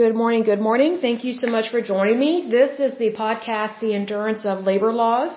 Good 0.00 0.16
morning, 0.20 0.44
good 0.44 0.62
morning. 0.66 0.92
Thank 1.06 1.24
you 1.24 1.34
so 1.40 1.46
much 1.54 1.66
for 1.72 1.80
joining 1.82 2.18
me. 2.18 2.32
This 2.50 2.72
is 2.84 2.92
the 2.96 3.08
podcast, 3.22 3.80
The 3.80 3.92
Endurance 3.94 4.46
of 4.46 4.64
Labor 4.68 4.92
Laws. 5.00 5.32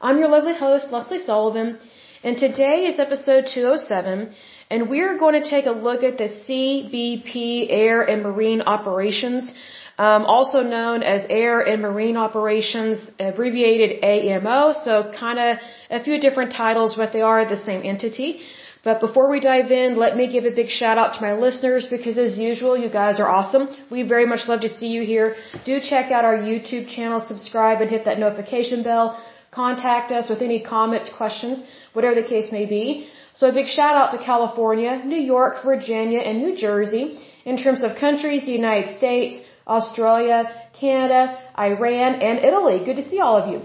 I'm 0.00 0.16
your 0.20 0.30
lovely 0.34 0.54
host, 0.54 0.90
Lesley 0.90 1.18
Sullivan, 1.18 1.78
and 2.24 2.38
today 2.38 2.76
is 2.90 2.98
episode 2.98 3.44
207, 3.54 4.34
and 4.70 4.88
we're 4.88 5.18
going 5.18 5.36
to 5.42 5.46
take 5.54 5.66
a 5.66 5.76
look 5.88 6.02
at 6.02 6.16
the 6.16 6.28
CBP 6.44 7.66
Air 7.68 8.00
and 8.00 8.22
Marine 8.22 8.62
Operations, 8.62 9.52
um, 9.98 10.24
also 10.36 10.62
known 10.62 11.02
as 11.02 11.26
Air 11.28 11.60
and 11.60 11.82
Marine 11.82 12.16
Operations, 12.16 13.10
abbreviated 13.20 14.02
AMO, 14.02 14.72
so 14.72 15.12
kind 15.24 15.38
of 15.38 15.58
a 15.90 16.02
few 16.02 16.18
different 16.18 16.52
titles, 16.52 16.96
but 16.96 17.12
they 17.12 17.20
are 17.20 17.44
the 17.44 17.62
same 17.68 17.82
entity. 17.84 18.40
But 18.88 19.00
before 19.06 19.28
we 19.32 19.38
dive 19.38 19.70
in, 19.70 19.96
let 20.04 20.12
me 20.18 20.24
give 20.34 20.44
a 20.50 20.54
big 20.60 20.70
shout 20.80 20.96
out 21.00 21.10
to 21.16 21.20
my 21.28 21.32
listeners 21.46 21.84
because 21.94 22.16
as 22.26 22.38
usual, 22.50 22.74
you 22.84 22.90
guys 23.00 23.16
are 23.22 23.30
awesome. 23.38 23.64
We 23.94 24.00
very 24.14 24.26
much 24.32 24.42
love 24.50 24.62
to 24.66 24.70
see 24.76 24.90
you 24.96 25.02
here. 25.12 25.28
Do 25.66 25.74
check 25.90 26.06
out 26.10 26.24
our 26.28 26.38
YouTube 26.50 26.88
channel, 26.94 27.18
subscribe 27.32 27.82
and 27.82 27.90
hit 27.90 28.06
that 28.06 28.18
notification 28.18 28.82
bell. 28.82 29.06
Contact 29.50 30.10
us 30.18 30.30
with 30.30 30.40
any 30.48 30.60
comments, 30.74 31.10
questions, 31.18 31.62
whatever 31.92 32.14
the 32.22 32.28
case 32.34 32.48
may 32.50 32.64
be. 32.64 32.86
So 33.34 33.50
a 33.50 33.52
big 33.60 33.68
shout 33.78 33.94
out 34.00 34.10
to 34.12 34.18
California, 34.30 34.92
New 35.14 35.22
York, 35.34 35.62
Virginia, 35.72 36.20
and 36.20 36.38
New 36.44 36.56
Jersey. 36.56 37.04
In 37.44 37.58
terms 37.64 37.84
of 37.84 37.94
countries, 38.06 38.46
the 38.46 38.56
United 38.62 38.96
States, 38.96 39.34
Australia, 39.66 40.38
Canada, 40.80 41.22
Iran, 41.58 42.10
and 42.30 42.38
Italy. 42.38 42.78
Good 42.88 42.96
to 43.02 43.06
see 43.10 43.20
all 43.20 43.36
of 43.36 43.52
you. 43.52 43.60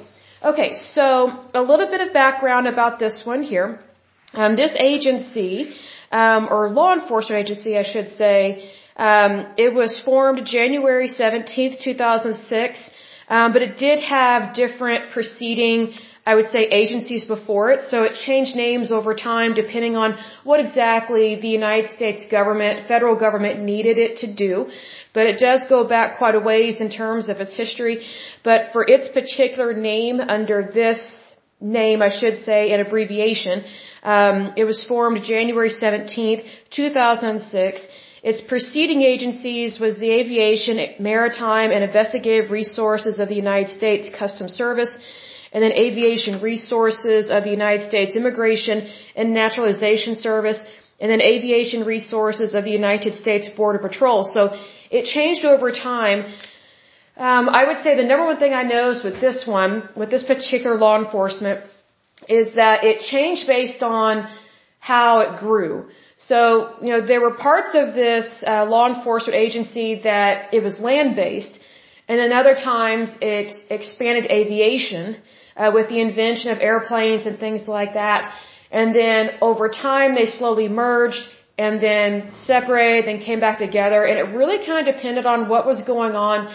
Okay, 0.52 0.70
so 0.96 1.06
a 1.62 1.64
little 1.72 1.90
bit 1.96 2.02
of 2.06 2.12
background 2.12 2.68
about 2.76 3.00
this 3.00 3.24
one 3.34 3.44
here. 3.56 3.80
Um, 4.34 4.56
this 4.56 4.72
agency, 4.80 5.76
um, 6.12 6.48
or 6.50 6.70
law 6.70 6.94
enforcement 6.94 7.40
agency, 7.46 7.78
I 7.78 7.84
should 7.84 8.10
say, 8.10 8.72
um, 8.98 9.46
it 9.58 9.74
was 9.74 10.00
formed 10.00 10.46
January 10.46 11.08
17th, 11.08 11.80
2006, 11.80 12.90
um, 13.30 13.54
but 13.54 13.62
it 13.62 13.78
did 13.78 14.00
have 14.00 14.54
different 14.56 15.12
preceding, 15.12 15.94
I 16.26 16.36
would 16.36 16.50
say, 16.50 16.62
agencies 16.82 17.26
before 17.26 17.72
it. 17.72 17.82
So 17.82 18.04
it 18.04 18.16
changed 18.16 18.56
names 18.56 18.92
over 18.92 19.14
time 19.14 19.54
depending 19.54 19.96
on 19.96 20.18
what 20.44 20.60
exactly 20.60 21.40
the 21.40 21.48
United 21.48 21.90
States 21.92 22.26
government, 22.28 22.88
federal 22.88 23.16
government 23.16 23.62
needed 23.62 23.98
it 23.98 24.18
to 24.18 24.34
do. 24.34 24.70
But 25.14 25.28
it 25.28 25.38
does 25.40 25.66
go 25.68 25.84
back 25.88 26.18
quite 26.18 26.36
a 26.36 26.40
ways 26.40 26.82
in 26.82 26.90
terms 26.90 27.30
of 27.30 27.40
its 27.40 27.56
history. 27.56 28.06
But 28.44 28.72
for 28.72 28.84
its 28.84 29.08
particular 29.10 29.74
name 29.74 30.20
under 30.20 30.72
this 30.74 31.00
name, 31.64 32.02
I 32.02 32.12
should 32.20 32.44
say, 32.44 32.72
an 32.74 32.80
abbreviation, 32.82 33.64
um, 34.04 34.54
it 34.58 34.66
was 34.66 34.84
formed 34.84 35.24
January 35.24 35.70
17th, 35.70 36.44
2006. 36.72 37.88
Its 38.22 38.42
preceding 38.42 39.02
agencies 39.02 39.80
was 39.80 39.98
the 39.98 40.12
Aviation, 40.12 40.78
Maritime, 41.00 41.72
and 41.72 41.84
Investigative 41.84 42.52
Resources 42.52 43.20
of 43.20 43.30
the 43.30 43.36
United 43.36 43.72
States 43.72 44.10
Customs 44.10 44.54
Service, 44.54 44.94
and 45.54 45.64
then 45.64 45.72
Aviation 45.72 46.42
Resources 46.42 47.30
of 47.30 47.44
the 47.44 47.52
United 47.52 47.88
States 47.88 48.16
Immigration 48.16 48.90
and 49.16 49.34
Naturalization 49.34 50.16
Service, 50.16 50.62
and 51.00 51.12
then 51.12 51.22
Aviation 51.22 51.86
Resources 51.86 52.56
of 52.56 52.64
the 52.64 52.72
United 52.72 53.16
States 53.16 53.50
Border 53.50 53.80
Patrol. 53.80 54.24
So 54.24 54.42
it 54.90 55.06
changed 55.06 55.46
over 55.46 55.72
time. 55.72 56.34
Um, 57.16 57.48
I 57.48 57.66
would 57.68 57.84
say 57.84 57.96
the 57.96 58.04
number 58.04 58.26
one 58.26 58.38
thing 58.38 58.54
I 58.54 58.64
noticed 58.64 59.04
with 59.04 59.22
this 59.22 59.46
one, 59.46 59.88
with 59.96 60.10
this 60.10 60.24
particular 60.24 60.78
law 60.78 60.98
enforcement, 60.98 61.62
is 62.28 62.56
that 62.56 62.84
it 62.84 63.02
changed 63.02 63.46
based 63.46 63.84
on 63.84 64.28
how 64.80 65.20
it 65.20 65.40
grew. 65.40 65.88
So, 66.18 66.74
you 66.82 66.90
know, 66.90 67.06
there 67.06 67.22
were 67.22 67.36
parts 67.36 67.70
of 67.76 67.94
this 67.94 68.44
uh, 68.48 68.66
law 68.66 68.88
enforcement 68.94 69.36
agency 69.36 70.02
that 70.04 70.54
it 70.54 70.64
was 70.64 70.80
land 70.80 71.16
based, 71.16 71.60
and 72.08 72.18
then 72.20 72.34
other 72.34 72.56
times 72.56 73.10
it 73.22 73.52
expanded 73.70 74.26
aviation 74.32 75.18
uh, 75.56 75.72
with 75.74 75.90
the 75.90 76.00
invention 76.02 76.52
of 76.52 76.60
airplanes 76.60 77.26
and 77.28 77.40
things 77.40 77.68
like 77.68 77.94
that. 77.94 78.34
And 78.72 78.96
then 78.96 79.32
over 79.42 79.70
time 79.70 80.16
they 80.16 80.26
slowly 80.26 80.68
merged 80.68 81.22
and 81.60 81.80
then 81.80 82.32
separated, 82.36 83.06
then 83.06 83.20
came 83.20 83.40
back 83.40 83.60
together, 83.60 84.04
and 84.04 84.18
it 84.18 84.36
really 84.36 84.66
kind 84.66 84.88
of 84.88 84.96
depended 84.96 85.28
on 85.28 85.48
what 85.48 85.68
was 85.68 85.84
going 85.84 86.14
on 86.14 86.52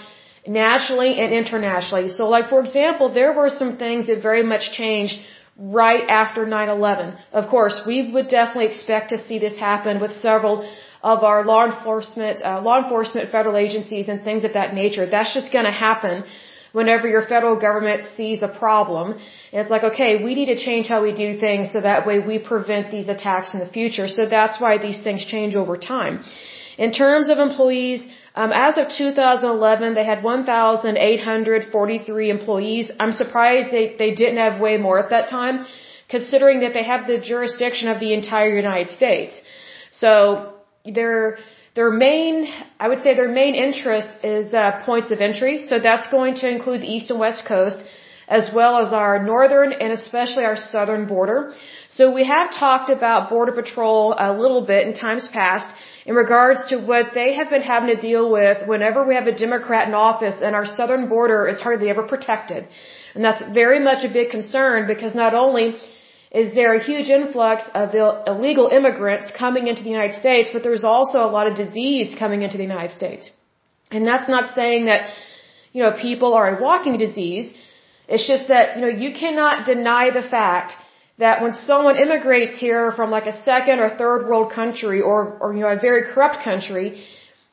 nationally 0.49 1.19
and 1.23 1.33
internationally. 1.33 2.09
So, 2.09 2.29
like 2.29 2.49
for 2.49 2.61
example, 2.61 3.09
there 3.21 3.33
were 3.33 3.51
some 3.51 3.77
things 3.77 4.07
that 4.07 4.23
very 4.23 4.43
much 4.43 4.73
changed 4.73 5.19
right 5.59 6.05
after 6.09 6.47
9/11. 6.47 7.17
Of 7.33 7.49
course, 7.49 7.81
we 7.87 7.97
would 8.13 8.29
definitely 8.29 8.67
expect 8.67 9.11
to 9.11 9.19
see 9.19 9.39
this 9.39 9.57
happen 9.59 10.01
with 10.01 10.13
several 10.13 10.69
of 11.03 11.25
our 11.31 11.45
law 11.45 11.65
enforcement, 11.67 12.43
uh, 12.45 12.61
law 12.61 12.79
enforcement 12.83 13.31
federal 13.31 13.57
agencies 13.57 14.09
and 14.09 14.23
things 14.25 14.45
of 14.45 14.53
that 14.55 14.75
nature. 14.75 15.07
That's 15.07 15.35
just 15.35 15.53
going 15.53 15.65
to 15.65 15.79
happen 15.89 16.25
whenever 16.73 17.09
your 17.09 17.23
federal 17.23 17.57
government 17.67 18.03
sees 18.17 18.43
a 18.43 18.49
problem. 18.49 19.13
And 19.53 19.61
it's 19.63 19.71
like, 19.71 19.85
okay, 19.91 20.23
we 20.23 20.35
need 20.35 20.47
to 20.55 20.57
change 20.57 20.87
how 20.89 21.03
we 21.03 21.13
do 21.13 21.39
things 21.39 21.73
so 21.73 21.81
that 21.81 22.07
way 22.07 22.19
we 22.19 22.39
prevent 22.39 22.91
these 22.91 23.09
attacks 23.09 23.55
in 23.55 23.61
the 23.61 23.71
future. 23.79 24.09
So 24.09 24.27
that's 24.27 24.61
why 24.61 24.79
these 24.79 25.01
things 25.07 25.25
change 25.25 25.57
over 25.57 25.77
time. 25.77 26.25
In 26.77 26.93
terms 26.93 27.29
of 27.29 27.39
employees, 27.39 28.07
um, 28.41 28.53
as 28.55 28.79
of 28.79 28.89
2011, 28.89 29.95
they 29.95 30.05
had 30.05 30.23
1,843 30.23 32.31
employees. 32.31 32.93
I'm 33.01 33.13
surprised 33.13 33.73
they, 33.73 33.97
they 34.03 34.15
didn't 34.15 34.41
have 34.47 34.61
way 34.61 34.77
more 34.87 34.99
at 35.05 35.11
that 35.11 35.29
time, 35.29 35.67
considering 36.09 36.61
that 36.61 36.73
they 36.73 36.85
have 36.85 37.09
the 37.09 37.19
jurisdiction 37.31 37.89
of 37.89 37.99
the 37.99 38.15
entire 38.15 38.55
United 38.55 38.91
States. 38.99 39.35
So 39.91 40.53
their 40.85 41.39
their 41.79 41.91
main, 41.91 42.35
I 42.79 42.87
would 42.91 43.03
say, 43.03 43.15
their 43.15 43.35
main 43.43 43.55
interest 43.67 44.11
is 44.23 44.55
uh, 44.55 44.83
points 44.87 45.11
of 45.11 45.21
entry. 45.21 45.55
So 45.71 45.81
that's 45.89 46.07
going 46.17 46.37
to 46.43 46.47
include 46.49 46.83
the 46.83 46.91
east 46.97 47.11
and 47.11 47.19
west 47.19 47.45
coast, 47.45 47.79
as 48.29 48.51
well 48.55 48.75
as 48.85 48.93
our 48.93 49.15
northern 49.35 49.73
and 49.73 49.91
especially 49.93 50.45
our 50.45 50.57
southern 50.57 51.07
border. 51.07 51.53
So 51.89 52.03
we 52.19 52.25
have 52.35 52.47
talked 52.65 52.91
about 52.99 53.31
Border 53.31 53.55
Patrol 53.61 54.15
a 54.17 54.31
little 54.43 54.65
bit 54.73 54.87
in 54.87 54.93
times 54.95 55.27
past 55.41 55.69
in 56.09 56.15
regards 56.15 56.61
to 56.71 56.77
what 56.91 57.07
they 57.19 57.31
have 57.39 57.51
been 57.55 57.67
having 57.71 57.91
to 57.95 58.01
deal 58.09 58.27
with 58.39 58.67
whenever 58.73 59.01
we 59.09 59.15
have 59.19 59.27
a 59.33 59.37
Democrat 59.47 59.87
in 59.89 59.95
office 60.11 60.37
and 60.47 60.53
our 60.59 60.69
southern 60.79 61.05
border 61.15 61.41
is 61.53 61.61
hardly 61.61 61.89
ever 61.95 62.05
protected. 62.15 62.67
And 63.15 63.23
that's 63.27 63.43
very 63.63 63.81
much 63.89 64.05
a 64.09 64.13
big 64.19 64.31
concern 64.37 64.87
because 64.93 65.15
not 65.15 65.35
only 65.43 65.67
is 66.43 66.55
there 66.55 66.73
a 66.75 66.83
huge 66.91 67.11
influx 67.19 67.69
of 67.75 67.95
illegal 68.33 68.69
immigrants 68.79 69.31
coming 69.45 69.67
into 69.67 69.83
the 69.83 69.91
United 69.99 70.17
States, 70.23 70.49
but 70.55 70.63
there's 70.63 70.87
also 70.95 71.19
a 71.19 71.31
lot 71.37 71.47
of 71.47 71.55
disease 71.65 72.17
coming 72.23 72.41
into 72.41 72.57
the 72.57 72.69
United 72.73 72.95
States. 73.01 73.31
And 73.91 74.07
that's 74.11 74.29
not 74.37 74.55
saying 74.59 74.87
that, 74.87 75.11
you 75.75 75.83
know, 75.83 75.93
people 76.09 76.33
are 76.33 76.49
a 76.57 76.63
walking 76.69 76.97
disease. 77.07 77.53
It's 78.09 78.27
just 78.27 78.49
that, 78.49 78.77
you 78.77 78.83
know, 78.85 78.95
you 79.05 79.11
cannot 79.13 79.67
deny 79.67 80.05
the 80.19 80.27
fact 80.37 80.71
that 81.19 81.43
when 81.43 81.53
someone 81.53 81.97
immigrates 81.97 82.59
here 82.59 82.93
from 82.93 83.11
like 83.11 83.27
a 83.27 83.37
second 83.43 83.81
or 83.81 83.89
third 84.03 84.29
world 84.29 84.53
country 84.53 85.01
or, 85.01 85.37
or 85.41 85.53
you 85.55 85.61
know, 85.61 85.69
a 85.69 85.81
very 85.89 86.03
corrupt 86.13 86.43
country, 86.45 87.03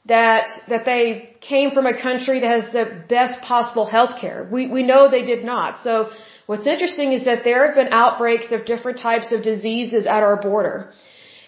that, 0.06 0.50
that 0.68 0.86
they 0.86 1.36
came 1.42 1.72
from 1.72 1.88
a 1.88 2.00
country 2.00 2.40
that 2.42 2.52
has 2.58 2.72
the 2.72 2.86
best 3.10 3.42
possible 3.42 3.86
health 3.86 4.20
care. 4.22 4.48
We, 4.52 4.68
we 4.68 4.84
know 4.84 5.10
they 5.10 5.24
did 5.24 5.44
not. 5.44 5.80
So 5.84 6.10
what's 6.46 6.68
interesting 6.68 7.14
is 7.14 7.26
that 7.26 7.44
there 7.44 7.66
have 7.66 7.76
been 7.76 7.92
outbreaks 7.92 8.52
of 8.52 8.66
different 8.66 9.00
types 9.00 9.32
of 9.32 9.42
diseases 9.42 10.06
at 10.06 10.22
our 10.22 10.38
border. 10.40 10.94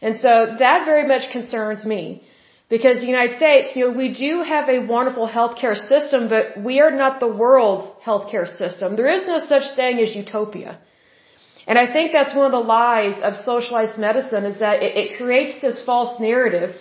And 0.02 0.18
so 0.18 0.56
that 0.58 0.86
very 0.86 1.08
much 1.08 1.32
concerns 1.32 1.86
me. 1.86 2.24
Because 2.70 3.00
the 3.00 3.08
United 3.08 3.36
States, 3.38 3.76
you 3.76 3.86
know, 3.86 3.98
we 3.98 4.10
do 4.14 4.42
have 4.42 4.68
a 4.68 4.80
wonderful 4.86 5.26
healthcare 5.26 5.78
system, 5.78 6.28
but 6.28 6.62
we 6.62 6.82
are 6.82 6.92
not 6.92 7.22
the 7.22 7.32
world's 7.44 7.88
healthcare 8.04 8.46
system. 8.46 8.98
There 8.98 9.08
is 9.08 9.26
no 9.26 9.40
such 9.40 9.76
thing 9.78 10.00
as 10.00 10.14
utopia. 10.14 10.78
And 11.68 11.78
I 11.78 11.88
think 11.94 12.14
that's 12.14 12.34
one 12.34 12.46
of 12.46 12.56
the 12.60 12.68
lies 12.80 13.18
of 13.28 13.36
socialized 13.36 13.98
medicine 14.08 14.46
is 14.52 14.60
that 14.60 14.82
it, 14.82 14.92
it 15.02 15.18
creates 15.18 15.62
this 15.62 15.84
false 15.90 16.20
narrative 16.20 16.76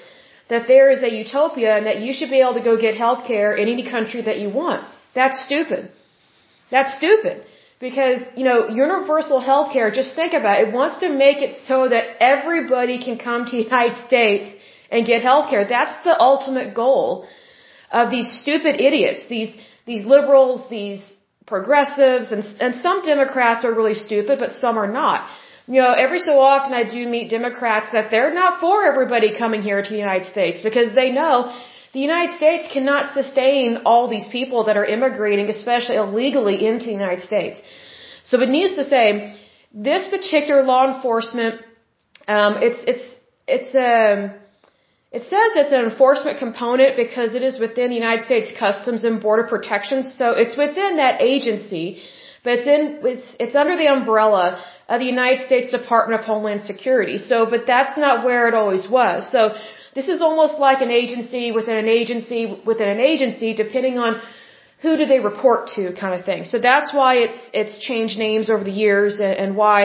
that 0.48 0.68
there 0.68 0.90
is 0.90 1.02
a 1.02 1.12
utopia 1.22 1.76
and 1.76 1.86
that 1.86 1.98
you 2.04 2.12
should 2.16 2.30
be 2.30 2.40
able 2.40 2.54
to 2.54 2.66
go 2.70 2.74
get 2.86 2.94
health 2.96 3.26
care 3.26 3.56
in 3.56 3.68
any 3.68 3.84
country 3.96 4.22
that 4.22 4.38
you 4.38 4.48
want. 4.48 4.86
That's 5.14 5.42
stupid. 5.44 5.90
That's 6.70 6.94
stupid. 7.00 7.44
Because, 7.80 8.20
you 8.36 8.44
know, 8.44 8.68
universal 8.68 9.40
health 9.40 9.72
care, 9.72 9.90
just 9.90 10.14
think 10.14 10.32
about 10.32 10.60
it, 10.60 10.68
it 10.68 10.74
wants 10.74 10.96
to 11.04 11.08
make 11.08 11.42
it 11.46 11.52
so 11.66 11.88
that 11.88 12.04
everybody 12.20 13.02
can 13.02 13.18
come 13.18 13.44
to 13.44 13.56
the 13.56 13.62
United 13.70 13.98
States 14.06 14.54
and 14.90 15.04
get 15.04 15.22
health 15.22 15.50
care. 15.50 15.64
That's 15.66 15.96
the 16.04 16.16
ultimate 16.30 16.74
goal 16.74 17.26
of 17.90 18.10
these 18.10 18.28
stupid 18.42 18.80
idiots, 18.80 19.26
these, 19.28 19.52
these 19.84 20.04
liberals, 20.06 20.68
these 20.70 21.02
progressives 21.46 22.32
and, 22.32 22.44
and 22.60 22.74
some 22.86 23.02
Democrats 23.02 23.64
are 23.64 23.74
really 23.74 23.94
stupid, 23.94 24.38
but 24.38 24.52
some 24.52 24.78
are 24.78 24.90
not. 24.90 25.28
You 25.66 25.80
know, 25.80 25.92
every 25.92 26.20
so 26.20 26.40
often 26.40 26.72
I 26.74 26.84
do 26.84 27.06
meet 27.08 27.30
Democrats 27.30 27.88
that 27.92 28.10
they're 28.10 28.32
not 28.32 28.60
for 28.60 28.84
everybody 28.84 29.36
coming 29.36 29.62
here 29.62 29.82
to 29.82 29.90
the 29.90 30.02
United 30.08 30.26
States 30.26 30.60
because 30.60 30.94
they 30.94 31.10
know 31.10 31.52
the 31.92 32.00
United 32.00 32.36
States 32.36 32.68
cannot 32.72 33.14
sustain 33.14 33.78
all 33.84 34.08
these 34.08 34.28
people 34.28 34.64
that 34.64 34.76
are 34.76 34.84
immigrating, 34.84 35.48
especially 35.48 35.96
illegally 35.96 36.66
into 36.66 36.86
the 36.86 36.92
United 36.92 37.22
States. 37.22 37.60
So 38.24 38.40
it 38.40 38.48
needs 38.48 38.74
to 38.74 38.84
say, 38.84 39.34
this 39.72 40.08
particular 40.08 40.62
law 40.62 40.94
enforcement, 40.94 41.62
um, 42.28 42.56
it's, 42.62 42.80
it's, 42.86 43.04
it's, 43.46 43.70
um, 43.74 44.34
it 45.12 45.22
says 45.22 45.48
it's 45.54 45.72
an 45.72 45.84
enforcement 45.84 46.38
component 46.38 46.96
because 46.96 47.34
it 47.34 47.42
is 47.42 47.58
within 47.58 47.90
the 47.90 47.94
United 47.94 48.24
States 48.24 48.52
Customs 48.58 49.04
and 49.04 49.20
Border 49.20 49.44
Protection, 49.44 50.02
so 50.02 50.32
it's 50.32 50.56
within 50.56 50.96
that 50.96 51.22
agency, 51.22 52.02
but 52.42 52.58
it's 52.58 52.66
in 52.66 52.82
it's 53.12 53.36
it's 53.38 53.56
under 53.56 53.76
the 53.76 53.86
umbrella 53.86 54.62
of 54.88 55.00
the 55.00 55.06
United 55.06 55.46
States 55.46 55.70
Department 55.70 56.20
of 56.20 56.26
Homeland 56.26 56.62
Security. 56.62 57.18
So, 57.18 57.46
but 57.48 57.66
that's 57.66 57.96
not 57.96 58.24
where 58.24 58.48
it 58.48 58.54
always 58.54 58.88
was. 58.88 59.30
So, 59.30 59.54
this 59.94 60.08
is 60.08 60.20
almost 60.20 60.58
like 60.58 60.80
an 60.82 60.90
agency 60.90 61.52
within 61.52 61.76
an 61.76 61.88
agency 61.88 62.60
within 62.66 62.88
an 62.88 63.00
agency, 63.00 63.54
depending 63.54 63.98
on 63.98 64.20
who 64.82 64.96
do 64.96 65.06
they 65.06 65.20
report 65.20 65.68
to, 65.76 65.92
kind 65.94 66.14
of 66.18 66.24
thing. 66.24 66.44
So 66.44 66.58
that's 66.58 66.92
why 66.92 67.14
it's 67.26 67.40
it's 67.52 67.78
changed 67.78 68.18
names 68.18 68.50
over 68.50 68.64
the 68.64 68.78
years, 68.84 69.20
and, 69.20 69.34
and 69.42 69.56
why 69.56 69.80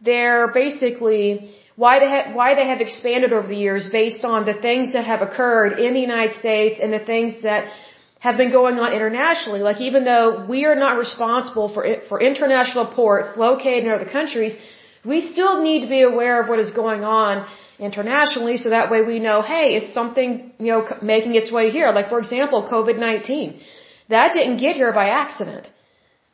they're 0.00 0.48
basically 0.48 1.54
why 1.76 1.98
they 1.98 2.08
have 2.08 2.34
why 2.34 2.54
they 2.54 2.66
have 2.66 2.80
expanded 2.80 3.32
over 3.32 3.48
the 3.48 3.56
years 3.56 3.88
based 3.90 4.24
on 4.24 4.46
the 4.46 4.54
things 4.66 4.92
that 4.92 5.04
have 5.04 5.22
occurred 5.22 5.78
in 5.78 5.92
the 5.94 6.00
United 6.00 6.34
States 6.34 6.78
and 6.82 6.92
the 6.92 7.04
things 7.12 7.42
that 7.42 7.72
have 8.20 8.36
been 8.36 8.52
going 8.52 8.78
on 8.78 8.92
internationally. 8.92 9.60
Like 9.60 9.80
even 9.80 10.04
though 10.04 10.46
we 10.48 10.64
are 10.64 10.76
not 10.76 10.96
responsible 10.98 11.68
for 11.74 11.82
for 12.08 12.20
international 12.20 12.86
ports 12.86 13.36
located 13.36 13.84
in 13.84 13.90
other 13.90 14.10
countries, 14.18 14.56
we 15.04 15.20
still 15.20 15.62
need 15.62 15.80
to 15.86 15.90
be 15.98 16.02
aware 16.02 16.40
of 16.40 16.48
what 16.48 16.58
is 16.58 16.70
going 16.70 17.04
on 17.04 17.46
internationally 17.78 18.56
so 18.56 18.70
that 18.70 18.90
way 18.90 19.02
we 19.02 19.18
know, 19.18 19.42
hey, 19.42 19.66
is 19.78 19.92
something, 19.92 20.52
you 20.58 20.70
know, 20.72 20.82
making 21.02 21.34
its 21.34 21.50
way 21.50 21.70
here? 21.70 21.90
Like 21.98 22.08
for 22.08 22.18
example, 22.18 22.66
COVID-19. 22.70 23.60
That 24.08 24.32
didn't 24.32 24.58
get 24.58 24.76
here 24.76 24.92
by 24.92 25.08
accident. 25.08 25.70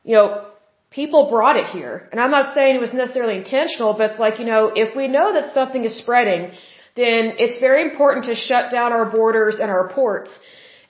You 0.05 0.15
know, 0.17 0.47
people 0.91 1.31
brought 1.31 1.57
it 1.57 1.67
here. 1.67 2.09
And 2.11 2.21
I'm 2.21 2.31
not 2.31 2.55
saying 2.55 2.75
it 2.75 2.81
was 2.81 2.93
necessarily 2.93 3.37
intentional, 3.37 3.95
but 3.95 4.11
it's 4.11 4.21
like, 4.21 4.39
you 4.41 4.47
know, 4.47 4.73
if 4.75 4.97
we 4.97 5.07
know 5.09 5.33
that 5.33 5.55
something 5.55 5.85
is 5.85 5.97
spreading, 5.97 6.51
then 6.97 7.35
it's 7.39 7.59
very 7.61 7.83
important 7.91 8.27
to 8.27 8.35
shut 8.35 8.71
down 8.71 8.93
our 8.93 9.07
borders 9.19 9.61
and 9.61 9.71
our 9.71 9.89
ports 9.89 10.39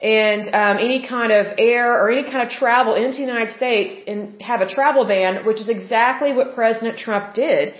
and 0.00 0.42
um, 0.54 0.78
any 0.78 1.06
kind 1.06 1.30
of 1.30 1.46
air 1.58 1.86
or 2.00 2.10
any 2.10 2.24
kind 2.24 2.42
of 2.46 2.48
travel 2.48 2.94
into 2.94 3.18
the 3.18 3.26
United 3.34 3.54
States 3.54 4.02
and 4.06 4.40
have 4.40 4.62
a 4.62 4.68
travel 4.76 5.04
ban, 5.06 5.44
which 5.44 5.60
is 5.60 5.68
exactly 5.68 6.32
what 6.32 6.54
President 6.54 6.98
Trump 6.98 7.34
did. 7.34 7.74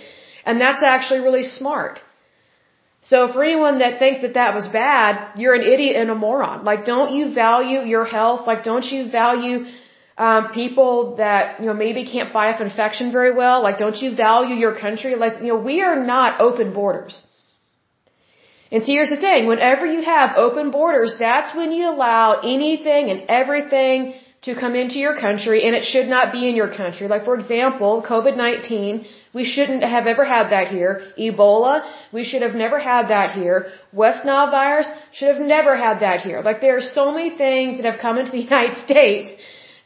And 0.45 0.61
that's 0.61 0.83
actually 0.83 1.21
really 1.21 1.43
smart. 1.43 1.99
So 3.01 3.33
for 3.33 3.43
anyone 3.43 3.79
that 3.79 3.97
thinks 3.97 4.21
that 4.21 4.35
that 4.35 4.53
was 4.53 4.67
bad, 4.67 5.39
you're 5.39 5.55
an 5.55 5.63
idiot 5.63 5.95
and 5.95 6.11
a 6.11 6.15
moron. 6.15 6.63
Like, 6.63 6.85
don't 6.85 7.15
you 7.15 7.33
value 7.33 7.79
your 7.79 8.05
health? 8.05 8.45
Like, 8.45 8.63
don't 8.63 8.85
you 8.85 9.09
value 9.09 9.65
um, 10.25 10.41
people 10.59 11.15
that 11.23 11.59
you 11.59 11.67
know 11.67 11.77
maybe 11.85 12.01
can't 12.13 12.31
fight 12.31 12.49
off 12.53 12.61
infection 12.69 13.11
very 13.17 13.33
well? 13.41 13.57
Like, 13.67 13.77
don't 13.83 13.99
you 14.03 14.09
value 14.15 14.55
your 14.65 14.75
country? 14.85 15.13
Like, 15.23 15.35
you 15.43 15.51
know, 15.51 15.61
we 15.69 15.75
are 15.87 15.99
not 16.13 16.41
open 16.47 16.73
borders. 16.79 17.15
And 18.71 18.83
see, 18.83 18.93
here's 18.97 19.13
the 19.15 19.21
thing: 19.27 19.47
whenever 19.53 19.85
you 19.95 20.01
have 20.15 20.37
open 20.47 20.67
borders, 20.79 21.15
that's 21.27 21.55
when 21.59 21.71
you 21.77 21.85
allow 21.93 22.25
anything 22.55 23.09
and 23.13 23.23
everything 23.39 24.13
to 24.47 24.53
come 24.61 24.75
into 24.81 24.97
your 25.05 25.15
country, 25.25 25.57
and 25.65 25.75
it 25.79 25.83
should 25.91 26.07
not 26.15 26.31
be 26.35 26.41
in 26.49 26.55
your 26.61 26.71
country. 26.81 27.07
Like, 27.07 27.25
for 27.29 27.35
example, 27.41 27.91
COVID-19. 28.13 29.07
We 29.39 29.45
shouldn't 29.45 29.83
have 29.95 30.07
ever 30.13 30.25
had 30.25 30.49
that 30.53 30.67
here. 30.75 30.93
Ebola, 31.25 31.75
we 32.11 32.23
should 32.29 32.41
have 32.47 32.55
never 32.63 32.79
had 32.79 33.03
that 33.11 33.31
here. 33.31 33.57
West 34.01 34.25
Nile 34.25 34.51
virus, 34.51 34.89
should 35.13 35.29
have 35.33 35.43
never 35.55 35.73
had 35.77 36.01
that 36.01 36.19
here. 36.27 36.41
Like 36.47 36.59
there 36.59 36.75
are 36.79 36.87
so 36.99 37.05
many 37.17 37.29
things 37.43 37.77
that 37.77 37.85
have 37.91 37.99
come 38.01 38.17
into 38.17 38.33
the 38.33 38.43
United 38.51 38.75
States 38.85 39.29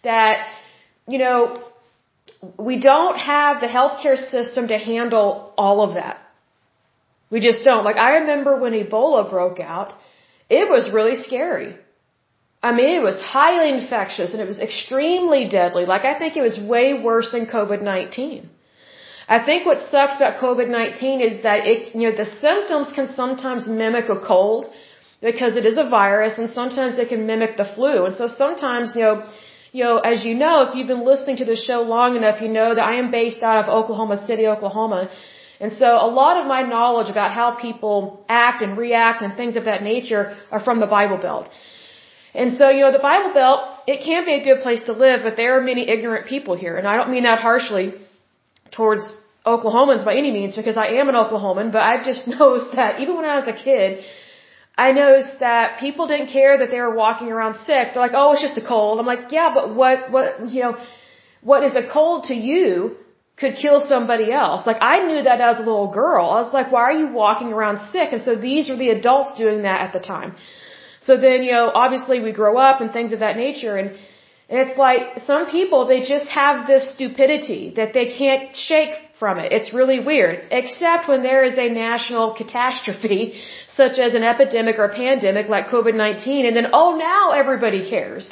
that, 0.06 0.48
you 1.07 1.19
know, 1.24 1.38
we 2.69 2.75
don't 2.80 3.18
have 3.18 3.62
the 3.62 3.72
healthcare 3.78 4.18
system 4.18 4.68
to 4.74 4.78
handle 4.78 5.54
all 5.57 5.81
of 5.88 5.96
that. 5.96 6.18
We 7.30 7.40
just 7.50 7.63
don't. 7.69 7.84
Like 7.90 7.98
I 8.07 8.10
remember 8.19 8.52
when 8.63 8.74
Ebola 8.74 9.30
broke 9.30 9.60
out, 9.60 9.94
it 10.50 10.69
was 10.69 10.92
really 10.98 11.16
scary. 11.16 11.72
I 12.68 12.72
mean, 12.78 12.92
it 13.00 13.04
was 13.12 13.19
highly 13.22 13.69
infectious 13.78 14.34
and 14.34 14.42
it 14.42 14.48
was 14.54 14.60
extremely 14.68 15.48
deadly. 15.48 15.86
Like 15.94 16.06
I 16.12 16.18
think 16.19 16.36
it 16.36 16.46
was 16.50 16.58
way 16.74 16.88
worse 17.08 17.31
than 17.31 17.46
COVID-19. 17.46 18.46
I 19.28 19.40
think 19.48 19.66
what 19.66 19.80
sucks 19.92 20.16
about 20.18 20.38
COVID-19 20.46 21.22
is 21.30 21.44
that 21.44 21.66
it, 21.72 21.96
you 21.96 22.10
know, 22.10 22.16
the 22.24 22.30
symptoms 22.46 22.92
can 22.98 23.08
sometimes 23.22 23.68
mimic 23.68 24.08
a 24.10 24.19
cold 24.19 24.69
because 25.22 25.58
it 25.58 25.66
is 25.66 25.78
a 25.78 25.88
virus 25.90 26.34
and 26.38 26.50
sometimes 26.50 27.00
it 27.00 27.10
can 27.10 27.25
mimic 27.25 27.58
the 27.58 27.66
flu. 27.75 28.06
And 28.06 28.13
so 28.13 28.28
sometimes, 28.28 28.96
you 28.96 29.01
know, 29.01 29.28
you 29.75 29.83
know, 29.83 29.95
as 30.12 30.19
you 30.27 30.36
know, 30.44 30.56
if 30.66 30.75
you've 30.75 30.92
been 30.95 31.06
listening 31.12 31.38
to 31.44 31.48
the 31.51 31.57
show 31.68 31.80
long 31.95 32.16
enough, 32.19 32.38
you 32.44 32.50
know 32.57 32.69
that 32.75 32.86
I 32.92 32.94
am 33.04 33.07
based 33.22 33.42
out 33.48 33.57
of 33.62 33.66
Oklahoma 33.80 34.18
City, 34.27 34.44
Oklahoma. 34.56 35.00
And 35.63 35.72
so 35.80 35.88
a 36.07 36.12
lot 36.22 36.36
of 36.42 36.45
my 36.56 36.62
knowledge 36.74 37.10
about 37.16 37.31
how 37.39 37.48
people 37.66 37.98
act 38.30 38.62
and 38.66 38.77
react 38.77 39.22
and 39.22 39.36
things 39.42 39.57
of 39.60 39.66
that 39.66 39.83
nature 39.83 40.24
are 40.54 40.62
from 40.68 40.80
the 40.83 40.89
Bible 40.98 41.19
Belt. 41.25 41.50
And 42.42 42.54
so, 42.60 42.69
you 42.75 42.81
know, 42.86 42.94
the 43.00 43.06
Bible 43.12 43.33
Belt, 43.33 43.60
it 43.94 44.00
can 44.10 44.24
be 44.31 44.36
a 44.42 44.44
good 44.48 44.62
place 44.66 44.83
to 44.89 44.94
live, 45.06 45.19
but 45.27 45.36
there 45.42 45.51
are 45.57 45.63
many 45.72 45.83
ignorant 45.95 46.25
people 46.33 46.56
here. 46.63 46.75
And 46.77 46.88
I 46.92 46.95
don't 46.98 47.12
mean 47.16 47.24
that 47.24 47.39
harshly 47.39 47.86
towards 48.77 49.04
Oklahomans 49.45 50.06
by 50.10 50.16
any 50.22 50.31
means 50.38 50.56
because 50.62 50.77
I 50.86 50.88
am 51.00 51.10
an 51.10 51.16
Oklahoman, 51.24 51.74
but 51.75 51.81
I've 51.89 52.06
just 52.12 52.27
noticed 52.39 52.72
that 52.80 53.01
even 53.01 53.13
when 53.18 53.25
I 53.33 53.36
was 53.39 53.48
a 53.56 53.57
kid, 53.68 54.06
I 54.77 54.92
noticed 54.92 55.39
that 55.39 55.80
people 55.80 56.06
didn't 56.07 56.31
care 56.38 56.57
that 56.57 56.69
they 56.69 56.81
were 56.81 56.94
walking 56.94 57.31
around 57.31 57.56
sick. 57.56 57.94
They're 57.94 58.06
like, 58.07 58.12
oh, 58.13 58.33
it's 58.33 58.42
just 58.42 58.57
a 58.57 58.68
cold. 58.74 59.00
I'm 59.00 59.06
like, 59.06 59.31
yeah, 59.31 59.51
but 59.54 59.74
what, 59.74 60.12
what, 60.12 60.50
you 60.54 60.62
know, 60.63 60.77
what 61.42 61.63
is 61.63 61.75
a 61.75 61.88
cold 61.98 62.25
to 62.25 62.36
you 62.36 62.98
could 63.38 63.56
kill 63.56 63.80
somebody 63.80 64.31
else. 64.31 64.66
Like 64.66 64.81
I 64.81 65.06
knew 65.07 65.22
that 65.24 65.39
as 65.42 65.57
a 65.57 65.66
little 65.69 65.92
girl. 65.92 66.25
I 66.30 66.42
was 66.42 66.54
like, 66.54 66.72
why 66.72 66.83
are 66.89 66.98
you 67.04 67.07
walking 67.07 67.54
around 67.54 67.77
sick? 67.92 68.10
And 68.12 68.22
so 68.22 68.36
these 68.36 68.69
were 68.69 68.75
the 68.75 68.89
adults 68.89 69.38
doing 69.38 69.63
that 69.63 69.81
at 69.81 69.94
the 69.94 70.00
time. 70.00 70.36
So 71.01 71.18
then, 71.18 71.44
you 71.44 71.51
know, 71.51 71.69
obviously 71.74 72.19
we 72.22 72.31
grow 72.31 72.57
up 72.57 72.81
and 72.81 72.92
things 72.92 73.12
of 73.13 73.19
that 73.19 73.38
nature 73.38 73.77
and, 73.77 73.95
it's 74.47 74.77
like 74.77 75.19
some 75.25 75.47
people, 75.50 75.88
they 75.88 76.01
just 76.01 76.27
have 76.27 76.68
this 76.68 76.94
stupidity 76.94 77.74
that 77.77 77.94
they 77.94 78.15
can't 78.15 78.56
shake 78.56 78.94
from 79.19 79.39
it. 79.39 79.51
It's 79.51 79.74
really 79.74 80.00
weird. 80.00 80.47
Except 80.51 81.07
when 81.07 81.24
there 81.24 81.44
is 81.44 81.57
a 81.57 81.69
national 81.69 82.36
catastrophe, 82.36 83.42
such 83.68 83.97
as 83.97 84.13
an 84.13 84.24
epidemic 84.24 84.77
or 84.77 84.86
a 84.86 84.95
pandemic 84.95 85.50
like 85.50 85.68
COVID-19, 85.68 86.47
and 86.47 86.56
then, 86.56 86.68
oh, 86.74 86.95
now 86.97 87.31
everybody 87.31 87.89
cares. 87.89 88.31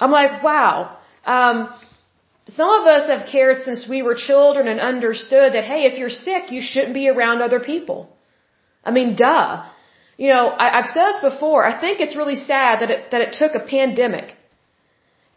I'm 0.00 0.10
like, 0.10 0.42
wow. 0.42 0.98
Um, 1.24 1.72
some 2.48 2.68
of 2.68 2.86
us 2.86 3.08
have 3.08 3.28
cared 3.30 3.64
since 3.64 3.88
we 3.88 4.02
were 4.02 4.16
children 4.16 4.66
and 4.68 4.80
understood 4.80 5.54
that, 5.54 5.64
hey, 5.64 5.84
if 5.84 5.96
you're 5.98 6.10
sick, 6.10 6.50
you 6.50 6.60
shouldn't 6.60 6.92
be 6.92 7.08
around 7.08 7.40
other 7.40 7.60
people. 7.60 8.14
I 8.84 8.90
mean, 8.90 9.14
duh. 9.14 9.64
You 10.16 10.28
know, 10.28 10.48
I, 10.48 10.78
I've 10.78 10.90
said 10.90 11.04
this 11.12 11.32
before. 11.32 11.64
I 11.64 11.80
think 11.80 12.00
it's 12.00 12.16
really 12.16 12.36
sad 12.36 12.80
that 12.80 12.90
it, 12.90 13.10
that 13.12 13.20
it 13.20 13.32
took 13.38 13.54
a 13.54 13.66
pandemic 13.66 14.34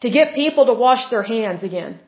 to 0.01 0.09
get 0.09 0.35
people 0.35 0.65
to 0.67 0.73
wash 0.73 1.09
their 1.09 1.23
hands 1.23 1.63
again. 1.63 1.99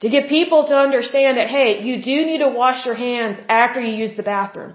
To 0.00 0.08
get 0.08 0.28
people 0.28 0.66
to 0.68 0.76
understand 0.76 1.36
that, 1.38 1.48
hey, 1.48 1.82
you 1.82 2.02
do 2.02 2.16
need 2.28 2.38
to 2.38 2.48
wash 2.48 2.86
your 2.86 2.94
hands 2.94 3.38
after 3.48 3.80
you 3.80 3.94
use 4.04 4.16
the 4.16 4.22
bathroom. 4.22 4.74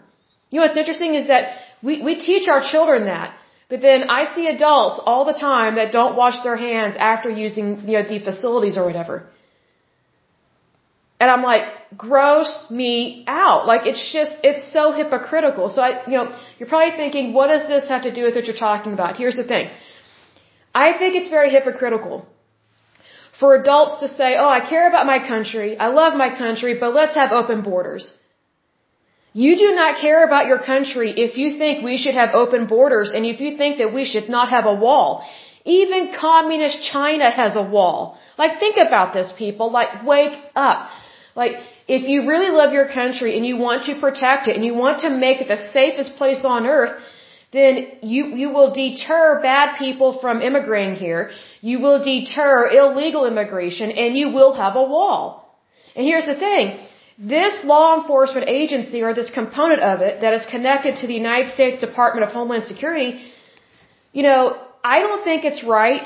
You 0.49 0.59
know 0.59 0.65
what's 0.67 0.77
interesting 0.77 1.15
is 1.15 1.27
that 1.27 1.57
we, 1.81 2.01
we 2.03 2.15
teach 2.15 2.47
our 2.47 2.61
children 2.61 3.05
that. 3.05 3.35
But 3.67 3.81
then 3.81 4.09
I 4.09 4.35
see 4.35 4.47
adults 4.47 5.01
all 5.03 5.25
the 5.25 5.33
time 5.33 5.75
that 5.75 5.91
don't 5.91 6.15
wash 6.15 6.43
their 6.43 6.55
hands 6.55 6.95
after 6.99 7.29
using, 7.29 7.67
you 7.87 7.93
know, 7.97 8.07
the 8.07 8.19
facilities 8.19 8.77
or 8.77 8.85
whatever. 8.85 9.15
And 11.19 11.31
I'm 11.31 11.41
like, 11.41 11.63
gross 11.97 12.51
me 12.69 13.23
out. 13.27 13.65
Like 13.65 13.87
it's 13.87 14.11
just, 14.13 14.35
it's 14.43 14.71
so 14.71 14.91
hypocritical. 14.91 15.69
So 15.69 15.81
I, 15.81 16.05
you 16.05 16.17
know, 16.17 16.37
you're 16.59 16.69
probably 16.69 16.95
thinking, 16.95 17.33
what 17.33 17.47
does 17.47 17.67
this 17.67 17.87
have 17.89 18.03
to 18.03 18.13
do 18.13 18.23
with 18.23 18.35
what 18.35 18.45
you're 18.45 18.63
talking 18.69 18.93
about? 18.93 19.17
Here's 19.17 19.37
the 19.37 19.47
thing. 19.53 19.69
I 20.83 20.87
think 20.99 21.15
it's 21.15 21.29
very 21.29 21.49
hypocritical 21.57 22.25
for 23.39 23.55
adults 23.55 23.95
to 24.01 24.07
say, 24.17 24.29
oh, 24.41 24.51
I 24.57 24.61
care 24.73 24.87
about 24.89 25.05
my 25.13 25.19
country, 25.33 25.77
I 25.85 25.87
love 26.01 26.13
my 26.25 26.29
country, 26.43 26.73
but 26.81 26.93
let's 26.99 27.15
have 27.15 27.31
open 27.31 27.61
borders. 27.61 28.05
You 29.43 29.57
do 29.63 29.69
not 29.75 29.97
care 30.01 30.21
about 30.25 30.45
your 30.51 30.59
country 30.59 31.09
if 31.25 31.37
you 31.37 31.57
think 31.61 31.83
we 31.83 31.97
should 32.01 32.17
have 32.21 32.35
open 32.41 32.67
borders 32.67 33.11
and 33.15 33.25
if 33.25 33.41
you 33.41 33.57
think 33.61 33.79
that 33.79 33.93
we 33.93 34.05
should 34.11 34.29
not 34.29 34.47
have 34.49 34.65
a 34.65 34.75
wall. 34.85 35.09
Even 35.65 36.13
communist 36.17 36.77
China 36.93 37.29
has 37.29 37.57
a 37.57 37.65
wall. 37.75 38.17
Like, 38.37 38.59
think 38.59 38.77
about 38.77 39.13
this, 39.13 39.33
people. 39.37 39.71
Like, 39.71 40.05
wake 40.05 40.37
up. 40.55 40.89
Like, 41.35 41.55
if 41.87 42.07
you 42.07 42.27
really 42.29 42.51
love 42.59 42.71
your 42.71 42.87
country 42.87 43.35
and 43.35 43.45
you 43.45 43.57
want 43.57 43.85
to 43.87 43.99
protect 43.99 44.47
it 44.47 44.55
and 44.55 44.63
you 44.63 44.73
want 44.73 44.99
to 45.05 45.09
make 45.09 45.41
it 45.41 45.49
the 45.49 45.61
safest 45.77 46.15
place 46.15 46.45
on 46.45 46.65
earth, 46.65 46.95
then 47.55 47.73
you, 48.01 48.21
you 48.41 48.49
will 48.55 48.71
deter 48.73 49.39
bad 49.41 49.77
people 49.77 50.09
from 50.21 50.41
immigrating 50.41 50.95
here. 50.95 51.21
You 51.61 51.77
will 51.83 51.99
deter 52.03 52.53
illegal 52.81 53.25
immigration 53.31 53.91
and 53.91 54.17
you 54.21 54.27
will 54.37 54.53
have 54.53 54.75
a 54.75 54.85
wall. 54.95 55.23
And 55.95 56.05
here's 56.05 56.25
the 56.25 56.39
thing. 56.47 56.65
This 57.17 57.63
law 57.63 57.87
enforcement 57.99 58.49
agency 58.49 59.01
or 59.03 59.13
this 59.13 59.29
component 59.29 59.81
of 59.91 60.01
it 60.01 60.19
that 60.21 60.33
is 60.33 60.45
connected 60.55 60.97
to 61.01 61.07
the 61.07 61.13
United 61.13 61.49
States 61.57 61.79
Department 61.79 62.27
of 62.27 62.33
Homeland 62.33 62.65
Security, 62.65 63.11
you 64.11 64.23
know, 64.23 64.39
I 64.83 64.99
don't 64.99 65.23
think 65.23 65.45
it's 65.45 65.63
right 65.63 66.05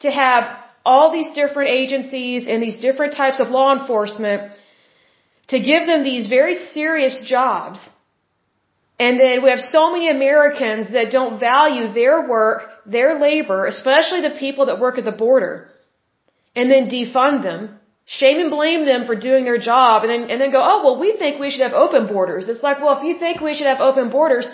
to 0.00 0.10
have 0.10 0.42
all 0.84 1.12
these 1.12 1.30
different 1.40 1.70
agencies 1.70 2.48
and 2.48 2.60
these 2.62 2.78
different 2.86 3.14
types 3.14 3.38
of 3.38 3.50
law 3.50 3.70
enforcement 3.78 4.52
to 5.52 5.60
give 5.60 5.86
them 5.86 6.02
these 6.02 6.26
very 6.26 6.54
serious 6.54 7.22
jobs 7.24 7.88
And 9.04 9.18
then 9.18 9.42
we 9.42 9.48
have 9.48 9.62
so 9.76 9.82
many 9.92 10.08
Americans 10.10 10.92
that 10.96 11.10
don't 11.10 11.40
value 11.40 11.84
their 12.00 12.16
work, 12.28 12.58
their 12.96 13.10
labor, 13.18 13.60
especially 13.74 14.20
the 14.20 14.36
people 14.44 14.66
that 14.66 14.78
work 14.84 14.98
at 14.98 15.06
the 15.10 15.18
border, 15.26 15.52
and 16.54 16.70
then 16.70 16.90
defund 16.94 17.42
them, 17.42 17.60
shame 18.04 18.38
and 18.42 18.50
blame 18.50 18.84
them 18.90 19.06
for 19.06 19.16
doing 19.28 19.44
their 19.48 19.60
job, 19.70 20.02
and 20.04 20.10
then, 20.12 20.22
and 20.30 20.38
then 20.40 20.52
go, 20.56 20.62
oh, 20.70 20.78
well, 20.84 20.98
we 21.04 21.16
think 21.20 21.40
we 21.40 21.50
should 21.50 21.66
have 21.68 21.78
open 21.84 22.08
borders. 22.14 22.50
It's 22.52 22.62
like, 22.68 22.82
well, 22.82 22.98
if 22.98 23.04
you 23.08 23.18
think 23.18 23.40
we 23.40 23.54
should 23.54 23.70
have 23.72 23.80
open 23.88 24.10
borders, 24.10 24.50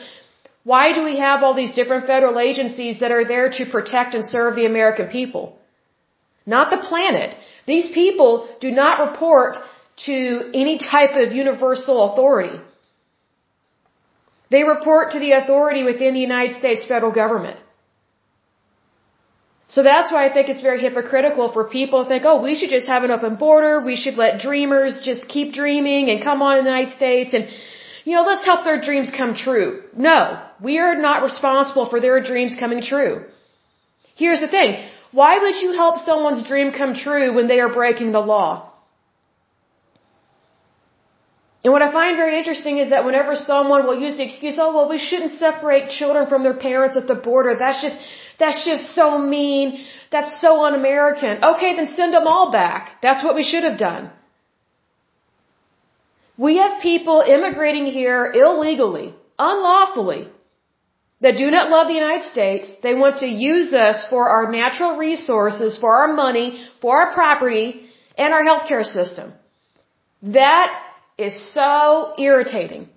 why 0.72 0.84
do 0.92 1.02
we 1.10 1.18
have 1.18 1.42
all 1.42 1.54
these 1.62 1.74
different 1.80 2.06
federal 2.06 2.38
agencies 2.38 3.00
that 3.00 3.10
are 3.16 3.24
there 3.24 3.48
to 3.58 3.66
protect 3.76 4.14
and 4.14 4.24
serve 4.24 4.54
the 4.54 4.66
American 4.66 5.08
people? 5.08 5.44
Not 6.54 6.70
the 6.70 6.80
planet. 6.90 7.34
These 7.66 7.88
people 8.00 8.48
do 8.60 8.70
not 8.70 9.10
report 9.10 9.56
to 10.06 10.16
any 10.62 10.78
type 10.78 11.14
of 11.16 11.32
universal 11.32 11.96
authority. 12.06 12.56
They 14.50 14.62
report 14.64 15.12
to 15.12 15.18
the 15.18 15.32
authority 15.32 15.82
within 15.82 16.14
the 16.14 16.20
United 16.20 16.54
States 16.58 16.84
federal 16.84 17.12
government. 17.12 17.60
So 19.68 19.82
that's 19.82 20.12
why 20.12 20.24
I 20.26 20.32
think 20.32 20.48
it's 20.48 20.62
very 20.62 20.80
hypocritical 20.80 21.52
for 21.52 21.64
people 21.64 22.02
to 22.02 22.08
think, 22.08 22.24
oh, 22.24 22.40
we 22.40 22.54
should 22.54 22.70
just 22.70 22.86
have 22.86 23.02
an 23.02 23.10
open 23.10 23.34
border, 23.34 23.80
we 23.84 23.96
should 23.96 24.16
let 24.16 24.38
dreamers 24.40 25.00
just 25.02 25.26
keep 25.26 25.52
dreaming 25.52 26.08
and 26.08 26.22
come 26.22 26.40
on 26.40 26.58
the 26.58 26.70
United 26.70 26.92
States 26.92 27.34
and, 27.34 27.48
you 28.04 28.12
know, 28.14 28.22
let's 28.22 28.44
help 28.44 28.64
their 28.64 28.80
dreams 28.80 29.10
come 29.10 29.34
true. 29.34 29.82
No, 29.96 30.40
we 30.62 30.78
are 30.78 30.94
not 30.94 31.24
responsible 31.24 31.86
for 31.90 31.98
their 32.00 32.22
dreams 32.22 32.54
coming 32.58 32.80
true. 32.80 33.24
Here's 34.14 34.40
the 34.40 34.48
thing. 34.48 34.76
Why 35.10 35.38
would 35.40 35.56
you 35.56 35.72
help 35.72 35.98
someone's 35.98 36.46
dream 36.46 36.70
come 36.70 36.94
true 36.94 37.34
when 37.34 37.48
they 37.48 37.58
are 37.58 37.72
breaking 37.72 38.12
the 38.12 38.20
law? 38.20 38.70
And 41.66 41.72
what 41.74 41.82
I 41.82 41.90
find 41.90 42.16
very 42.16 42.34
interesting 42.38 42.78
is 42.78 42.90
that 42.90 43.04
whenever 43.04 43.34
someone 43.34 43.86
will 43.86 44.00
use 44.00 44.16
the 44.16 44.22
excuse, 44.22 44.56
oh, 44.64 44.72
well, 44.74 44.88
we 44.88 45.00
shouldn't 45.06 45.32
separate 45.46 45.90
children 45.90 46.28
from 46.32 46.44
their 46.44 46.58
parents 46.66 46.96
at 47.00 47.08
the 47.08 47.16
border. 47.16 47.56
That's 47.62 47.82
just, 47.86 47.96
that's 48.38 48.60
just 48.64 48.94
so 48.98 49.06
mean. 49.18 49.84
That's 50.12 50.40
so 50.40 50.50
un-American. 50.66 51.42
Okay, 51.42 51.74
then 51.74 51.88
send 51.88 52.14
them 52.14 52.28
all 52.28 52.52
back. 52.52 53.02
That's 53.02 53.24
what 53.24 53.34
we 53.34 53.42
should 53.42 53.64
have 53.64 53.78
done. 53.78 54.12
We 56.38 56.58
have 56.58 56.80
people 56.82 57.24
immigrating 57.36 57.86
here 57.86 58.30
illegally, 58.44 59.12
unlawfully, 59.36 60.28
that 61.20 61.36
do 61.36 61.50
not 61.50 61.68
love 61.68 61.88
the 61.88 62.00
United 62.04 62.26
States. 62.26 62.70
They 62.84 62.94
want 62.94 63.16
to 63.24 63.26
use 63.26 63.72
us 63.72 64.06
for 64.08 64.28
our 64.28 64.52
natural 64.52 64.98
resources, 64.98 65.80
for 65.80 65.92
our 65.96 66.12
money, 66.12 66.64
for 66.80 66.96
our 67.00 67.12
property, 67.12 67.90
and 68.16 68.32
our 68.32 68.44
healthcare 68.44 68.84
system. 68.84 69.32
That 70.22 70.82
is 71.18 71.34
so 71.54 72.14
irritating. 72.18 72.88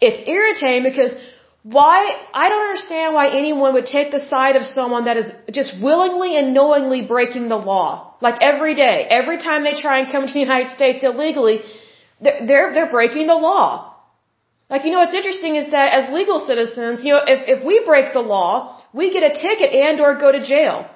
It's 0.00 0.28
irritating 0.28 0.82
because 0.90 1.14
why, 1.62 1.96
I 2.32 2.48
don't 2.48 2.62
understand 2.68 3.14
why 3.14 3.28
anyone 3.36 3.74
would 3.74 3.86
take 3.86 4.10
the 4.10 4.20
side 4.20 4.56
of 4.56 4.64
someone 4.64 5.04
that 5.04 5.16
is 5.18 5.30
just 5.52 5.74
willingly 5.80 6.38
and 6.38 6.54
knowingly 6.54 7.02
breaking 7.02 7.48
the 7.48 7.56
law. 7.56 8.16
Like 8.22 8.40
every 8.40 8.74
day, 8.74 9.06
every 9.10 9.38
time 9.38 9.64
they 9.64 9.74
try 9.74 10.00
and 10.00 10.10
come 10.10 10.26
to 10.26 10.32
the 10.32 10.40
United 10.40 10.70
States 10.70 11.04
illegally, 11.04 11.60
they're, 12.20 12.46
they're, 12.46 12.72
they're 12.72 12.90
breaking 12.90 13.26
the 13.26 13.34
law. 13.34 13.94
Like, 14.70 14.84
you 14.84 14.92
know, 14.92 15.00
what's 15.00 15.14
interesting 15.14 15.56
is 15.56 15.70
that 15.72 15.92
as 15.92 16.14
legal 16.14 16.38
citizens, 16.38 17.04
you 17.04 17.12
know, 17.12 17.22
if, 17.26 17.58
if 17.58 17.64
we 17.64 17.82
break 17.84 18.12
the 18.12 18.20
law, 18.20 18.80
we 18.94 19.12
get 19.12 19.22
a 19.22 19.34
ticket 19.34 19.74
and 19.74 20.00
or 20.00 20.14
go 20.14 20.30
to 20.32 20.42
jail. 20.44 20.88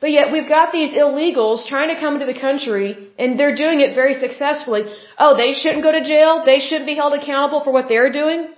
But 0.00 0.10
yet 0.10 0.30
we've 0.32 0.48
got 0.48 0.72
these 0.72 0.90
illegals 0.90 1.66
trying 1.66 1.94
to 1.94 2.00
come 2.00 2.14
into 2.14 2.26
the 2.26 2.38
country 2.38 3.10
and 3.18 3.38
they're 3.38 3.56
doing 3.56 3.80
it 3.80 3.94
very 3.94 4.14
successfully. 4.14 4.82
Oh, 5.18 5.36
they 5.36 5.54
shouldn't 5.54 5.82
go 5.82 5.92
to 5.92 6.04
jail? 6.04 6.42
They 6.44 6.60
shouldn't 6.60 6.86
be 6.86 6.96
held 6.96 7.14
accountable 7.14 7.64
for 7.64 7.72
what 7.72 7.88
they're 7.88 8.12
doing? 8.12 8.48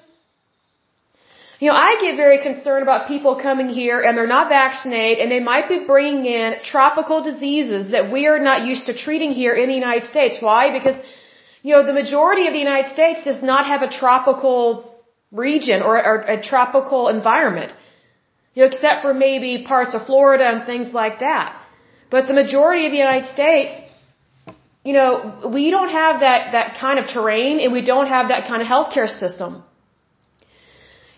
You 1.61 1.71
know, 1.71 1.77
I 1.77 1.99
get 2.01 2.17
very 2.17 2.39
concerned 2.49 2.83
about 2.83 3.09
people 3.09 3.35
coming 3.37 3.69
here 3.69 4.01
and 4.01 4.17
they're 4.17 4.35
not 4.39 4.49
vaccinated 4.49 5.19
and 5.23 5.31
they 5.31 5.41
might 5.41 5.69
be 5.69 5.79
bringing 5.87 6.25
in 6.25 6.55
tropical 6.63 7.23
diseases 7.23 7.91
that 7.91 8.13
we 8.13 8.27
are 8.29 8.39
not 8.39 8.65
used 8.65 8.87
to 8.87 8.95
treating 8.95 9.33
here 9.33 9.55
in 9.55 9.69
the 9.69 9.75
United 9.75 10.05
States. 10.05 10.37
Why? 10.41 10.71
Because, 10.77 10.97
you 11.63 11.73
know, 11.75 11.85
the 11.85 11.93
majority 11.93 12.47
of 12.47 12.53
the 12.53 12.61
United 12.61 12.89
States 12.93 13.25
does 13.25 13.43
not 13.43 13.67
have 13.67 13.83
a 13.83 13.91
tropical 13.91 14.95
region 15.33 15.83
or, 15.83 15.97
or 16.11 16.17
a 16.37 16.41
tropical 16.41 17.09
environment. 17.09 17.73
You 18.59 18.65
know, 18.65 18.71
except 18.75 19.03
for 19.03 19.15
maybe 19.15 19.51
parts 19.63 19.95
of 19.95 20.07
Florida 20.07 20.45
and 20.53 20.67
things 20.67 20.93
like 20.93 21.21
that. 21.21 21.57
But 22.11 22.27
the 22.27 22.35
majority 22.35 22.87
of 22.87 22.91
the 22.91 22.99
United 22.99 23.29
States, 23.29 23.73
you 24.83 24.95
know, 24.95 25.13
we 25.57 25.71
don't 25.71 25.91
have 25.91 26.15
that, 26.27 26.41
that 26.57 26.77
kind 26.81 26.99
of 26.99 27.07
terrain 27.07 27.61
and 27.61 27.73
we 27.73 27.83
don't 27.83 28.09
have 28.09 28.27
that 28.33 28.49
kind 28.49 28.61
of 28.61 28.67
healthcare 28.67 29.07
system. 29.07 29.63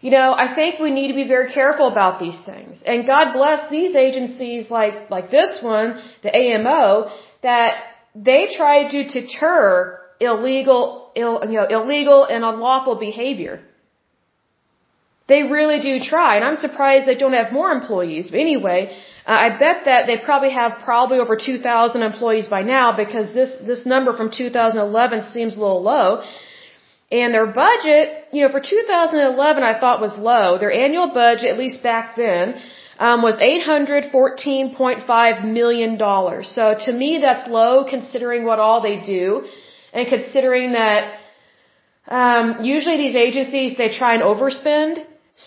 You 0.02 0.11
know, 0.11 0.35
I 0.44 0.54
think 0.54 0.80
we 0.80 0.90
need 0.90 1.09
to 1.09 1.14
be 1.14 1.26
very 1.26 1.50
careful 1.50 1.88
about 1.88 2.20
these 2.20 2.38
things. 2.50 2.82
And 2.85 3.06
God 3.06 3.32
bless 3.32 3.70
these 3.70 3.97
agencies 3.97 4.70
like, 4.70 5.09
like 5.09 5.30
this 5.30 5.62
one, 5.62 5.99
the 6.23 6.37
AMO, 6.37 7.11
that 7.42 7.73
they 8.14 8.49
try 8.54 8.87
to 8.90 8.99
deter 9.09 9.99
illegal, 10.20 11.11
Ill, 11.16 11.40
you 11.47 11.59
know, 11.59 11.68
illegal 11.78 12.26
and 12.26 12.44
unlawful 12.44 12.97
behavior. 12.97 13.62
They 15.32 15.42
really 15.56 15.78
do 15.88 15.94
try, 16.12 16.30
and 16.37 16.44
I'm 16.49 16.58
surprised 16.66 17.02
they 17.06 17.20
don't 17.22 17.38
have 17.40 17.50
more 17.58 17.70
employees. 17.78 18.25
But 18.32 18.38
anyway, 18.49 18.78
uh, 19.30 19.38
I 19.46 19.49
bet 19.64 19.78
that 19.90 20.02
they 20.08 20.16
probably 20.28 20.52
have 20.60 20.72
probably 20.90 21.18
over 21.25 21.37
2,000 21.37 22.02
employees 22.10 22.46
by 22.56 22.62
now 22.76 22.87
because 23.02 23.26
this 23.38 23.50
this 23.70 23.82
number 23.94 24.12
from 24.20 24.28
2011 24.30 25.14
seems 25.34 25.52
a 25.56 25.58
little 25.64 25.84
low. 25.92 26.08
And 27.18 27.28
their 27.37 27.49
budget, 27.64 28.04
you 28.32 28.40
know, 28.42 28.50
for 28.56 28.60
2011, 28.60 29.64
I 29.70 29.72
thought 29.80 29.96
was 30.08 30.14
low. 30.32 30.46
Their 30.64 30.75
annual 30.84 31.08
budget, 31.22 31.46
at 31.52 31.58
least 31.64 31.78
back 31.82 32.04
then, 32.25 32.46
um, 33.06 33.18
was 33.28 33.37
814.5 33.40 35.44
million 35.58 35.90
dollars. 36.06 36.44
So 36.58 36.64
to 36.87 36.90
me, 37.02 37.10
that's 37.26 37.44
low 37.60 37.72
considering 37.94 38.42
what 38.50 38.58
all 38.64 38.80
they 38.88 38.96
do, 39.18 39.25
and 39.92 40.02
considering 40.16 40.68
that 40.72 41.02
um, 42.22 42.46
usually 42.75 42.99
these 43.04 43.16
agencies 43.28 43.70
they 43.82 43.90
try 44.00 44.12
and 44.18 44.25
overspend. 44.32 44.94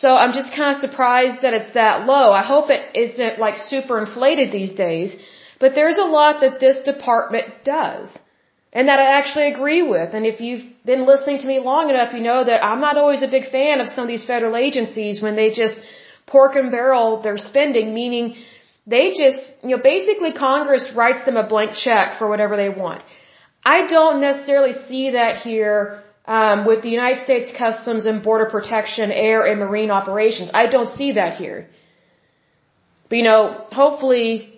So 0.01 0.09
I'm 0.21 0.33
just 0.33 0.55
kind 0.55 0.75
of 0.75 0.81
surprised 0.81 1.43
that 1.43 1.53
it's 1.53 1.73
that 1.75 2.07
low. 2.07 2.31
I 2.41 2.43
hope 2.43 2.69
it 2.69 2.83
isn't 3.05 3.37
like 3.45 3.57
super 3.57 3.99
inflated 3.99 4.51
these 4.51 4.73
days. 4.73 5.15
But 5.59 5.75
there's 5.75 5.99
a 5.99 6.09
lot 6.19 6.41
that 6.41 6.59
this 6.59 6.77
department 6.91 7.47
does. 7.63 8.09
And 8.77 8.87
that 8.87 8.99
I 8.99 9.09
actually 9.19 9.47
agree 9.51 9.83
with. 9.83 10.15
And 10.15 10.25
if 10.25 10.41
you've 10.41 10.65
been 10.83 11.05
listening 11.05 11.37
to 11.41 11.47
me 11.47 11.59
long 11.59 11.91
enough, 11.91 12.13
you 12.15 12.21
know 12.21 12.43
that 12.43 12.63
I'm 12.65 12.81
not 12.81 12.97
always 12.97 13.21
a 13.21 13.27
big 13.27 13.51
fan 13.51 13.79
of 13.79 13.87
some 13.87 14.03
of 14.03 14.07
these 14.07 14.25
federal 14.25 14.55
agencies 14.55 15.21
when 15.21 15.35
they 15.35 15.51
just 15.51 15.77
pork 16.25 16.55
and 16.55 16.71
barrel 16.71 17.21
their 17.21 17.37
spending, 17.37 17.93
meaning 17.93 18.35
they 18.87 19.11
just, 19.11 19.41
you 19.61 19.75
know, 19.77 19.81
basically 19.81 20.33
Congress 20.33 20.91
writes 20.95 21.23
them 21.23 21.37
a 21.37 21.47
blank 21.47 21.73
check 21.75 22.17
for 22.17 22.27
whatever 22.27 22.57
they 22.57 22.69
want. 22.69 23.03
I 23.63 23.85
don't 23.87 24.19
necessarily 24.19 24.73
see 24.87 25.11
that 25.11 25.37
here 25.37 26.02
um, 26.25 26.65
with 26.65 26.81
the 26.83 26.89
United 26.89 27.23
States 27.23 27.51
Customs 27.57 28.05
and 28.05 28.23
Border 28.23 28.45
Protection, 28.45 29.11
air 29.11 29.45
and 29.45 29.59
marine 29.59 29.91
operations. 29.91 30.49
I 30.53 30.67
don't 30.67 30.89
see 30.97 31.13
that 31.13 31.35
here. 31.35 31.67
But 33.09 33.17
you 33.17 33.23
know, 33.23 33.65
hopefully, 33.71 34.53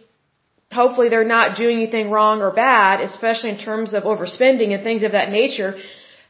hopefully 0.71 1.09
they're 1.09 1.33
not 1.37 1.57
doing 1.57 1.77
anything 1.77 2.11
wrong 2.11 2.41
or 2.41 2.51
bad, 2.51 3.01
especially 3.01 3.49
in 3.49 3.57
terms 3.57 3.93
of 3.93 4.03
overspending 4.03 4.73
and 4.73 4.83
things 4.83 5.03
of 5.03 5.13
that 5.13 5.31
nature. 5.31 5.75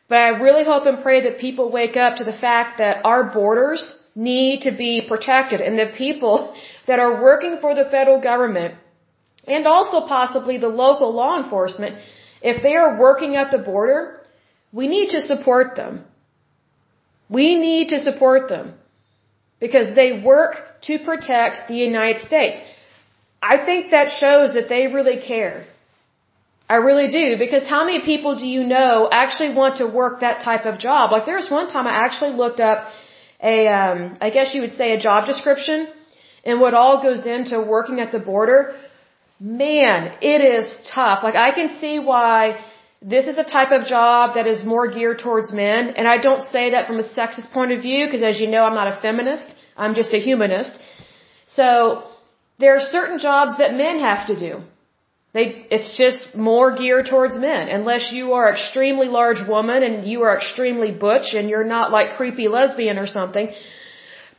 But 0.07 0.19
I 0.19 0.29
really 0.45 0.63
hope 0.63 0.85
and 0.85 1.01
pray 1.03 1.21
that 1.21 1.39
people 1.39 1.71
wake 1.71 1.97
up 1.97 2.17
to 2.17 2.23
the 2.23 2.33
fact 2.33 2.77
that 2.77 3.03
our 3.03 3.23
borders 3.23 3.93
need 4.15 4.61
to 4.61 4.71
be 4.71 5.03
protected 5.07 5.59
and 5.59 5.77
the 5.77 5.87
people 5.97 6.55
that 6.87 6.99
are 6.99 7.21
working 7.21 7.57
for 7.59 7.75
the 7.75 7.85
federal 7.85 8.21
government 8.21 8.75
and 9.47 9.67
also 9.67 10.07
possibly 10.07 10.57
the 10.57 10.67
local 10.67 11.13
law 11.13 11.37
enforcement, 11.41 11.97
if 12.41 12.63
they 12.63 12.75
are 12.75 12.99
working 12.99 13.35
at 13.35 13.51
the 13.51 13.57
border, 13.57 14.24
we 14.71 14.87
need 14.87 15.09
to 15.11 15.21
support 15.21 15.75
them. 15.75 16.03
We 17.29 17.55
need 17.55 17.89
to 17.89 17.99
support 17.99 18.49
them 18.49 18.73
because 19.59 19.95
they 19.95 20.21
work 20.21 20.57
to 20.87 20.99
protect 20.99 21.67
the 21.69 21.75
United 21.75 22.21
States. 22.21 22.57
I 23.41 23.57
think 23.65 23.91
that 23.91 24.11
shows 24.11 24.53
that 24.55 24.69
they 24.69 24.87
really 24.87 25.19
care. 25.21 25.65
I 26.67 26.77
really 26.77 27.09
do 27.09 27.37
because 27.37 27.67
how 27.67 27.85
many 27.85 27.99
people 28.03 28.37
do 28.39 28.47
you 28.47 28.63
know 28.63 29.07
actually 29.11 29.53
want 29.53 29.77
to 29.77 29.85
work 29.85 30.21
that 30.21 30.41
type 30.41 30.65
of 30.65 30.79
job? 30.79 31.11
Like 31.11 31.25
there 31.25 31.35
was 31.35 31.49
one 31.49 31.67
time 31.67 31.85
I 31.85 31.95
actually 32.05 32.31
looked 32.31 32.59
up 32.59 32.87
a, 33.41 33.67
um, 33.67 34.17
I 34.19 34.31
guess 34.31 34.55
you 34.55 34.61
would 34.61 34.73
say 34.73 34.91
a 34.93 34.99
job 34.99 35.27
description 35.27 35.87
and 36.43 36.59
what 36.59 36.73
all 36.73 37.03
goes 37.03 37.25
into 37.25 37.61
working 37.61 37.99
at 37.99 38.11
the 38.11 38.19
border. 38.19 38.75
Man, 39.39 40.13
it 40.21 40.41
is 40.41 40.65
tough. 40.95 41.23
Like 41.23 41.35
I 41.35 41.51
can 41.51 41.77
see 41.79 41.99
why 41.99 42.59
this 43.13 43.27
is 43.31 43.37
a 43.37 43.43
type 43.43 43.71
of 43.71 43.85
job 43.85 44.33
that 44.35 44.47
is 44.47 44.65
more 44.73 44.87
geared 44.87 45.19
towards 45.19 45.53
men, 45.53 45.89
and 45.97 46.07
I 46.07 46.17
don't 46.27 46.43
say 46.53 46.71
that 46.71 46.87
from 46.87 46.99
a 46.99 47.07
sexist 47.17 47.51
point 47.51 47.71
of 47.71 47.81
view, 47.87 48.05
because 48.05 48.23
as 48.23 48.39
you 48.41 48.47
know, 48.53 48.63
I'm 48.67 48.77
not 48.81 48.87
a 48.87 48.99
feminist. 48.99 49.55
I'm 49.77 49.93
just 49.93 50.11
a 50.15 50.21
humanist. 50.27 50.73
So, 51.45 52.03
there 52.57 52.75
are 52.75 52.79
certain 52.79 53.19
jobs 53.19 53.59
that 53.59 53.75
men 53.83 53.99
have 53.99 54.25
to 54.27 54.35
do. 54.47 54.63
They, 55.33 55.67
it's 55.69 55.95
just 55.97 56.35
more 56.35 56.67
geared 56.75 57.07
towards 57.07 57.37
men. 57.37 57.67
Unless 57.67 58.13
you 58.13 58.33
are 58.33 58.49
extremely 58.51 59.07
large 59.07 59.41
woman 59.47 59.83
and 59.83 60.07
you 60.11 60.23
are 60.23 60.35
extremely 60.37 60.91
butch 60.91 61.33
and 61.33 61.49
you're 61.49 61.69
not 61.77 61.91
like 61.91 62.17
creepy 62.17 62.47
lesbian 62.47 62.97
or 62.97 63.05
something. 63.05 63.49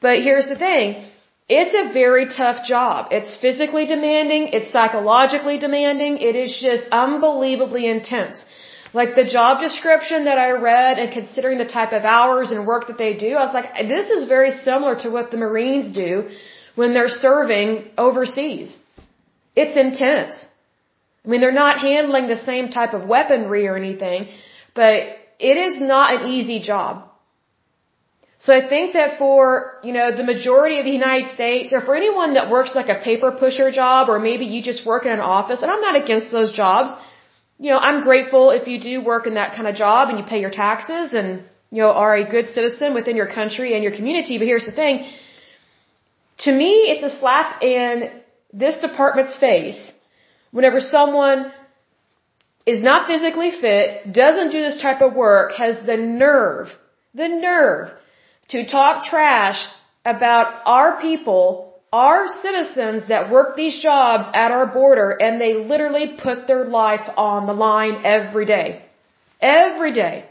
But 0.01 0.23
here's 0.23 0.49
the 0.49 0.57
thing. 0.57 1.05
It's 1.49 1.75
a 1.75 1.93
very 1.93 2.27
tough 2.27 2.65
job. 2.65 3.09
It's 3.13 3.37
physically 3.37 3.87
demanding. 3.87 4.49
It's 4.49 4.71
psychologically 4.73 5.59
demanding. 5.59 6.19
It 6.19 6.35
is 6.35 6.59
just 6.61 6.87
unbelievably 6.91 7.87
intense. 7.87 8.45
Like 8.93 9.15
the 9.15 9.25
job 9.25 9.61
description 9.61 10.25
that 10.25 10.39
I 10.39 10.51
read 10.53 10.99
and 10.99 11.13
considering 11.13 11.59
the 11.59 11.67
type 11.67 11.93
of 11.93 12.05
hours 12.05 12.51
and 12.51 12.67
work 12.67 12.89
that 12.89 12.99
they 12.99 13.15
do, 13.15 13.35
I 13.35 13.45
was 13.45 13.55
like, 13.55 13.89
this 13.89 14.11
is 14.11 14.27
very 14.27 14.51
similar 14.51 14.97
to 15.03 15.11
what 15.11 15.31
the 15.31 15.37
Marines 15.37 15.95
do 15.95 16.29
when 16.75 16.95
they're 16.95 17.09
serving 17.09 17.91
overseas. 17.97 18.77
It's 19.55 19.77
intense. 19.77 20.45
I 21.25 21.29
mean, 21.29 21.41
they're 21.41 21.53
not 21.53 21.79
handling 21.79 22.27
the 22.27 22.37
same 22.37 22.71
type 22.71 22.93
of 22.93 23.07
weaponry 23.09 23.67
or 23.69 23.77
anything, 23.77 24.29
but 24.75 24.97
it 25.39 25.57
is 25.57 25.81
not 25.81 26.21
an 26.21 26.29
easy 26.29 26.61
job. 26.61 27.06
So 28.39 28.55
I 28.55 28.69
think 28.69 28.93
that 28.93 29.19
for, 29.19 29.79
you 29.83 29.93
know, 29.93 30.15
the 30.15 30.23
majority 30.23 30.79
of 30.79 30.85
the 30.85 30.91
United 30.91 31.31
States, 31.31 31.73
or 31.73 31.81
for 31.81 31.97
anyone 31.97 32.35
that 32.35 32.51
works 32.51 32.75
like 32.75 32.89
a 32.89 33.01
paper 33.03 33.33
pusher 33.33 33.71
job, 33.71 34.09
or 34.11 34.19
maybe 34.19 34.45
you 34.45 34.63
just 34.63 34.85
work 34.85 35.07
in 35.07 35.13
an 35.13 35.21
office, 35.21 35.63
and 35.63 35.71
I'm 35.71 35.81
not 35.81 35.97
against 36.03 36.31
those 36.33 36.53
jobs, 36.53 36.91
you 37.59 37.71
know, 37.71 37.79
I'm 37.79 38.03
grateful 38.03 38.51
if 38.51 38.69
you 38.69 38.79
do 38.79 39.03
work 39.03 39.27
in 39.27 39.35
that 39.35 39.55
kind 39.55 39.67
of 39.67 39.75
job 39.75 40.11
and 40.11 40.19
you 40.19 40.25
pay 40.25 40.41
your 40.41 40.51
taxes 40.51 41.15
and, 41.15 41.45
you 41.71 41.81
know, 41.83 41.93
are 41.93 42.15
a 42.15 42.25
good 42.29 42.49
citizen 42.49 42.93
within 42.93 43.17
your 43.17 43.27
country 43.27 43.73
and 43.75 43.83
your 43.83 43.97
community. 43.97 44.37
But 44.37 44.47
here's 44.47 44.67
the 44.67 44.73
thing. 44.73 45.11
To 46.41 46.53
me, 46.53 46.73
it's 46.93 47.03
a 47.03 47.19
slap 47.19 47.63
in 47.63 48.11
this 48.53 48.77
department's 48.77 49.37
face 49.39 49.93
whenever 50.51 50.81
someone 50.81 51.51
is 52.67 52.83
not 52.83 53.07
physically 53.07 53.51
fit, 53.51 54.13
doesn't 54.13 54.51
do 54.51 54.61
this 54.61 54.81
type 54.83 55.01
of 55.01 55.15
work, 55.15 55.53
has 55.53 55.75
the 55.87 55.97
nerve, 55.97 56.69
the 57.15 57.29
nerve 57.29 57.91
to 58.49 58.67
talk 58.67 59.05
trash 59.05 59.67
about 60.05 60.63
our 60.65 61.01
people 61.01 61.67
our 61.93 62.29
citizens 62.43 63.09
that 63.09 63.31
work 63.31 63.57
these 63.57 63.77
jobs 63.83 64.25
at 64.35 64.51
our 64.51 64.67
border 64.67 65.11
and 65.11 65.41
they 65.41 65.55
literally 65.55 66.07
put 66.23 66.47
their 66.47 66.65
life 66.65 67.09
on 67.17 67.47
the 67.47 67.53
line 67.53 68.05
every 68.05 68.45
day. 68.45 68.85
Every 69.41 69.93
day. 69.93 70.25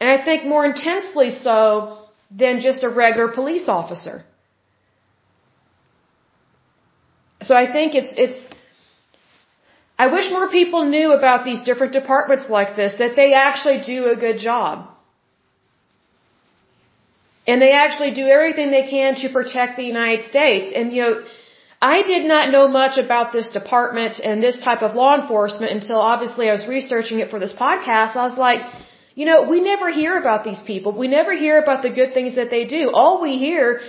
And 0.00 0.08
I 0.08 0.24
think 0.24 0.44
more 0.44 0.64
intensely 0.64 1.30
so 1.30 1.98
than 2.30 2.60
just 2.60 2.84
a 2.84 2.88
regular 2.88 3.28
police 3.32 3.68
officer. 3.68 4.24
So 7.42 7.54
I 7.56 7.70
think 7.72 7.94
it's, 7.94 8.12
it's, 8.16 8.40
I 9.98 10.06
wish 10.06 10.30
more 10.30 10.48
people 10.48 10.88
knew 10.88 11.12
about 11.12 11.44
these 11.44 11.60
different 11.62 11.92
departments 11.92 12.48
like 12.48 12.76
this, 12.76 12.94
that 12.98 13.16
they 13.16 13.34
actually 13.34 13.82
do 13.84 14.10
a 14.10 14.16
good 14.16 14.38
job. 14.38 14.91
And 17.46 17.60
they 17.60 17.72
actually 17.72 18.12
do 18.12 18.26
everything 18.26 18.70
they 18.70 18.88
can 18.88 19.16
to 19.16 19.28
protect 19.28 19.76
the 19.76 19.84
United 19.84 20.24
States. 20.24 20.72
And, 20.74 20.92
you 20.92 21.02
know, 21.02 21.24
I 21.80 22.02
did 22.02 22.24
not 22.24 22.52
know 22.52 22.68
much 22.68 22.96
about 22.96 23.32
this 23.32 23.48
department 23.50 24.20
and 24.20 24.40
this 24.40 24.58
type 24.62 24.82
of 24.82 24.94
law 24.94 25.20
enforcement 25.20 25.72
until 25.72 25.98
obviously 25.98 26.48
I 26.48 26.52
was 26.52 26.66
researching 26.68 27.18
it 27.18 27.30
for 27.30 27.40
this 27.40 27.52
podcast. 27.52 28.14
I 28.14 28.26
was 28.30 28.38
like, 28.38 28.60
you 29.16 29.26
know, 29.26 29.38
we 29.48 29.60
never 29.60 29.90
hear 29.90 30.16
about 30.16 30.44
these 30.44 30.60
people. 30.60 30.92
We 30.96 31.08
never 31.08 31.32
hear 31.36 31.60
about 31.60 31.82
the 31.82 31.90
good 31.90 32.14
things 32.14 32.36
that 32.36 32.50
they 32.50 32.64
do. 32.66 32.90
All 32.92 33.20
we 33.20 33.38
hear 33.38 33.80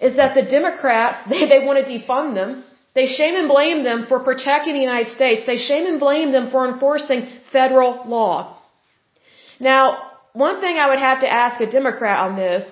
is 0.00 0.16
that 0.16 0.34
the 0.34 0.42
Democrats, 0.42 1.18
they, 1.30 1.48
they 1.48 1.60
want 1.64 1.78
to 1.84 1.86
defund 1.92 2.34
them. 2.34 2.64
They 2.94 3.06
shame 3.06 3.36
and 3.36 3.48
blame 3.48 3.84
them 3.84 4.06
for 4.08 4.18
protecting 4.20 4.74
the 4.74 4.80
United 4.80 5.12
States. 5.12 5.42
They 5.46 5.58
shame 5.58 5.86
and 5.86 6.00
blame 6.00 6.32
them 6.32 6.50
for 6.50 6.66
enforcing 6.66 7.28
federal 7.52 8.08
law. 8.08 8.58
Now, 9.60 9.80
one 10.32 10.60
thing 10.60 10.78
I 10.78 10.88
would 10.88 10.98
have 10.98 11.20
to 11.20 11.30
ask 11.30 11.60
a 11.60 11.70
Democrat 11.70 12.18
on 12.20 12.36
this 12.36 12.64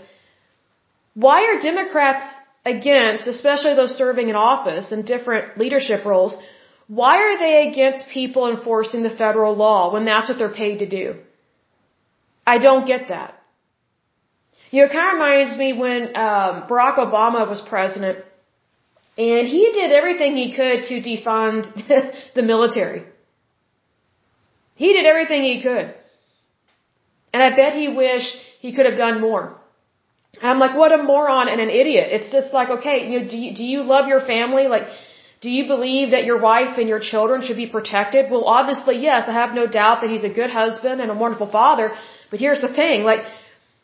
why 1.14 1.44
are 1.46 1.60
Democrats 1.60 2.24
against, 2.64 3.26
especially 3.26 3.74
those 3.74 3.96
serving 3.96 4.28
in 4.28 4.36
office 4.36 4.90
and 4.92 5.06
different 5.06 5.58
leadership 5.58 6.04
roles, 6.04 6.36
why 6.88 7.16
are 7.18 7.38
they 7.38 7.68
against 7.68 8.08
people 8.08 8.48
enforcing 8.48 9.02
the 9.02 9.10
federal 9.10 9.54
law 9.54 9.92
when 9.92 10.04
that's 10.04 10.28
what 10.28 10.38
they're 10.38 10.60
paid 10.64 10.78
to 10.80 10.88
do? 10.88 11.16
I 12.46 12.58
don't 12.58 12.86
get 12.86 13.08
that. 13.08 13.40
You 14.70 14.80
know, 14.80 14.86
it 14.86 14.92
kind 14.92 15.08
of 15.08 15.14
reminds 15.14 15.56
me 15.56 15.72
when 15.72 16.02
um, 16.16 16.64
Barack 16.68 16.96
Obama 16.98 17.48
was 17.48 17.60
president, 17.60 18.18
and 19.16 19.46
he 19.46 19.70
did 19.72 19.92
everything 19.92 20.36
he 20.36 20.54
could 20.54 20.84
to 20.86 21.00
defund 21.00 21.62
the 22.34 22.42
military. 22.42 23.04
He 24.74 24.92
did 24.92 25.06
everything 25.06 25.42
he 25.44 25.62
could. 25.62 25.94
And 27.32 27.42
I 27.42 27.54
bet 27.54 27.74
he 27.74 27.88
wished 27.88 28.36
he 28.60 28.74
could 28.74 28.86
have 28.86 28.96
done 28.96 29.20
more. 29.20 29.56
And 30.40 30.50
I'm 30.50 30.58
like, 30.58 30.76
what 30.76 30.92
a 30.92 31.02
moron 31.02 31.48
and 31.48 31.60
an 31.60 31.70
idiot. 31.70 32.08
It's 32.16 32.30
just 32.30 32.52
like, 32.52 32.68
okay, 32.76 32.96
you 33.10 33.20
know, 33.20 33.28
do 33.28 33.36
you, 33.36 33.54
do 33.54 33.64
you 33.64 33.82
love 33.82 34.08
your 34.08 34.20
family? 34.20 34.66
Like, 34.66 34.86
do 35.44 35.50
you 35.50 35.66
believe 35.66 36.10
that 36.12 36.24
your 36.24 36.40
wife 36.40 36.78
and 36.78 36.88
your 36.88 37.00
children 37.00 37.42
should 37.42 37.56
be 37.64 37.66
protected? 37.66 38.30
Well, 38.30 38.44
obviously, 38.44 38.96
yes. 39.08 39.28
I 39.28 39.32
have 39.32 39.54
no 39.54 39.66
doubt 39.66 40.00
that 40.00 40.10
he's 40.10 40.24
a 40.24 40.34
good 40.40 40.50
husband 40.50 41.00
and 41.02 41.10
a 41.10 41.14
wonderful 41.14 41.50
father. 41.50 41.92
But 42.30 42.40
here's 42.40 42.62
the 42.62 42.72
thing, 42.80 43.04
like, 43.04 43.22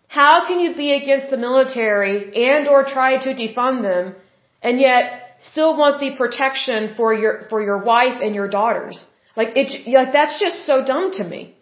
how 0.08 0.46
can 0.48 0.58
you 0.58 0.74
be 0.74 0.90
against 1.00 1.30
the 1.30 1.36
military 1.36 2.16
and 2.50 2.66
or 2.66 2.84
try 2.84 3.10
to 3.24 3.30
defund 3.42 3.82
them 3.82 4.16
and 4.62 4.80
yet 4.80 5.36
still 5.40 5.76
want 5.76 6.00
the 6.00 6.10
protection 6.16 6.94
for 6.96 7.14
your, 7.14 7.34
for 7.50 7.62
your 7.62 7.78
wife 7.92 8.18
and 8.20 8.34
your 8.34 8.48
daughters? 8.48 9.06
Like, 9.36 9.50
it, 9.54 9.86
like, 9.86 10.12
that's 10.12 10.40
just 10.40 10.66
so 10.66 10.84
dumb 10.84 11.12
to 11.18 11.24
me. 11.24 11.54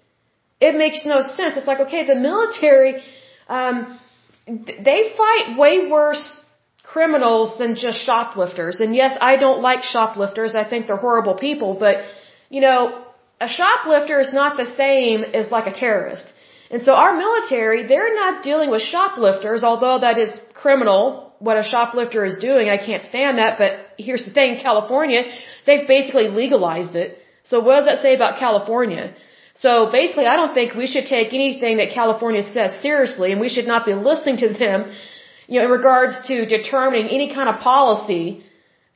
It 0.60 0.76
makes 0.76 1.04
no 1.04 1.20
sense. 1.22 1.56
It's 1.58 1.66
like, 1.66 1.80
okay, 1.86 2.06
the 2.06 2.16
military, 2.16 3.02
um, 3.48 3.98
they 4.48 5.00
fight 5.16 5.58
way 5.58 5.88
worse 5.88 6.24
criminals 6.82 7.58
than 7.58 7.74
just 7.74 7.98
shoplifters. 8.04 8.80
And 8.80 8.94
yes, 8.94 9.16
I 9.20 9.36
don't 9.36 9.60
like 9.60 9.82
shoplifters. 9.82 10.54
I 10.54 10.64
think 10.70 10.86
they're 10.86 11.04
horrible 11.08 11.34
people. 11.34 11.76
But, 11.78 11.96
you 12.48 12.60
know, 12.60 13.04
a 13.40 13.48
shoplifter 13.48 14.18
is 14.20 14.32
not 14.32 14.56
the 14.56 14.66
same 14.82 15.22
as 15.22 15.50
like 15.50 15.66
a 15.66 15.72
terrorist. 15.72 16.32
And 16.70 16.82
so 16.82 16.92
our 16.94 17.14
military, 17.16 17.86
they're 17.86 18.14
not 18.14 18.42
dealing 18.42 18.70
with 18.70 18.82
shoplifters, 18.82 19.64
although 19.64 19.98
that 20.00 20.18
is 20.18 20.32
criminal, 20.54 21.32
what 21.38 21.56
a 21.56 21.62
shoplifter 21.62 22.24
is 22.24 22.36
doing. 22.48 22.68
I 22.68 22.78
can't 22.88 23.04
stand 23.04 23.38
that. 23.38 23.58
But 23.58 23.70
here's 23.96 24.24
the 24.24 24.32
thing, 24.32 24.58
California, 24.60 25.22
they've 25.66 25.86
basically 25.86 26.28
legalized 26.28 26.94
it. 26.96 27.18
So 27.44 27.60
what 27.60 27.76
does 27.76 27.86
that 27.86 28.02
say 28.02 28.14
about 28.14 28.38
California? 28.38 29.14
So 29.64 29.90
basically, 29.90 30.26
I 30.26 30.36
don't 30.36 30.54
think 30.54 30.74
we 30.74 30.86
should 30.86 31.06
take 31.06 31.34
anything 31.34 31.78
that 31.78 31.90
California 31.90 32.42
says 32.44 32.80
seriously, 32.80 33.32
and 33.32 33.40
we 33.40 33.48
should 33.48 33.66
not 33.66 33.84
be 33.84 33.94
listening 33.94 34.36
to 34.44 34.48
them, 34.52 34.84
you 35.48 35.58
know, 35.58 35.64
in 35.64 35.72
regards 35.72 36.20
to 36.28 36.46
determining 36.46 37.08
any 37.08 37.34
kind 37.34 37.48
of 37.48 37.56
policy 37.60 38.44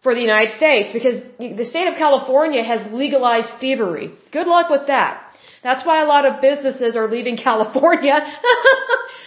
for 0.04 0.14
the 0.14 0.20
United 0.20 0.52
States, 0.56 0.92
because 0.92 1.18
the 1.38 1.64
state 1.64 1.88
of 1.88 1.94
California 1.96 2.62
has 2.62 2.80
legalized 2.92 3.52
thievery. 3.58 4.12
Good 4.30 4.46
luck 4.46 4.70
with 4.70 4.86
that. 4.86 5.12
That's 5.64 5.84
why 5.84 6.00
a 6.02 6.06
lot 6.06 6.26
of 6.26 6.40
businesses 6.40 6.94
are 6.94 7.08
leaving 7.08 7.36
California. 7.48 8.16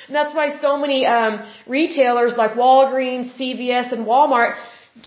and 0.08 0.15
that's 0.17 0.34
why 0.34 0.58
so 0.62 0.78
many 0.78 1.06
um, 1.06 1.34
retailers 1.67 2.34
like 2.38 2.54
Walgreens, 2.54 3.36
CVS, 3.38 3.91
and 3.91 4.06
Walmart 4.06 4.56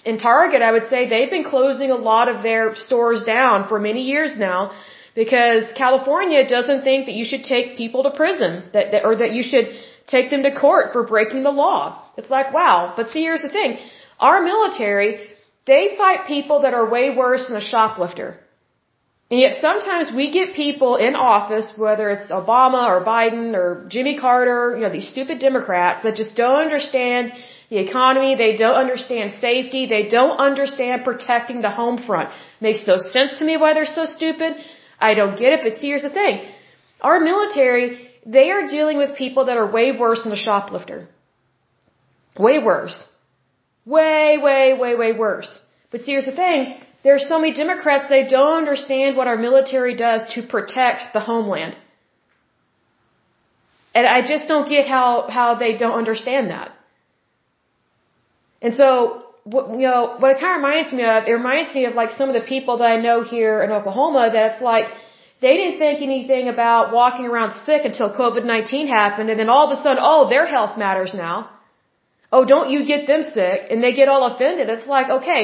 and 0.05 0.21
Target, 0.21 0.61
I 0.61 0.73
would 0.73 0.88
say, 0.88 1.09
they've 1.09 1.31
been 1.31 1.45
closing 1.45 1.91
a 1.91 2.01
lot 2.12 2.29
of 2.29 2.43
their 2.43 2.75
stores 2.75 3.25
down 3.25 3.67
for 3.69 3.79
many 3.79 4.03
years 4.03 4.37
now 4.37 4.73
because 5.22 5.64
California 5.85 6.42
doesn't 6.57 6.83
think 6.88 7.07
that 7.07 7.16
you 7.20 7.24
should 7.31 7.44
take 7.54 7.76
people 7.83 8.02
to 8.07 8.12
prison, 8.22 8.50
that, 8.74 8.92
that 8.92 9.04
or 9.09 9.14
that 9.22 9.33
you 9.37 9.42
should 9.50 9.66
take 10.14 10.26
them 10.33 10.42
to 10.44 10.52
court 10.64 10.92
for 10.94 11.02
breaking 11.12 11.42
the 11.48 11.54
law. 11.64 11.81
It's 12.18 12.31
like, 12.37 12.52
wow. 12.59 12.94
But 12.96 13.11
see, 13.11 13.22
here's 13.28 13.42
the 13.46 13.54
thing. 13.59 13.78
Our 14.20 14.38
military, 14.52 15.11
they 15.66 15.83
fight 16.02 16.20
people 16.35 16.62
that 16.62 16.72
are 16.78 16.87
way 16.96 17.07
worse 17.22 17.48
than 17.48 17.57
a 17.57 17.66
shoplifter. 17.72 18.28
And 19.31 19.40
yet 19.40 19.57
sometimes 19.66 20.12
we 20.20 20.31
get 20.38 20.54
people 20.54 20.94
in 21.09 21.16
office, 21.16 21.72
whether 21.76 22.07
it's 22.14 22.31
Obama 22.42 22.83
or 22.92 23.04
Biden 23.04 23.54
or 23.61 23.87
Jimmy 23.88 24.14
Carter, 24.24 24.76
you 24.76 24.83
know, 24.85 24.92
these 24.98 25.11
stupid 25.14 25.40
Democrats 25.40 26.04
that 26.04 26.14
just 26.22 26.37
don't 26.37 26.61
understand 26.66 27.33
the 27.70 27.78
economy, 27.88 28.37
they 28.37 28.54
don't 28.64 28.81
understand 28.87 29.35
safety, 29.35 29.87
they 29.87 30.04
don't 30.09 30.38
understand 30.48 31.04
protecting 31.04 31.61
the 31.61 31.74
home 31.83 31.98
front. 32.09 32.28
Makes 32.61 32.87
no 32.87 32.98
sense 32.98 33.38
to 33.40 33.44
me 33.44 33.57
why 33.57 33.74
they're 33.74 33.94
so 34.00 34.04
stupid. 34.04 34.52
I 35.01 35.15
don't 35.15 35.39
get 35.39 35.53
it, 35.55 35.61
but 35.63 35.77
see, 35.77 35.89
here's 35.89 36.03
the 36.03 36.11
thing. 36.11 36.47
Our 37.01 37.21
military, 37.21 38.11
they 38.27 38.51
are 38.51 38.67
dealing 38.67 38.99
with 38.99 39.17
people 39.17 39.45
that 39.47 39.57
are 39.57 39.71
way 39.71 39.93
worse 39.93 40.25
than 40.25 40.33
a 40.33 40.37
shoplifter. 40.37 41.09
Way 42.39 42.59
worse. 42.59 43.07
Way, 43.85 44.39
way, 44.39 44.75
way, 44.75 44.95
way 44.97 45.13
worse. 45.13 45.61
But 45.91 46.03
see, 46.03 46.13
here's 46.13 46.27
the 46.27 46.33
thing. 46.33 46.81
There 47.05 47.15
are 47.15 47.27
so 47.33 47.39
many 47.39 47.55
Democrats, 47.55 48.09
they 48.09 48.27
don't 48.29 48.59
understand 48.59 49.17
what 49.17 49.29
our 49.29 49.37
military 49.37 49.95
does 49.95 50.35
to 50.35 50.43
protect 50.43 51.13
the 51.13 51.21
homeland. 51.21 51.77
And 53.95 54.07
I 54.07 54.27
just 54.27 54.49
don't 54.49 54.69
get 54.69 54.87
how, 54.87 55.29
how 55.29 55.55
they 55.55 55.77
don't 55.77 55.97
understand 55.97 56.51
that. 56.51 56.73
And 58.61 58.75
so, 58.75 59.28
what, 59.53 59.65
you 59.81 59.87
know, 59.91 60.17
what 60.21 60.31
it 60.33 60.39
kind 60.41 60.53
of 60.57 60.59
reminds 60.63 60.93
me 60.99 61.05
of, 61.05 61.19
it 61.31 61.35
reminds 61.43 61.75
me 61.75 61.85
of 61.89 61.95
like 62.01 62.11
some 62.21 62.29
of 62.31 62.37
the 62.41 62.47
people 62.55 62.79
that 62.79 62.91
I 62.97 62.99
know 63.07 63.19
here 63.35 63.63
in 63.65 63.71
Oklahoma 63.79 64.31
that 64.33 64.45
it's 64.51 64.63
like, 64.73 64.87
they 65.41 65.55
didn't 65.61 65.79
think 65.79 66.03
anything 66.03 66.49
about 66.49 66.93
walking 66.93 67.27
around 67.27 67.51
sick 67.67 67.83
until 67.85 68.09
COVID-19 68.23 68.89
happened 68.89 69.31
and 69.31 69.39
then 69.41 69.49
all 69.49 69.65
of 69.67 69.79
a 69.79 69.81
sudden, 69.83 70.03
oh, 70.13 70.29
their 70.29 70.47
health 70.47 70.77
matters 70.77 71.15
now. 71.15 71.51
Oh, 72.31 72.45
don't 72.45 72.71
you 72.71 72.85
get 72.85 73.07
them 73.07 73.23
sick? 73.23 73.61
And 73.71 73.83
they 73.83 73.95
get 73.95 74.09
all 74.09 74.25
offended. 74.31 74.69
It's 74.69 74.87
like, 74.87 75.09
okay, 75.19 75.43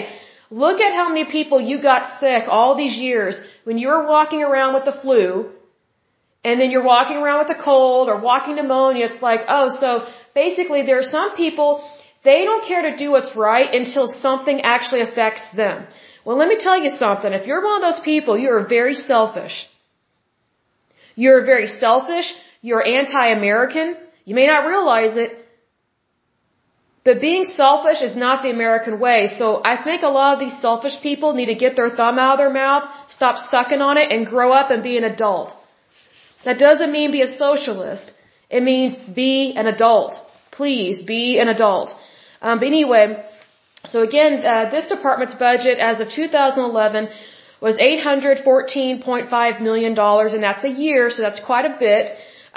look 0.50 0.80
at 0.80 0.92
how 0.92 1.08
many 1.08 1.24
people 1.38 1.60
you 1.60 1.80
got 1.80 2.20
sick 2.20 2.44
all 2.48 2.76
these 2.76 2.96
years 2.96 3.40
when 3.64 3.78
you 3.78 3.88
were 3.88 4.04
walking 4.06 4.42
around 4.42 4.74
with 4.74 4.84
the 4.84 4.96
flu 5.02 5.50
and 6.44 6.60
then 6.60 6.70
you're 6.70 6.84
walking 6.84 7.16
around 7.16 7.38
with 7.46 7.56
a 7.58 7.60
cold 7.62 8.08
or 8.08 8.20
walking 8.20 8.56
pneumonia. 8.56 9.06
It's 9.06 9.22
like, 9.22 9.40
oh, 9.48 9.68
so 9.82 10.06
basically 10.34 10.82
there 10.84 10.98
are 10.98 11.10
some 11.18 11.34
people, 11.36 11.88
they 12.24 12.44
don't 12.44 12.64
care 12.66 12.82
to 12.90 12.96
do 12.96 13.10
what's 13.12 13.36
right 13.36 13.70
until 13.80 14.06
something 14.08 14.60
actually 14.62 15.02
affects 15.02 15.44
them. 15.54 15.86
Well, 16.24 16.36
let 16.38 16.48
me 16.48 16.56
tell 16.58 16.78
you 16.84 16.90
something. 16.90 17.32
If 17.32 17.46
you're 17.46 17.62
one 17.62 17.76
of 17.82 17.86
those 17.88 18.02
people, 18.04 18.38
you 18.38 18.50
are 18.50 18.66
very 18.66 18.94
selfish. 18.94 19.56
You're 21.14 21.44
very 21.44 21.66
selfish. 21.66 22.34
You're 22.62 22.84
anti-American. 23.00 23.96
You 24.24 24.34
may 24.34 24.46
not 24.46 24.66
realize 24.66 25.16
it. 25.24 25.30
But 27.04 27.20
being 27.20 27.44
selfish 27.44 28.00
is 28.00 28.16
not 28.16 28.42
the 28.42 28.50
American 28.50 28.98
way. 28.98 29.28
So 29.38 29.60
I 29.62 29.74
think 29.84 30.02
a 30.02 30.08
lot 30.08 30.34
of 30.34 30.40
these 30.40 30.58
selfish 30.66 30.96
people 31.02 31.34
need 31.34 31.50
to 31.54 31.58
get 31.64 31.76
their 31.76 31.90
thumb 31.90 32.18
out 32.18 32.34
of 32.34 32.38
their 32.38 32.54
mouth, 32.62 32.84
stop 33.08 33.36
sucking 33.50 33.82
on 33.82 33.98
it, 33.98 34.10
and 34.10 34.26
grow 34.26 34.50
up 34.52 34.70
and 34.70 34.82
be 34.82 34.96
an 34.96 35.04
adult. 35.04 35.54
That 36.46 36.58
doesn't 36.58 36.90
mean 36.90 37.12
be 37.12 37.20
a 37.20 37.28
socialist. 37.28 38.14
It 38.48 38.62
means 38.62 38.96
be 39.14 39.52
an 39.54 39.66
adult. 39.66 40.14
Please 40.50 41.02
be 41.02 41.38
an 41.38 41.48
adult. 41.48 41.94
Um, 42.46 42.58
but 42.60 42.68
anyway, 42.74 43.04
so 43.92 44.02
again, 44.08 44.32
uh, 44.52 44.70
this 44.74 44.86
department's 44.94 45.36
budget 45.46 45.78
as 45.90 46.00
of 46.02 46.08
2011 46.10 47.08
was 47.66 47.76
$814.5 47.78 49.60
million, 49.68 49.92
and 50.34 50.42
that's 50.48 50.64
a 50.64 50.74
year, 50.84 51.10
so 51.14 51.22
that's 51.26 51.40
quite 51.50 51.66
a 51.72 51.76
bit. 51.86 52.04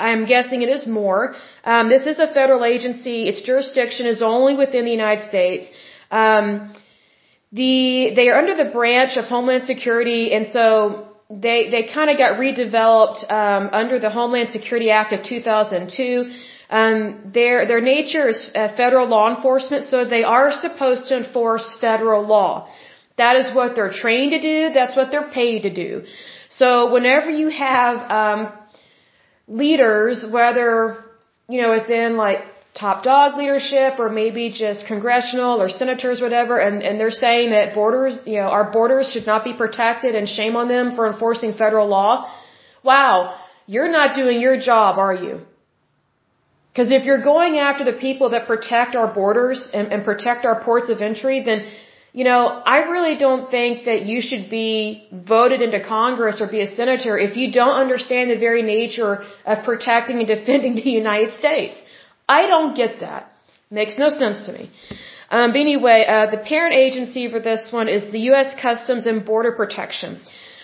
I'm 0.08 0.26
guessing 0.26 0.62
it 0.62 0.72
is 0.78 0.86
more. 0.86 1.36
Um, 1.64 1.90
this 1.90 2.06
is 2.12 2.20
a 2.20 2.28
federal 2.40 2.64
agency. 2.66 3.18
Its 3.30 3.42
jurisdiction 3.42 4.06
is 4.06 4.22
only 4.22 4.56
within 4.64 4.84
the 4.86 4.92
United 4.92 5.28
States. 5.30 5.70
Um, 6.12 6.74
the 7.52 8.12
they 8.18 8.28
are 8.30 8.38
under 8.38 8.56
the 8.64 8.70
branch 8.78 9.18
of 9.18 9.26
Homeland 9.26 9.64
Security, 9.64 10.34
and 10.34 10.46
so 10.48 11.08
they 11.30 11.70
they 11.74 11.84
kind 11.98 12.10
of 12.12 12.18
got 12.18 12.40
redeveloped 12.44 13.20
um, 13.32 13.70
under 13.72 13.98
the 14.00 14.10
Homeland 14.10 14.50
Security 14.50 14.92
Act 14.92 15.14
of 15.14 15.24
2002. 15.24 16.32
Um, 16.70 17.32
their 17.34 17.66
their 17.66 17.80
nature 17.80 18.28
is 18.28 18.52
uh, 18.54 18.76
federal 18.76 19.08
law 19.08 19.34
enforcement, 19.34 19.86
so 19.86 20.04
they 20.04 20.24
are 20.24 20.52
supposed 20.52 21.08
to 21.10 21.18
enforce 21.18 21.78
federal 21.80 22.26
law. 22.28 22.70
That 23.18 23.38
is 23.38 23.54
what 23.56 23.76
they're 23.76 23.92
trained 23.94 24.32
to 24.32 24.42
do. 24.42 24.74
That's 24.74 24.96
what 24.96 25.10
they're 25.12 25.30
paid 25.30 25.64
to 25.64 25.74
do. 25.74 26.04
So 26.50 26.92
whenever 26.92 27.30
you 27.30 27.48
have 27.50 28.12
um, 28.12 28.52
leaders, 29.48 30.26
whether 30.30 31.06
you 31.48 31.62
know 31.62 31.72
within 31.72 32.18
like 32.18 32.40
top 32.78 33.02
dog 33.02 33.38
leadership 33.38 33.98
or 33.98 34.10
maybe 34.10 34.52
just 34.52 34.88
congressional 34.88 35.62
or 35.62 35.70
senators, 35.70 36.20
whatever, 36.20 36.60
and 36.60 36.84
and 36.84 37.00
they're 37.00 37.20
saying 37.26 37.52
that 37.52 37.76
borders, 37.76 38.20
you 38.26 38.36
know, 38.36 38.50
our 38.58 38.70
borders 38.72 39.10
should 39.12 39.26
not 39.26 39.46
be 39.46 39.54
protected 39.54 40.16
and 40.16 40.28
shame 40.28 40.58
on 40.58 40.68
them 40.68 40.96
for 40.98 41.08
enforcing 41.08 41.54
federal 41.54 41.88
law. 41.88 42.30
Wow, 42.84 43.40
you're 43.66 43.92
not 43.92 44.16
doing 44.16 44.42
your 44.42 44.60
job, 44.60 44.98
are 45.00 45.14
you? 45.14 45.47
Because 46.78 46.92
if 46.92 47.06
you're 47.06 47.24
going 47.24 47.54
after 47.58 47.84
the 47.84 47.98
people 48.08 48.30
that 48.34 48.46
protect 48.46 48.96
our 48.96 49.08
borders 49.12 49.68
and, 49.74 49.92
and 49.92 50.06
protect 50.06 50.46
our 50.46 50.58
ports 50.64 50.90
of 50.92 51.02
entry, 51.02 51.38
then 51.44 51.66
you 52.14 52.24
know, 52.24 52.42
I 52.74 52.78
really 52.94 53.16
don't 53.18 53.50
think 53.50 53.86
that 53.86 54.06
you 54.06 54.22
should 54.28 54.46
be 54.52 55.08
voted 55.12 55.64
into 55.64 55.80
Congress 55.84 56.40
or 56.40 56.48
be 56.48 56.62
a 56.62 56.68
senator 56.68 57.18
if 57.18 57.36
you 57.36 57.52
don't 57.52 57.78
understand 57.84 58.30
the 58.30 58.38
very 58.38 58.62
nature 58.62 59.24
of 59.46 59.64
protecting 59.64 60.20
and 60.20 60.28
defending 60.28 60.76
the 60.84 60.92
United 61.04 61.34
States. 61.34 61.82
I 62.30 62.46
don't 62.46 62.76
get 62.76 63.00
that. 63.00 63.32
Makes 63.72 63.98
no 63.98 64.10
sense 64.10 64.46
to 64.46 64.52
me. 64.52 64.70
Um, 65.32 65.54
but 65.54 65.60
anyway, 65.62 66.06
uh, 66.08 66.28
the 66.36 66.38
parent 66.38 66.76
agency 66.76 67.28
for 67.32 67.40
this 67.40 67.72
one 67.72 67.88
is 67.88 68.12
the 68.12 68.24
U.S. 68.32 68.54
Customs 68.62 69.08
and 69.08 69.26
Border 69.26 69.54
Protection. 69.64 70.22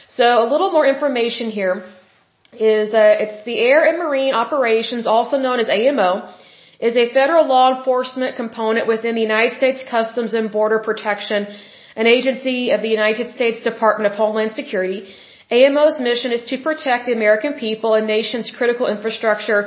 So 0.07 0.25
a 0.45 0.47
little 0.53 0.71
more 0.71 0.85
information 0.85 1.49
here 1.49 1.83
is 2.59 2.93
uh, 2.93 3.23
it's 3.23 3.43
the 3.45 3.57
Air 3.59 3.83
and 3.89 3.97
Marine 3.97 4.33
Operations, 4.33 5.07
also 5.07 5.37
known 5.37 5.59
as 5.59 5.69
AMO 5.69 6.09
is 6.79 6.97
a 6.97 7.07
federal 7.13 7.45
law 7.47 7.67
enforcement 7.75 8.35
component 8.35 8.87
within 8.87 9.15
the 9.15 9.21
United 9.21 9.53
States 9.57 9.83
Customs 9.89 10.33
and 10.33 10.51
Border 10.51 10.79
Protection, 10.79 11.47
an 11.95 12.07
agency 12.07 12.71
of 12.71 12.81
the 12.81 12.89
United 12.89 13.35
States 13.35 13.61
Department 13.61 14.11
of 14.11 14.17
Homeland 14.17 14.51
Security. 14.51 14.99
AMO's 15.49 15.99
mission 15.99 16.31
is 16.31 16.43
to 16.51 16.57
protect 16.57 17.05
the 17.05 17.13
American 17.13 17.53
people 17.53 17.93
and 17.93 18.07
nation's 18.07 18.49
critical 18.49 18.87
infrastructure 18.87 19.61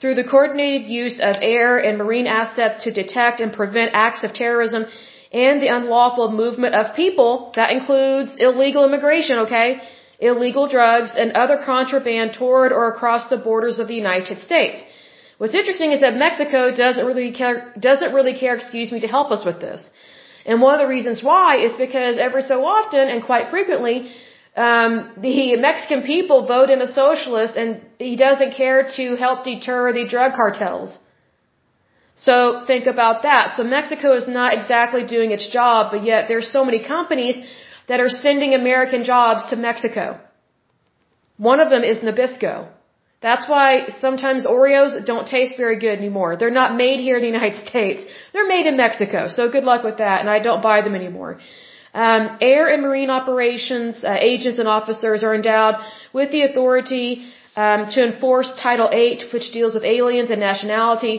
through 0.00 0.14
the 0.14 0.24
coordinated 0.24 0.88
use 0.88 1.18
of 1.20 1.36
air 1.40 1.78
and 1.78 1.98
marine 1.98 2.26
assets 2.26 2.84
to 2.84 2.92
detect 2.92 3.40
and 3.40 3.52
prevent 3.52 3.90
acts 3.92 4.22
of 4.24 4.32
terrorism 4.32 4.86
and 5.32 5.62
the 5.62 5.68
unlawful 5.78 6.30
movement 6.30 6.74
of 6.74 6.94
people. 6.94 7.52
That 7.56 7.70
includes 7.72 8.36
illegal 8.38 8.84
immigration, 8.84 9.38
okay? 9.46 9.80
Illegal 10.30 10.66
drugs 10.76 11.10
and 11.22 11.32
other 11.42 11.58
contraband 11.72 12.34
toward 12.40 12.70
or 12.78 12.84
across 12.94 13.28
the 13.28 13.40
borders 13.48 13.78
of 13.82 13.88
the 13.88 13.98
United 14.04 14.38
States. 14.48 14.82
What's 15.38 15.56
interesting 15.60 15.92
is 15.96 16.00
that 16.04 16.16
Mexico 16.26 16.60
doesn't 16.82 17.06
really 17.10 17.32
care, 17.38 17.56
doesn't 17.90 18.12
really 18.18 18.34
care, 18.42 18.54
excuse 18.54 18.92
me, 18.94 19.00
to 19.06 19.10
help 19.16 19.30
us 19.36 19.44
with 19.48 19.58
this. 19.66 19.88
And 20.46 20.60
one 20.66 20.74
of 20.74 20.80
the 20.84 20.90
reasons 20.96 21.22
why 21.30 21.48
is 21.66 21.72
because 21.86 22.18
every 22.18 22.42
so 22.42 22.58
often 22.64 23.08
and 23.12 23.24
quite 23.30 23.50
frequently, 23.54 23.96
um, 24.56 24.92
the 25.26 25.56
Mexican 25.56 26.02
people 26.02 26.46
vote 26.46 26.70
in 26.70 26.80
a 26.82 26.86
socialist 26.86 27.56
and 27.56 27.80
he 27.98 28.16
doesn't 28.16 28.52
care 28.62 28.80
to 28.96 29.16
help 29.16 29.44
deter 29.44 29.92
the 29.92 30.06
drug 30.14 30.34
cartels. 30.34 30.98
So 32.14 32.34
think 32.66 32.86
about 32.86 33.22
that. 33.22 33.54
So 33.56 33.64
Mexico 33.64 34.14
is 34.20 34.28
not 34.28 34.54
exactly 34.54 35.06
doing 35.06 35.30
its 35.30 35.46
job, 35.48 35.90
but 35.92 36.04
yet 36.04 36.28
there's 36.28 36.50
so 36.52 36.64
many 36.64 36.80
companies 36.84 37.36
that 37.92 38.00
are 38.00 38.14
sending 38.26 38.54
American 38.54 39.02
jobs 39.04 39.40
to 39.50 39.54
Mexico. 39.64 40.04
One 41.50 41.60
of 41.64 41.68
them 41.72 41.82
is 41.88 41.98
Nabisco. 41.98 42.54
That's 43.26 43.46
why 43.52 43.66
sometimes 44.04 44.46
Oreos 44.46 44.92
don't 45.10 45.26
taste 45.32 45.58
very 45.64 45.78
good 45.84 45.98
anymore. 46.02 46.30
They're 46.38 46.58
not 46.62 46.70
made 46.84 47.00
here 47.00 47.16
in 47.18 47.22
the 47.26 47.32
United 47.36 47.58
States. 47.66 48.00
They're 48.32 48.52
made 48.54 48.64
in 48.70 48.78
Mexico. 48.78 49.28
So 49.36 49.50
good 49.56 49.66
luck 49.70 49.82
with 49.88 49.98
that, 50.04 50.20
and 50.22 50.30
I 50.36 50.38
don't 50.46 50.62
buy 50.70 50.78
them 50.86 50.94
anymore. 51.02 51.32
Um, 52.06 52.22
air 52.40 52.64
and 52.72 52.80
marine 52.86 53.10
operations 53.10 54.02
uh, 54.02 54.16
agents 54.32 54.58
and 54.58 54.68
officers 54.78 55.22
are 55.26 55.34
endowed 55.40 55.74
with 56.14 56.32
the 56.34 56.42
authority 56.48 57.08
um, 57.56 57.80
to 57.94 58.00
enforce 58.08 58.48
Title 58.68 58.88
8, 58.90 59.34
which 59.34 59.52
deals 59.58 59.74
with 59.74 59.84
aliens 59.84 60.30
and 60.30 60.40
nationality, 60.40 61.16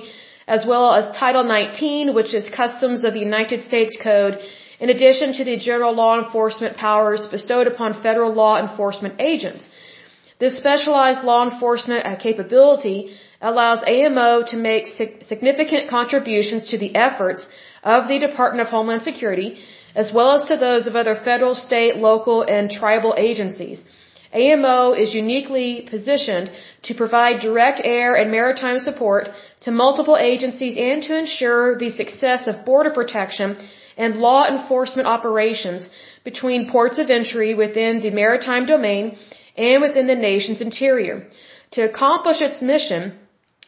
as 0.48 0.66
well 0.72 0.88
as 1.00 1.16
Title 1.16 1.44
19, 1.44 2.16
which 2.16 2.34
is 2.34 2.50
Customs 2.64 3.04
of 3.04 3.14
the 3.14 3.24
United 3.32 3.62
States 3.70 3.96
Code, 4.10 4.40
in 4.84 4.90
addition 4.90 5.32
to 5.36 5.44
the 5.50 5.58
general 5.70 5.94
law 6.00 6.14
enforcement 6.22 6.76
powers 6.86 7.22
bestowed 7.36 7.68
upon 7.74 8.02
federal 8.06 8.32
law 8.40 8.56
enforcement 8.64 9.14
agents. 9.32 9.64
This 10.44 10.58
specialized 10.64 11.22
law 11.30 11.42
enforcement 11.50 12.02
capability 12.26 12.98
allows 13.50 13.80
AMO 13.98 14.32
to 14.52 14.58
make 14.58 14.88
significant 15.32 15.90
contributions 15.98 16.64
to 16.72 16.78
the 16.78 16.92
efforts 17.06 17.48
of 17.94 18.10
the 18.10 18.20
Department 18.28 18.62
of 18.66 18.72
Homeland 18.76 19.04
Security, 19.04 19.50
as 19.96 20.12
well 20.18 20.32
as 20.36 20.44
to 20.50 20.58
those 20.58 20.86
of 20.86 20.98
other 20.98 21.16
federal, 21.30 21.56
state, 21.56 21.96
local, 22.10 22.42
and 22.56 22.70
tribal 22.80 23.14
agencies. 23.30 23.80
AMO 24.34 24.80
is 25.04 25.14
uniquely 25.14 25.70
positioned 25.94 26.52
to 26.88 26.94
provide 27.02 27.40
direct 27.40 27.80
air 27.86 28.16
and 28.16 28.32
maritime 28.32 28.80
support 28.80 29.30
to 29.62 29.72
multiple 29.72 30.18
agencies 30.18 30.76
and 30.90 31.04
to 31.04 31.18
ensure 31.24 31.78
the 31.78 31.90
success 32.02 32.48
of 32.48 32.66
border 32.66 32.92
protection 33.00 33.56
and 33.98 34.18
law 34.18 34.46
enforcement 34.48 35.08
operations 35.08 35.90
between 36.24 36.70
ports 36.70 36.98
of 37.00 37.10
entry 37.10 37.54
within 37.54 38.02
the 38.02 38.12
maritime 38.12 38.66
domain 38.66 39.18
and 39.58 39.82
within 39.82 40.08
the 40.08 40.16
nation's 40.16 40.62
interior. 40.62 41.28
To 41.72 41.82
accomplish 41.82 42.42
its 42.42 42.62
mission, 42.62 43.14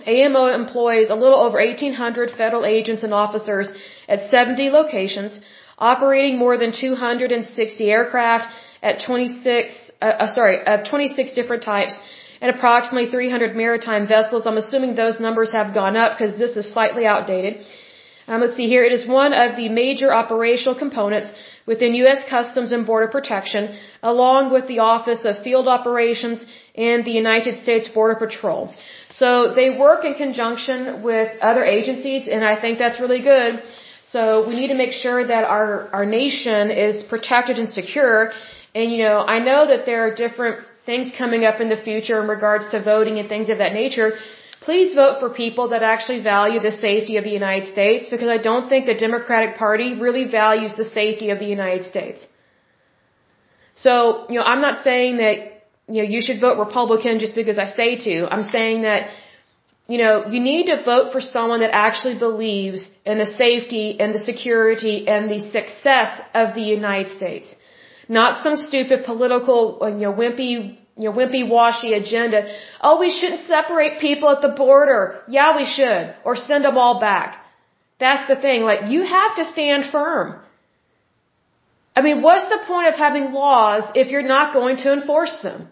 AMO 0.05 0.47
employs 0.47 1.09
a 1.09 1.15
little 1.15 1.39
over 1.39 1.57
1,800 1.57 2.31
federal 2.31 2.65
agents 2.65 3.03
and 3.03 3.13
officers 3.13 3.71
at 4.07 4.29
70 4.29 4.69
locations, 4.69 5.39
operating 5.77 6.37
more 6.37 6.57
than 6.57 6.71
260 6.71 7.91
aircraft 7.91 8.53
at 8.83 9.01
26, 9.01 9.91
uh, 10.01 10.05
uh, 10.05 10.27
sorry, 10.27 10.57
of 10.65 10.85
26 10.85 11.31
different 11.33 11.63
types 11.63 11.97
and 12.41 12.55
approximately 12.55 13.09
300 13.09 13.55
maritime 13.55 14.05
vessels. 14.07 14.45
I'm 14.45 14.57
assuming 14.57 14.95
those 14.95 15.19
numbers 15.19 15.51
have 15.53 15.73
gone 15.73 15.95
up 15.95 16.17
because 16.17 16.37
this 16.37 16.55
is 16.57 16.71
slightly 16.71 17.05
outdated. 17.05 17.65
Um, 18.27 18.41
let's 18.41 18.55
see 18.55 18.67
here. 18.67 18.83
It 18.83 18.91
is 18.91 19.05
one 19.07 19.33
of 19.33 19.55
the 19.55 19.69
major 19.69 20.11
operational 20.13 20.75
components 20.83 21.31
within 21.67 21.93
U.S. 22.03 22.23
Customs 22.27 22.71
and 22.71 22.85
Border 22.85 23.07
Protection, 23.07 23.77
along 24.01 24.51
with 24.51 24.67
the 24.67 24.79
Office 24.79 25.25
of 25.25 25.43
Field 25.43 25.67
Operations 25.67 26.45
and 26.75 27.05
the 27.05 27.11
United 27.11 27.61
States 27.63 27.87
Border 27.87 28.15
Patrol. 28.15 28.73
So 29.11 29.53
they 29.53 29.69
work 29.77 30.05
in 30.05 30.15
conjunction 30.15 31.03
with 31.03 31.29
other 31.41 31.63
agencies, 31.63 32.27
and 32.27 32.43
I 32.43 32.59
think 32.59 32.79
that's 32.79 32.99
really 32.99 33.21
good. 33.21 33.61
So 34.03 34.47
we 34.47 34.55
need 34.55 34.67
to 34.67 34.79
make 34.83 34.91
sure 34.91 35.25
that 35.25 35.43
our, 35.43 35.89
our 35.93 36.05
nation 36.05 36.71
is 36.71 37.03
protected 37.03 37.57
and 37.59 37.69
secure. 37.69 38.31
And, 38.73 38.91
you 38.91 38.99
know, 39.05 39.19
I 39.19 39.39
know 39.39 39.67
that 39.67 39.85
there 39.85 40.07
are 40.07 40.13
different 40.13 40.65
things 40.85 41.11
coming 41.17 41.45
up 41.45 41.59
in 41.61 41.69
the 41.69 41.77
future 41.77 42.21
in 42.21 42.27
regards 42.27 42.69
to 42.71 42.81
voting 42.81 43.17
and 43.19 43.27
things 43.27 43.49
of 43.49 43.57
that 43.59 43.73
nature. 43.73 44.11
Please 44.67 44.93
vote 45.01 45.19
for 45.21 45.29
people 45.29 45.65
that 45.73 45.83
actually 45.93 46.21
value 46.21 46.59
the 46.59 46.71
safety 46.71 47.17
of 47.17 47.23
the 47.23 47.35
United 47.41 47.67
States 47.73 48.09
because 48.13 48.29
I 48.37 48.39
don't 48.49 48.67
think 48.69 48.85
the 48.85 48.99
Democratic 49.07 49.51
Party 49.65 49.89
really 50.05 50.25
values 50.25 50.75
the 50.75 50.89
safety 50.99 51.29
of 51.33 51.37
the 51.43 51.49
United 51.57 51.83
States. 51.91 52.25
So, 53.75 54.25
you 54.29 54.37
know, 54.39 54.45
I'm 54.51 54.61
not 54.61 54.83
saying 54.83 55.17
that, 55.17 55.37
you 55.87 55.99
know, 56.01 56.09
you 56.15 56.21
should 56.25 56.39
vote 56.41 56.57
Republican 56.57 57.19
just 57.19 57.35
because 57.35 57.59
I 57.65 57.67
say 57.79 57.89
to. 58.07 58.15
I'm 58.33 58.47
saying 58.57 58.81
that 58.89 59.09
you 59.87 59.99
know, 59.99 60.25
you 60.27 60.39
need 60.39 60.65
to 60.67 60.83
vote 60.83 61.11
for 61.13 61.21
someone 61.21 61.59
that 61.59 61.73
actually 61.73 62.17
believes 62.17 62.89
in 63.05 63.19
the 63.19 63.27
safety 63.27 63.99
and 63.99 64.15
the 64.15 64.19
security 64.19 65.07
and 65.07 65.29
the 65.29 65.39
success 65.39 66.21
of 66.33 66.55
the 66.55 66.63
United 66.63 67.11
States. 67.11 67.53
Not 68.09 68.43
some 68.43 68.55
stupid 68.55 69.05
political, 69.05 69.77
you 69.83 70.05
know, 70.05 70.13
wimpy, 70.13 70.77
you 70.97 71.05
know, 71.05 71.15
wimpy 71.15 71.47
washy 71.47 71.93
agenda. 71.93 72.47
Oh, 72.79 72.99
we 72.99 73.11
shouldn't 73.11 73.47
separate 73.47 73.99
people 73.99 74.29
at 74.29 74.41
the 74.41 74.49
border. 74.49 75.21
Yeah, 75.27 75.55
we 75.55 75.65
should. 75.65 76.15
Or 76.23 76.35
send 76.35 76.63
them 76.63 76.77
all 76.77 76.99
back. 76.99 77.43
That's 77.99 78.27
the 78.27 78.35
thing. 78.35 78.61
Like, 78.61 78.89
you 78.89 79.03
have 79.03 79.35
to 79.35 79.45
stand 79.45 79.91
firm. 79.91 80.39
I 81.95 82.01
mean, 82.01 82.21
what's 82.21 82.47
the 82.49 82.59
point 82.67 82.89
of 82.89 82.95
having 82.95 83.31
laws 83.33 83.83
if 83.95 84.09
you're 84.09 84.29
not 84.35 84.53
going 84.53 84.77
to 84.77 84.93
enforce 84.93 85.35
them? 85.41 85.67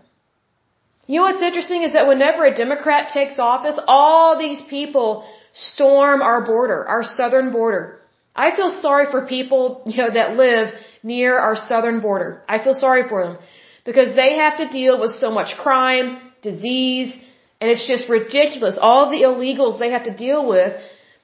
You 1.08 1.20
know 1.20 1.26
what's 1.28 1.42
interesting 1.42 1.84
is 1.84 1.94
that 1.94 2.08
whenever 2.08 2.46
a 2.46 2.56
Democrat 2.56 3.10
takes 3.14 3.38
office, 3.40 3.78
all 3.88 4.40
these 4.40 4.62
people 4.70 5.26
storm 5.54 6.22
our 6.22 6.46
border, 6.46 6.86
our 6.86 7.04
southern 7.04 7.52
border. 7.52 8.00
I 8.36 8.56
feel 8.56 8.70
sorry 8.70 9.08
for 9.12 9.28
people, 9.28 9.84
you 9.86 9.98
know, 10.02 10.12
that 10.12 10.38
live 10.38 10.74
near 11.04 11.38
our 11.38 11.58
southern 11.58 12.00
border. 12.00 12.42
I 12.48 12.64
feel 12.64 12.74
sorry 12.74 13.08
for 13.08 13.26
them 13.26 13.38
because 13.84 14.16
they 14.16 14.36
have 14.38 14.58
to 14.58 14.68
deal 14.70 15.00
with 15.00 15.12
so 15.12 15.30
much 15.30 15.56
crime, 15.58 16.08
disease, 16.42 17.16
and 17.60 17.70
it's 17.72 17.88
just 17.88 18.10
ridiculous. 18.10 18.78
All 18.80 19.10
the 19.10 19.22
illegals 19.28 19.80
they 19.80 19.92
have 19.92 20.06
to 20.06 20.16
deal 20.16 20.46
with 20.48 20.74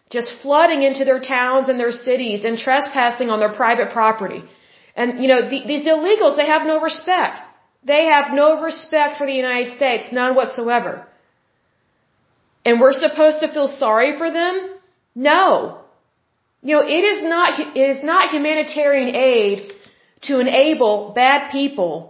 just 0.10 0.34
flooding 0.42 0.84
into 0.84 1.06
their 1.06 1.20
towns 1.20 1.70
and 1.70 1.80
their 1.80 1.92
cities 1.92 2.44
and 2.44 2.58
trespassing 2.58 3.30
on 3.30 3.40
their 3.40 3.54
private 3.54 3.92
property. 3.92 4.44
And, 4.96 5.22
you 5.22 5.28
know, 5.28 5.42
the, 5.50 5.60
these 5.68 5.86
illegals, 5.86 6.36
they 6.36 6.48
have 6.48 6.66
no 6.66 6.82
respect. 6.82 7.40
They 7.84 8.06
have 8.06 8.34
no 8.34 8.62
respect 8.62 9.18
for 9.18 9.26
the 9.28 9.34
United 9.34 9.72
States, 9.78 10.10
none 10.12 10.36
whatsoever. 10.36 11.08
And 12.66 12.82
we're 12.82 12.94
supposed 12.94 13.40
to 13.42 13.48
feel 13.54 13.68
sorry 13.68 14.18
for 14.18 14.30
them? 14.32 14.70
No. 15.16 15.80
You 16.62 16.76
know, 16.76 16.84
it 16.86 17.04
is 17.12 17.24
not, 17.24 17.60
it 17.60 17.90
is 17.98 18.04
not 18.04 18.32
humanitarian 18.32 19.16
aid 19.16 19.72
to 20.24 20.40
enable 20.40 21.14
bad 21.16 21.52
people 21.52 22.09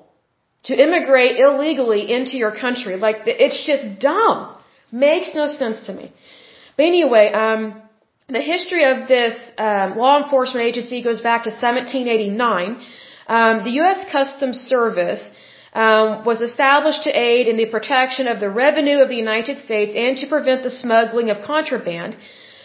to 0.63 0.73
immigrate 0.75 1.39
illegally 1.39 2.11
into 2.11 2.37
your 2.37 2.51
country. 2.51 2.95
Like, 2.95 3.17
it's 3.25 3.63
just 3.65 3.99
dumb. 3.99 4.55
Makes 4.91 5.35
no 5.35 5.47
sense 5.47 5.85
to 5.87 5.93
me. 5.93 6.11
But 6.75 6.85
anyway, 6.85 7.31
um, 7.31 7.81
the 8.27 8.41
history 8.41 8.83
of 8.85 9.07
this 9.07 9.35
um, 9.57 9.97
law 9.97 10.23
enforcement 10.23 10.65
agency 10.65 11.01
goes 11.01 11.21
back 11.21 11.43
to 11.43 11.49
1789. 11.49 12.81
Um, 13.27 13.63
the 13.63 13.71
U.S. 13.81 14.05
Customs 14.11 14.57
Service 14.57 15.31
um, 15.73 16.25
was 16.25 16.41
established 16.41 17.03
to 17.03 17.11
aid 17.11 17.47
in 17.47 17.57
the 17.57 17.67
protection 17.67 18.27
of 18.27 18.39
the 18.39 18.49
revenue 18.49 18.99
of 18.99 19.09
the 19.09 19.15
United 19.15 19.59
States 19.59 19.93
and 19.95 20.17
to 20.17 20.27
prevent 20.27 20.63
the 20.63 20.69
smuggling 20.69 21.29
of 21.29 21.41
contraband. 21.43 22.17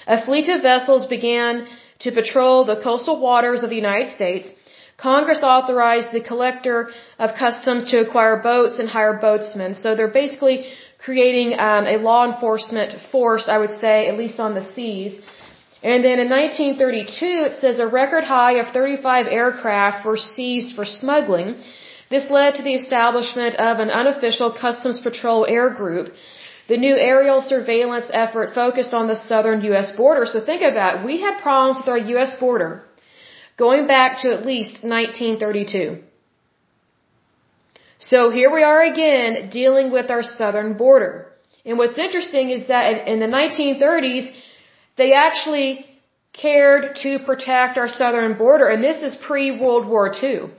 A 0.06 0.24
fleet 0.24 0.48
of 0.48 0.62
vessels 0.62 1.06
began 1.06 1.66
to 2.00 2.12
patrol 2.12 2.64
the 2.64 2.80
coastal 2.82 3.20
waters 3.20 3.62
of 3.62 3.70
the 3.70 3.76
United 3.76 4.14
States. 4.14 4.48
Congress 4.96 5.42
authorized 5.42 6.12
the 6.12 6.20
collector 6.20 6.90
of 7.18 7.34
customs 7.34 7.90
to 7.90 7.98
acquire 7.98 8.36
boats 8.36 8.78
and 8.78 8.88
hire 8.88 9.14
boatsmen. 9.14 9.74
So 9.74 9.94
they're 9.94 10.16
basically 10.22 10.66
creating 10.98 11.58
um, 11.58 11.86
a 11.86 11.96
law 11.98 12.24
enforcement 12.30 12.96
force, 13.10 13.48
I 13.48 13.58
would 13.58 13.78
say, 13.80 14.08
at 14.08 14.16
least 14.16 14.38
on 14.40 14.54
the 14.54 14.64
seas. 14.74 15.20
And 15.82 16.02
then 16.02 16.18
in 16.18 16.30
1932, 16.30 17.26
it 17.48 17.56
says 17.60 17.78
a 17.78 17.86
record 17.86 18.24
high 18.24 18.54
of 18.62 18.72
35 18.72 19.26
aircraft 19.26 20.06
were 20.06 20.16
seized 20.16 20.74
for 20.76 20.86
smuggling. 20.86 21.56
This 22.08 22.30
led 22.30 22.54
to 22.54 22.62
the 22.62 22.74
establishment 22.74 23.56
of 23.56 23.80
an 23.80 23.90
unofficial 23.90 24.50
Customs 24.52 25.00
Patrol 25.00 25.44
Air 25.46 25.68
Group. 25.68 26.14
The 26.68 26.78
new 26.78 26.96
aerial 26.96 27.42
surveillance 27.42 28.08
effort 28.12 28.54
focused 28.54 28.94
on 28.94 29.08
the 29.08 29.16
southern 29.16 29.60
U.S. 29.72 29.92
border. 29.92 30.24
So 30.24 30.40
think 30.40 30.62
about 30.62 31.00
it. 31.00 31.04
We 31.04 31.20
had 31.20 31.42
problems 31.42 31.78
with 31.80 31.88
our 31.88 31.98
U.S. 32.14 32.34
border 32.40 32.82
going 33.56 33.86
back 33.86 34.18
to 34.22 34.32
at 34.32 34.44
least 34.44 34.82
1932. 34.82 36.02
So 37.98 38.30
here 38.30 38.52
we 38.52 38.62
are 38.62 38.82
again 38.82 39.48
dealing 39.50 39.90
with 39.90 40.10
our 40.10 40.22
southern 40.22 40.76
border. 40.76 41.32
And 41.64 41.78
what's 41.78 41.98
interesting 41.98 42.50
is 42.50 42.68
that 42.68 43.08
in 43.08 43.20
the 43.20 43.26
1930s, 43.26 44.30
they 44.96 45.12
actually 45.14 45.86
cared 46.32 46.96
to 46.96 47.18
protect 47.20 47.78
our 47.78 47.88
southern 47.88 48.36
border, 48.36 48.66
and 48.66 48.82
this 48.82 49.00
is 49.02 49.14
pre-World 49.14 49.86
War 49.86 50.12
II. 50.22 50.50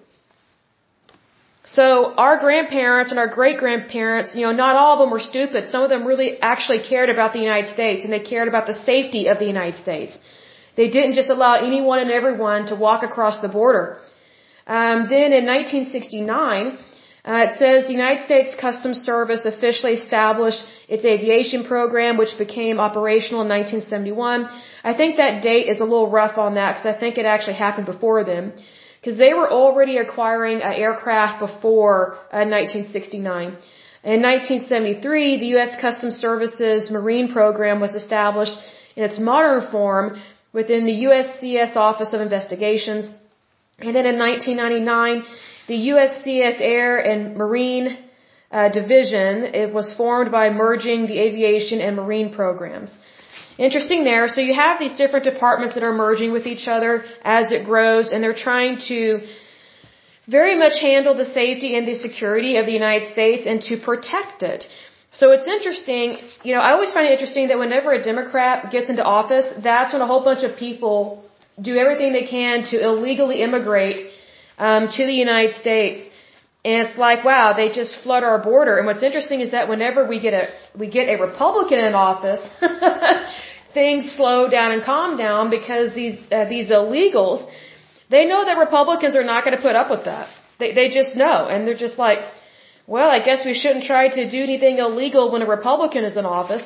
So 1.66 2.14
our 2.16 2.38
grandparents 2.40 3.12
and 3.12 3.20
our 3.20 3.28
great 3.28 3.58
grandparents, 3.58 4.36
you 4.36 4.46
know, 4.46 4.52
not 4.52 4.76
all 4.76 4.94
of 4.94 5.00
them 5.00 5.10
were 5.10 5.20
stupid. 5.20 5.68
Some 5.70 5.82
of 5.82 5.90
them 5.90 6.06
really 6.06 6.40
actually 6.40 6.82
cared 6.84 7.10
about 7.10 7.34
the 7.34 7.40
United 7.40 7.70
States 7.74 8.04
and 8.04 8.14
they 8.14 8.20
cared 8.20 8.48
about 8.48 8.68
the 8.68 8.76
safety 8.92 9.28
of 9.28 9.40
the 9.40 9.46
United 9.46 9.78
States. 9.78 10.18
They 10.76 10.90
didn't 10.90 11.14
just 11.14 11.30
allow 11.30 11.56
anyone 11.56 12.00
and 12.00 12.12
everyone 12.12 12.68
to 12.68 12.76
walk 12.76 13.04
across 13.04 13.42
the 13.42 13.48
border. 13.48 13.98
Um, 14.68 15.08
then 15.10 15.32
in 15.40 15.46
1969, 15.46 16.78
uh, 17.28 17.46
it 17.48 17.58
says 17.58 17.88
the 17.88 17.94
United 17.94 18.24
States 18.26 18.56
Customs 18.56 19.00
Service 19.00 19.46
officially 19.46 19.94
established 19.94 20.64
its 20.88 21.06
aviation 21.06 21.64
program, 21.64 22.18
which 22.18 22.38
became 22.38 22.80
operational 22.80 23.42
in 23.42 23.50
1971. 23.50 24.48
I 24.84 24.94
think 24.94 25.18
that 25.18 25.42
date 25.42 25.68
is 25.68 25.80
a 25.82 25.88
little 25.94 26.10
rough 26.10 26.38
on 26.38 26.56
that 26.56 26.74
because 26.74 26.86
I 26.86 27.00
think 27.00 27.18
it 27.18 27.26
actually 27.26 27.56
happened 27.56 27.88
before 27.88 28.24
then 28.24 28.54
because 29.06 29.18
they 29.20 29.34
were 29.34 29.50
already 29.52 29.98
acquiring 29.98 30.62
uh, 30.62 30.72
aircraft 30.86 31.40
before 31.40 32.16
uh, 32.32 32.46
1969. 32.46 33.58
In 34.04 34.22
1973, 34.22 35.40
the 35.40 35.48
U.S. 35.58 35.80
Customs 35.80 36.16
Service's 36.16 36.92
Marine 36.92 37.32
Program 37.32 37.80
was 37.80 37.94
established 37.96 38.58
in 38.96 39.04
its 39.04 39.20
modern 39.20 39.72
form 39.72 40.22
within 40.60 40.86
the 40.92 40.98
USCS 41.08 41.76
Office 41.88 42.12
of 42.16 42.22
Investigations. 42.28 43.04
And 43.86 43.94
then 43.98 44.06
in 44.12 44.18
1999, 44.18 45.24
the 45.72 45.80
USCS 45.92 46.58
Air 46.76 46.92
and 47.12 47.36
Marine 47.42 47.88
uh, 48.52 48.70
Division 48.80 49.34
it 49.64 49.74
was 49.74 49.88
formed 50.02 50.32
by 50.40 50.46
merging 50.50 51.08
the 51.12 51.18
aviation 51.28 51.82
and 51.86 51.94
marine 52.02 52.30
programs. 52.40 52.98
Interesting 53.68 54.04
there. 54.04 54.28
So 54.36 54.42
you 54.50 54.56
have 54.66 54.80
these 54.80 54.96
different 55.02 55.26
departments 55.32 55.74
that 55.76 55.84
are 55.90 55.98
merging 56.06 56.32
with 56.38 56.46
each 56.54 56.68
other 56.76 56.94
as 57.24 57.52
it 57.52 57.62
grows, 57.72 58.12
and 58.12 58.24
they're 58.24 58.42
trying 58.50 58.76
to 58.92 59.02
very 60.38 60.56
much 60.64 60.80
handle 60.90 61.16
the 61.16 61.30
safety 61.42 61.70
and 61.78 61.88
the 61.88 61.96
security 62.08 62.58
of 62.58 62.66
the 62.66 62.78
United 62.84 63.12
States 63.14 63.46
and 63.46 63.62
to 63.70 63.78
protect 63.90 64.44
it. 64.54 64.62
So 65.20 65.32
it's 65.32 65.48
interesting, 65.48 66.18
you 66.44 66.54
know, 66.54 66.62
I 66.68 66.72
always 66.76 66.92
find 66.92 67.08
it 67.08 67.14
interesting 67.14 67.48
that 67.48 67.58
whenever 67.58 67.94
a 67.94 68.04
Democrat 68.04 68.70
gets 68.70 68.90
into 68.90 69.04
office, 69.04 69.48
that's 69.64 69.94
when 69.94 70.02
a 70.02 70.08
whole 70.12 70.24
bunch 70.30 70.44
of 70.44 70.58
people 70.58 71.24
do 71.70 71.78
everything 71.78 72.12
they 72.12 72.28
can 72.28 72.66
to 72.72 72.84
illegally 72.88 73.42
immigrate 73.42 74.10
um, 74.58 74.90
to 74.98 75.06
the 75.06 75.14
United 75.14 75.56
States. 75.62 76.02
And 76.66 76.88
it's 76.88 76.98
like, 76.98 77.24
wow, 77.24 77.54
they 77.54 77.70
just 77.70 78.02
flood 78.04 78.24
our 78.24 78.40
border. 78.44 78.78
And 78.78 78.86
what's 78.88 79.04
interesting 79.04 79.40
is 79.40 79.52
that 79.52 79.70
whenever 79.70 80.06
we 80.06 80.20
get 80.20 80.34
a 80.34 80.50
we 80.78 80.88
get 80.90 81.08
a 81.08 81.18
Republican 81.22 81.80
in 81.80 81.94
office, 81.94 82.44
things 83.74 84.12
slow 84.12 84.50
down 84.50 84.72
and 84.72 84.84
calm 84.84 85.16
down 85.16 85.50
because 85.50 85.94
these 85.94 86.18
uh, 86.32 86.46
these 86.46 86.72
illegals, 86.72 87.48
they 88.10 88.26
know 88.26 88.44
that 88.44 88.58
Republicans 88.58 89.16
are 89.16 89.24
not 89.24 89.46
going 89.46 89.56
to 89.56 89.62
put 89.62 89.76
up 89.76 89.90
with 89.90 90.06
that. 90.06 90.28
They 90.60 90.74
they 90.74 90.90
just 90.90 91.16
know, 91.16 91.48
and 91.48 91.68
they're 91.68 91.84
just 91.88 92.00
like, 92.00 92.20
well, 92.88 93.10
I 93.10 93.20
guess 93.28 93.46
we 93.46 93.54
shouldn't 93.54 93.86
try 93.86 94.08
to 94.10 94.30
do 94.30 94.42
anything 94.50 94.78
illegal 94.78 95.32
when 95.32 95.42
a 95.42 95.48
Republican 95.48 96.04
is 96.06 96.18
in 96.18 96.26
office. 96.26 96.64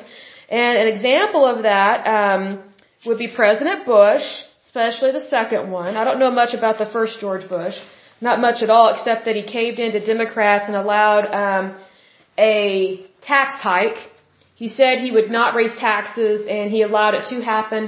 And 0.48 0.78
an 0.78 0.88
example 0.88 1.44
of 1.46 1.62
that 1.62 2.06
um, 2.18 2.62
would 3.06 3.18
be 3.18 3.28
President 3.34 3.86
Bush, 3.86 4.26
especially 4.66 5.12
the 5.12 5.26
second 5.36 5.70
one. 5.70 5.96
I 5.96 6.04
don't 6.04 6.18
know 6.18 6.30
much 6.30 6.52
about 6.54 6.78
the 6.78 6.86
first 6.86 7.20
George 7.20 7.48
Bush, 7.48 7.76
not 8.20 8.40
much 8.40 8.62
at 8.62 8.70
all, 8.70 8.88
except 8.94 9.24
that 9.26 9.36
he 9.36 9.42
caved 9.42 9.78
into 9.78 10.04
Democrats 10.04 10.66
and 10.68 10.76
allowed 10.76 11.24
um, 11.44 11.76
a 12.38 13.06
tax 13.22 13.54
hike 13.54 14.00
he 14.62 14.68
said 14.68 14.98
he 14.98 15.10
would 15.16 15.30
not 15.30 15.54
raise 15.58 15.74
taxes 15.88 16.38
and 16.54 16.70
he 16.70 16.80
allowed 16.82 17.14
it 17.18 17.24
to 17.30 17.36
happen. 17.40 17.82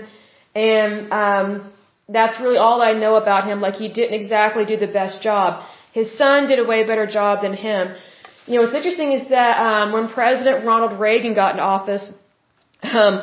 And 0.55 1.13
um, 1.23 1.49
that's 2.09 2.41
really 2.41 2.61
all 2.67 2.81
I 2.91 2.93
know 3.03 3.15
about 3.17 3.43
him. 3.51 3.61
Like 3.61 3.75
he 3.75 3.89
didn't 3.99 4.17
exactly 4.23 4.65
do 4.65 4.79
the 4.85 4.93
best 5.01 5.17
job. 5.29 5.49
His 5.99 6.09
son 6.21 6.47
did 6.51 6.59
a 6.59 6.65
way 6.65 6.79
better 6.91 7.07
job 7.07 7.43
than 7.43 7.53
him. 7.53 7.95
You 8.47 8.55
know, 8.55 8.63
what's 8.63 8.75
interesting 8.75 9.13
is 9.13 9.29
that 9.29 9.55
um, 9.59 9.93
when 9.93 10.09
President 10.09 10.65
Ronald 10.67 10.99
Reagan 10.99 11.35
got 11.35 11.55
in 11.55 11.61
office, 11.61 12.13
um, 12.83 13.23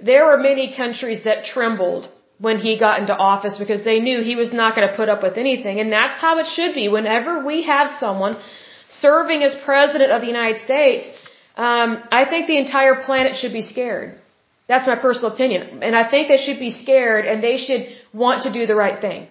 there 0.00 0.24
were 0.26 0.38
many 0.38 0.74
countries 0.74 1.24
that 1.24 1.44
trembled 1.44 2.08
when 2.38 2.58
he 2.58 2.78
got 2.78 3.00
into 3.00 3.14
office 3.14 3.58
because 3.58 3.82
they 3.84 3.98
knew 4.00 4.22
he 4.22 4.36
was 4.36 4.52
not 4.52 4.74
going 4.76 4.86
to 4.88 4.94
put 4.94 5.08
up 5.08 5.22
with 5.22 5.36
anything. 5.36 5.80
And 5.80 5.92
that's 5.92 6.20
how 6.20 6.38
it 6.38 6.46
should 6.46 6.74
be. 6.74 6.88
Whenever 6.88 7.44
we 7.44 7.62
have 7.64 7.88
someone 8.04 8.36
serving 8.88 9.42
as 9.42 9.54
president 9.54 10.10
of 10.12 10.20
the 10.20 10.26
United 10.26 10.58
States, 10.58 11.10
um, 11.56 12.02
I 12.10 12.24
think 12.30 12.46
the 12.46 12.58
entire 12.58 12.96
planet 13.08 13.36
should 13.36 13.52
be 13.52 13.62
scared. 13.62 14.18
That's 14.68 14.86
my 14.86 14.96
personal 14.96 15.32
opinion. 15.34 15.82
And 15.82 15.94
I 15.94 16.08
think 16.10 16.28
they 16.28 16.36
should 16.36 16.58
be 16.58 16.70
scared 16.70 17.26
and 17.26 17.42
they 17.42 17.58
should 17.58 17.86
want 18.12 18.44
to 18.44 18.52
do 18.52 18.66
the 18.66 18.76
right 18.76 19.00
thing. 19.00 19.28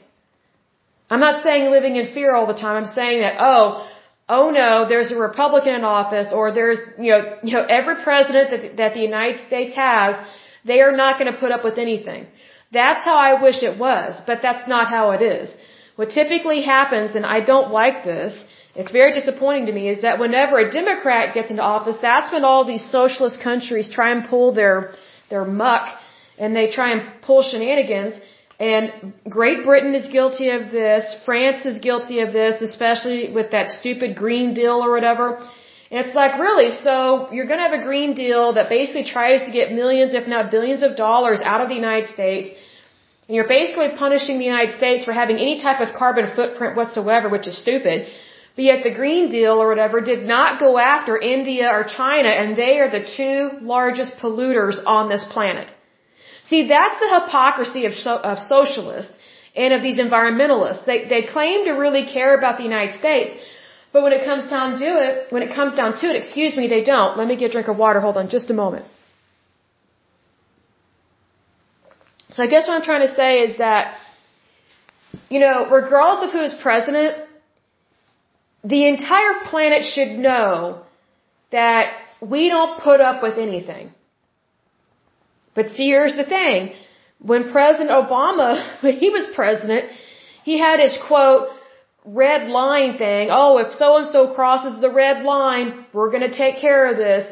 I'm 1.09 1.19
not 1.19 1.43
saying 1.43 1.71
living 1.71 1.95
in 1.97 2.13
fear 2.13 2.33
all 2.33 2.47
the 2.47 2.59
time. 2.65 2.83
I'm 2.83 2.93
saying 2.99 3.19
that, 3.21 3.35
oh, 3.39 3.87
oh 4.37 4.47
no, 4.61 4.71
there's 4.91 5.11
a 5.15 5.19
Republican 5.29 5.73
in 5.79 5.83
office 5.99 6.29
or 6.37 6.45
there's, 6.59 6.79
you 7.05 7.11
know, 7.13 7.21
you 7.47 7.53
know, 7.57 7.65
every 7.79 7.97
president 8.07 8.45
that, 8.53 8.61
that 8.81 8.93
the 8.97 9.03
United 9.11 9.39
States 9.49 9.75
has, 9.87 10.15
they 10.71 10.79
are 10.85 10.95
not 11.03 11.19
going 11.19 11.31
to 11.33 11.39
put 11.43 11.51
up 11.55 11.63
with 11.69 11.77
anything. 11.87 12.25
That's 12.79 13.03
how 13.09 13.17
I 13.29 13.31
wish 13.45 13.59
it 13.69 13.77
was, 13.87 14.21
but 14.29 14.41
that's 14.45 14.65
not 14.73 14.87
how 14.95 15.05
it 15.17 15.21
is. 15.21 15.53
What 15.97 16.09
typically 16.19 16.61
happens, 16.75 17.15
and 17.17 17.25
I 17.37 17.39
don't 17.51 17.71
like 17.81 17.97
this, 18.11 18.33
it's 18.73 18.91
very 18.99 19.11
disappointing 19.19 19.65
to 19.69 19.73
me, 19.79 19.89
is 19.93 20.01
that 20.05 20.19
whenever 20.23 20.57
a 20.57 20.71
Democrat 20.79 21.33
gets 21.37 21.49
into 21.51 21.61
office, 21.61 21.97
that's 22.09 22.31
when 22.31 22.45
all 22.49 22.63
these 22.63 22.85
socialist 22.99 23.41
countries 23.49 23.89
try 23.97 24.09
and 24.13 24.29
pull 24.33 24.53
their, 24.53 24.93
their 25.29 25.43
muck 25.43 25.85
and 26.37 26.55
they 26.55 26.67
try 26.71 26.93
and 26.93 27.01
pull 27.21 27.43
shenanigans. 27.43 28.13
And 28.69 29.13
Great 29.37 29.63
Britain 29.69 29.95
is 29.95 30.07
guilty 30.17 30.49
of 30.57 30.63
this. 30.69 31.03
France 31.25 31.65
is 31.65 31.79
guilty 31.79 32.19
of 32.25 32.31
this, 32.31 32.61
especially 32.61 33.31
with 33.37 33.49
that 33.55 33.69
stupid 33.69 34.15
Green 34.15 34.53
Deal 34.53 34.77
or 34.85 34.91
whatever. 34.97 35.25
And 35.89 36.05
it's 36.05 36.15
like, 36.21 36.33
really? 36.39 36.69
So 36.69 36.93
you're 37.33 37.47
going 37.51 37.61
to 37.61 37.67
have 37.69 37.77
a 37.81 37.83
Green 37.89 38.13
Deal 38.13 38.53
that 38.57 38.69
basically 38.69 39.05
tries 39.15 39.41
to 39.47 39.51
get 39.59 39.73
millions, 39.81 40.13
if 40.13 40.27
not 40.27 40.51
billions 40.51 40.83
of 40.83 40.95
dollars 40.95 41.41
out 41.43 41.61
of 41.63 41.69
the 41.69 41.79
United 41.83 42.09
States. 42.17 42.49
And 43.27 43.35
you're 43.35 43.47
basically 43.47 43.89
punishing 44.03 44.37
the 44.37 44.49
United 44.53 44.77
States 44.77 45.05
for 45.05 45.13
having 45.23 45.37
any 45.39 45.57
type 45.59 45.81
of 45.81 45.95
carbon 45.95 46.31
footprint 46.35 46.77
whatsoever, 46.77 47.29
which 47.29 47.47
is 47.47 47.57
stupid. 47.57 48.07
But 48.55 48.65
yet 48.71 48.83
the 48.83 48.93
Green 48.93 49.29
Deal 49.29 49.55
or 49.63 49.67
whatever 49.69 50.01
did 50.01 50.23
not 50.35 50.59
go 50.59 50.77
after 50.77 51.17
India 51.17 51.67
or 51.67 51.83
China, 51.83 52.29
and 52.29 52.55
they 52.55 52.73
are 52.79 52.91
the 52.91 53.05
two 53.17 53.65
largest 53.75 54.17
polluters 54.21 54.77
on 54.85 55.09
this 55.09 55.25
planet. 55.35 55.73
See, 56.51 56.61
that's 56.67 56.97
the 57.03 57.09
hypocrisy 57.17 57.85
of, 57.89 57.93
so, 58.05 58.13
of 58.31 58.37
socialists 58.39 59.15
and 59.55 59.73
of 59.75 59.81
these 59.87 59.99
environmentalists. 60.05 60.85
They, 60.85 60.99
they 61.13 61.21
claim 61.35 61.65
to 61.65 61.73
really 61.83 62.05
care 62.15 62.31
about 62.37 62.57
the 62.57 62.65
United 62.71 62.93
States, 63.01 63.31
but 63.93 64.03
when 64.05 64.13
it 64.17 64.23
comes 64.29 64.43
down 64.55 64.79
to 64.79 64.89
it, 65.05 65.31
when 65.35 65.43
it 65.43 65.53
comes 65.59 65.75
down 65.79 65.91
to 66.01 66.05
it, 66.09 66.15
excuse 66.21 66.57
me, 66.57 66.67
they 66.67 66.83
don't. 66.83 67.17
Let 67.17 67.27
me 67.31 67.37
get 67.41 67.51
a 67.51 67.53
drink 67.53 67.69
of 67.73 67.77
water. 67.77 68.01
Hold 68.07 68.17
on 68.17 68.27
just 68.35 68.49
a 68.55 68.57
moment. 68.63 68.85
So 72.31 72.43
I 72.43 72.47
guess 72.47 72.67
what 72.67 72.75
I'm 72.77 72.87
trying 72.91 73.05
to 73.07 73.13
say 73.21 73.31
is 73.45 73.57
that, 73.59 73.97
you 75.29 75.39
know, 75.39 75.55
regardless 75.69 76.21
of 76.25 76.31
who 76.35 76.43
is 76.49 76.53
president, 76.67 77.17
the 78.75 78.81
entire 78.87 79.33
planet 79.49 79.85
should 79.93 80.13
know 80.27 80.81
that 81.51 81.93
we 82.35 82.49
don't 82.49 82.81
put 82.89 83.01
up 83.09 83.23
with 83.23 83.37
anything. 83.37 83.91
But 85.53 85.69
see, 85.71 85.87
here's 85.87 86.15
the 86.15 86.25
thing. 86.25 86.73
When 87.19 87.51
President 87.51 87.89
Obama, 87.89 88.49
when 88.83 88.97
he 88.97 89.09
was 89.09 89.27
president, 89.35 89.85
he 90.43 90.57
had 90.59 90.79
his 90.79 90.97
quote, 91.07 91.49
red 92.05 92.49
line 92.49 92.97
thing. 92.97 93.29
Oh, 93.31 93.57
if 93.57 93.73
so 93.73 93.97
and 93.97 94.07
so 94.07 94.33
crosses 94.33 94.81
the 94.81 94.89
red 94.89 95.23
line, 95.23 95.85
we're 95.93 96.09
going 96.09 96.27
to 96.29 96.35
take 96.35 96.57
care 96.59 96.85
of 96.91 96.97
this. 96.97 97.25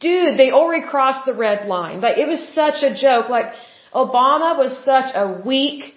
Dude, 0.00 0.38
they 0.38 0.50
already 0.52 0.86
crossed 0.86 1.26
the 1.26 1.34
red 1.34 1.66
line. 1.66 2.00
Like, 2.00 2.18
it 2.18 2.28
was 2.28 2.40
such 2.54 2.82
a 2.82 2.94
joke. 2.94 3.28
Like, 3.28 3.52
Obama 3.92 4.56
was 4.56 4.78
such 4.84 5.10
a 5.14 5.42
weak, 5.44 5.94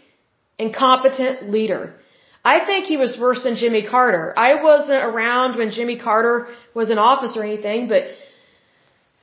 incompetent 0.58 1.52
leader. 1.52 1.95
I 2.43 2.65
think 2.65 2.86
he 2.86 2.97
was 2.97 3.17
worse 3.19 3.43
than 3.43 3.56
Jimmy 3.56 3.88
Carter. 3.88 4.34
I 4.36 4.63
wasn't 4.63 5.04
around 5.04 5.58
when 5.58 5.71
Jimmy 5.71 6.00
Carter 6.00 6.47
was 6.74 6.89
in 6.89 6.97
office 6.97 7.38
or 7.38 7.43
anything, 7.43 7.88
but 7.88 8.06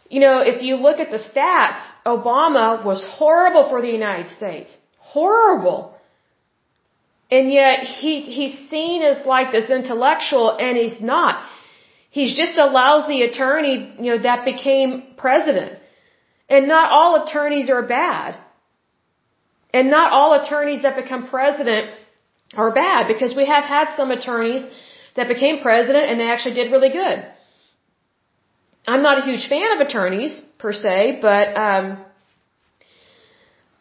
you 0.09 0.21
know, 0.21 0.41
if 0.41 0.63
you 0.63 0.77
look 0.77 1.01
at 1.01 1.11
the 1.11 1.19
stats, 1.19 1.81
Obama 2.07 2.85
was 2.85 3.05
horrible 3.05 3.69
for 3.69 3.83
the 3.83 3.89
United 3.89 4.29
States. 4.31 4.77
Horrible. 4.99 5.95
And 7.31 7.53
yet 7.53 7.81
he, 7.81 8.23
he's 8.23 8.57
seen 8.71 9.03
as 9.03 9.25
like 9.27 9.53
this 9.53 9.69
intellectual 9.69 10.57
and 10.57 10.79
he's 10.79 11.01
not. 11.01 11.45
He's 12.11 12.35
just 12.35 12.59
a 12.59 12.65
lousy 12.65 13.23
attorney, 13.23 13.95
you 13.99 14.11
know, 14.13 14.23
that 14.23 14.47
became 14.47 15.15
president. 15.19 15.79
And 16.49 16.69
not 16.69 16.91
all 16.91 17.23
attorneys 17.23 17.69
are 17.69 17.83
bad. 17.83 18.39
And 19.75 19.91
not 19.91 20.13
all 20.13 20.33
attorneys 20.41 20.83
that 20.83 20.97
become 20.97 21.29
president 21.29 21.91
are 22.55 22.73
bad 22.73 23.09
because 23.09 23.37
we 23.37 23.45
have 23.45 23.65
had 23.65 23.95
some 23.97 24.11
attorneys 24.11 24.63
that 25.17 25.29
became 25.29 25.61
president 25.61 26.07
and 26.11 26.19
they 26.19 26.31
actually 26.31 26.55
did 26.55 26.73
really 26.73 26.89
good. 26.89 27.27
I'm 28.93 29.03
not 29.03 29.19
a 29.23 29.25
huge 29.31 29.49
fan 29.49 29.73
of 29.75 29.81
attorneys 29.87 30.35
per 30.63 30.73
se, 30.73 31.19
but 31.21 31.57
um, 31.69 31.99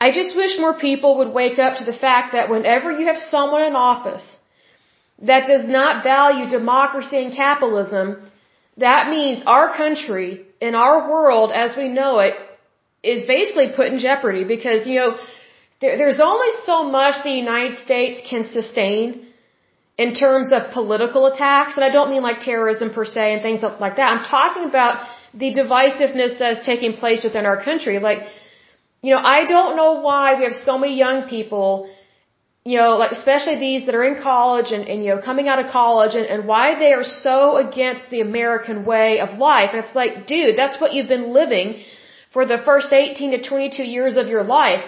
I 0.06 0.12
just 0.20 0.36
wish 0.36 0.60
more 0.60 0.74
people 0.88 1.12
would 1.20 1.34
wake 1.42 1.60
up 1.66 1.78
to 1.78 1.86
the 1.92 1.98
fact 2.06 2.34
that 2.34 2.50
whenever 2.50 2.92
you 2.98 3.06
have 3.12 3.18
someone 3.18 3.64
in 3.70 3.76
office 3.76 4.28
that 5.30 5.48
does 5.48 5.66
not 5.78 6.04
value 6.04 6.50
democracy 6.50 7.18
and 7.24 7.34
capitalism, 7.34 8.08
that 8.86 9.10
means 9.10 9.44
our 9.46 9.76
country 9.76 10.46
and 10.62 10.76
our 10.76 11.10
world 11.10 11.52
as 11.64 11.76
we 11.78 11.88
know 11.88 12.20
it 12.20 12.36
is 13.02 13.24
basically 13.26 13.70
put 13.76 13.88
in 13.88 14.00
jeopardy 14.00 14.44
because, 14.44 14.88
you 14.88 14.96
know, 15.00 15.18
there, 15.82 15.98
there's 15.98 16.20
only 16.20 16.52
so 16.66 16.84
much 16.84 17.24
the 17.24 17.38
United 17.46 17.78
States 17.78 18.22
can 18.30 18.44
sustain 18.44 19.26
in 19.98 20.14
terms 20.14 20.52
of 20.52 20.72
political 20.72 21.26
attacks, 21.26 21.76
and 21.76 21.84
I 21.84 21.90
don't 21.90 22.12
mean 22.12 22.22
like 22.22 22.40
terrorism 22.40 22.94
per 22.94 23.06
se 23.06 23.34
and 23.34 23.42
things 23.42 23.62
like 23.64 23.96
that. 23.96 24.08
I'm 24.14 24.26
talking 24.26 24.66
about 24.66 25.08
the 25.34 25.54
divisiveness 25.54 26.38
that 26.40 26.58
is 26.58 26.66
taking 26.66 26.94
place 26.94 27.24
within 27.24 27.46
our 27.46 27.62
country. 27.64 28.00
Like, 28.00 28.20
you 29.02 29.14
know, 29.14 29.22
I 29.22 29.46
don't 29.46 29.76
know 29.76 29.94
why 30.02 30.36
we 30.36 30.44
have 30.44 30.54
so 30.54 30.78
many 30.78 30.96
young 30.98 31.28
people, 31.28 31.90
you 32.64 32.78
know, 32.78 32.92
like 32.98 33.12
especially 33.12 33.58
these 33.58 33.86
that 33.88 33.96
are 33.96 34.04
in 34.04 34.22
college 34.22 34.72
and, 34.72 34.88
and 34.88 35.04
you 35.04 35.10
know, 35.10 35.22
coming 35.22 35.48
out 35.48 35.60
of 35.64 35.72
college 35.72 36.14
and, 36.16 36.26
and 36.26 36.48
why 36.48 36.78
they 36.78 36.94
are 36.94 37.04
so 37.04 37.58
against 37.58 38.10
the 38.12 38.22
American 38.22 38.86
way 38.86 39.20
of 39.20 39.38
life. 39.40 39.70
And 39.74 39.84
it's 39.84 39.96
like, 39.96 40.28
dude, 40.28 40.56
that's 40.58 40.80
what 40.80 40.94
you've 40.94 41.08
been 41.08 41.34
living 41.34 41.82
for 42.34 42.46
the 42.46 42.60
first 42.70 42.94
18 42.94 43.32
to 43.32 43.42
22 43.50 43.84
years 43.84 44.18
of 44.18 44.28
your 44.28 44.44
life. 44.44 44.84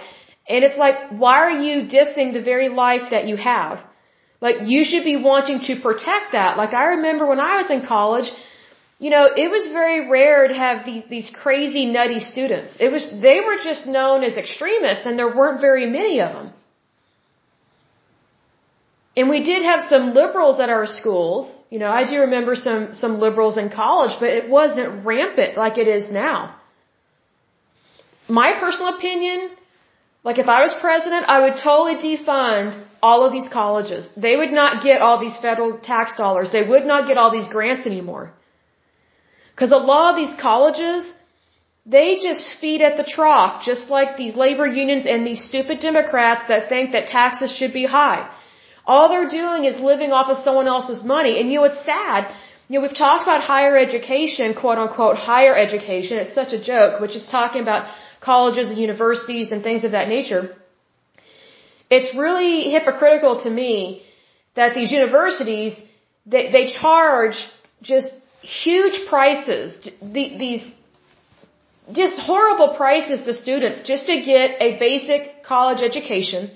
And 0.48 0.64
it's 0.64 0.78
like, 0.78 0.98
why 1.10 1.38
are 1.40 1.58
you 1.68 1.88
dissing 1.88 2.34
the 2.34 2.44
very 2.44 2.70
life 2.70 3.12
that 3.12 3.28
you 3.28 3.38
have? 3.38 3.80
Like, 4.42 4.58
you 4.66 4.84
should 4.86 5.04
be 5.04 5.18
wanting 5.18 5.60
to 5.68 5.82
protect 5.82 6.32
that. 6.32 6.58
Like, 6.58 6.74
I 6.74 6.86
remember 6.98 7.26
when 7.26 7.40
I 7.40 7.58
was 7.58 7.70
in 7.70 7.86
college, 7.86 8.32
you 8.98 9.10
know, 9.10 9.26
it 9.44 9.50
was 9.50 9.72
very 9.72 10.10
rare 10.10 10.48
to 10.48 10.54
have 10.54 10.86
these, 10.86 11.04
these 11.10 11.30
crazy 11.44 11.86
nutty 11.86 12.20
students. 12.20 12.78
It 12.80 12.92
was, 12.92 13.10
they 13.22 13.40
were 13.42 13.58
just 13.64 13.88
known 13.88 14.24
as 14.24 14.38
extremists 14.38 15.06
and 15.06 15.18
there 15.18 15.34
weren't 15.36 15.62
very 15.62 15.86
many 15.86 16.22
of 16.22 16.32
them. 16.34 16.54
And 19.16 19.30
we 19.30 19.44
did 19.44 19.64
have 19.64 19.82
some 19.84 20.14
liberals 20.14 20.60
at 20.60 20.70
our 20.70 20.86
schools. 20.86 21.52
You 21.70 21.80
know, 21.80 21.92
I 21.92 22.06
do 22.10 22.20
remember 22.22 22.56
some, 22.56 22.94
some 22.94 23.20
liberals 23.20 23.58
in 23.58 23.70
college, 23.70 24.16
but 24.20 24.30
it 24.30 24.50
wasn't 24.50 25.06
rampant 25.06 25.58
like 25.58 25.78
it 25.78 25.88
is 25.88 26.10
now. 26.10 26.56
My 28.30 28.54
personal 28.60 28.96
opinion, 28.96 29.50
like 30.24 30.38
if 30.38 30.50
I 30.50 30.62
was 30.62 30.74
president, 30.82 31.26
I 31.28 31.40
would 31.44 31.58
totally 31.64 31.96
defund 31.96 32.84
all 33.02 33.26
of 33.26 33.32
these 33.32 33.48
colleges. 33.52 34.10
They 34.18 34.36
would 34.36 34.52
not 34.52 34.84
get 34.84 35.02
all 35.02 35.20
these 35.20 35.38
federal 35.38 35.78
tax 35.78 36.18
dollars. 36.18 36.52
They 36.52 36.68
would 36.72 36.86
not 36.86 37.08
get 37.08 37.18
all 37.18 37.32
these 37.32 37.48
grants 37.48 37.88
anymore. 37.88 38.34
Because 39.54 39.72
a 39.72 39.84
lot 39.92 40.12
of 40.12 40.18
these 40.22 40.36
colleges, 40.40 41.14
they 41.86 42.18
just 42.28 42.44
feed 42.60 42.82
at 42.82 42.98
the 42.98 43.04
trough, 43.04 43.64
just 43.64 43.90
like 43.90 44.18
these 44.18 44.36
labor 44.36 44.68
unions 44.68 45.06
and 45.06 45.26
these 45.26 45.42
stupid 45.42 45.80
Democrats 45.80 46.44
that 46.50 46.70
think 46.70 46.92
that 46.92 47.08
taxes 47.08 47.56
should 47.56 47.74
be 47.74 47.86
high. 47.86 48.30
All 48.86 49.08
they're 49.08 49.30
doing 49.30 49.66
is 49.66 49.76
living 49.92 50.12
off 50.12 50.30
of 50.30 50.38
someone 50.38 50.68
else's 50.68 51.04
money. 51.04 51.40
And 51.40 51.52
you 51.52 51.60
know, 51.60 51.66
it's 51.72 51.84
sad. 51.86 52.30
You 52.68 52.76
know, 52.76 52.82
we've 52.86 53.00
talked 53.06 53.24
about 53.24 53.42
higher 53.42 53.76
education, 53.78 54.54
quote 54.54 54.78
unquote, 54.78 55.18
higher 55.18 55.56
education. 55.56 56.18
It's 56.18 56.34
such 56.34 56.54
a 56.54 56.62
joke, 56.62 57.00
which 57.00 57.16
is 57.16 57.28
talking 57.28 57.62
about 57.62 57.88
colleges 58.22 58.70
and 58.70 58.80
universities 58.80 59.52
and 59.52 59.64
things 59.64 59.84
of 59.84 59.92
that 59.92 60.08
nature. 60.08 60.56
It's 61.90 62.16
really 62.16 62.70
hypocritical 62.70 63.42
to 63.44 63.50
me 63.50 64.04
that 64.56 64.74
these 64.76 64.92
universities, 64.92 65.74
they, 66.26 66.52
they 66.52 66.68
charge 66.68 67.38
just 67.82 68.10
huge 68.42 69.08
prices, 69.08 69.90
these 70.02 70.64
just 71.92 72.20
horrible 72.20 72.76
prices 72.76 73.22
to 73.22 73.34
students 73.34 73.82
just 73.82 74.06
to 74.06 74.22
get 74.22 74.62
a 74.62 74.78
basic 74.78 75.44
college 75.44 75.82
education. 75.82 76.52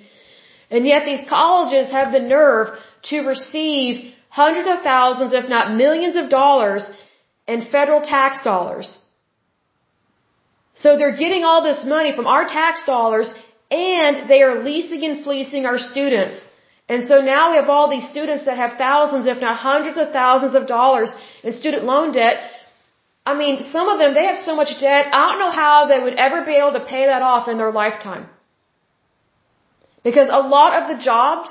And 0.69 0.85
yet 0.85 1.05
these 1.05 1.23
colleges 1.27 1.91
have 1.91 2.11
the 2.11 2.19
nerve 2.19 2.77
to 3.09 3.21
receive 3.21 4.13
hundreds 4.29 4.67
of 4.67 4.83
thousands, 4.83 5.33
if 5.33 5.49
not 5.49 5.75
millions 5.75 6.15
of 6.15 6.29
dollars 6.29 6.89
in 7.47 7.61
federal 7.65 8.01
tax 8.01 8.43
dollars. 8.43 8.97
So 10.73 10.97
they're 10.97 11.17
getting 11.17 11.43
all 11.43 11.61
this 11.63 11.85
money 11.85 12.15
from 12.15 12.27
our 12.27 12.45
tax 12.45 12.85
dollars 12.85 13.33
and 13.69 14.29
they 14.29 14.41
are 14.41 14.63
leasing 14.63 15.03
and 15.03 15.23
fleecing 15.23 15.65
our 15.65 15.77
students. 15.77 16.45
And 16.89 17.03
so 17.03 17.21
now 17.21 17.51
we 17.51 17.57
have 17.57 17.69
all 17.69 17.89
these 17.89 18.07
students 18.09 18.45
that 18.45 18.57
have 18.57 18.73
thousands, 18.77 19.25
if 19.27 19.39
not 19.39 19.57
hundreds 19.57 19.97
of 19.97 20.11
thousands 20.11 20.53
of 20.53 20.67
dollars 20.67 21.15
in 21.43 21.53
student 21.53 21.85
loan 21.85 22.11
debt. 22.11 22.37
I 23.25 23.33
mean, 23.41 23.63
some 23.71 23.87
of 23.87 23.99
them, 23.99 24.13
they 24.13 24.25
have 24.25 24.37
so 24.37 24.55
much 24.55 24.79
debt, 24.79 25.07
I 25.13 25.21
don't 25.29 25.39
know 25.39 25.51
how 25.51 25.85
they 25.87 25.99
would 25.99 26.15
ever 26.15 26.43
be 26.45 26.55
able 26.55 26.73
to 26.73 26.85
pay 26.85 27.05
that 27.05 27.21
off 27.21 27.47
in 27.47 27.57
their 27.57 27.71
lifetime. 27.71 28.25
Because 30.03 30.29
a 30.29 30.43
lot 30.55 30.81
of 30.81 30.89
the 30.91 31.01
jobs 31.01 31.49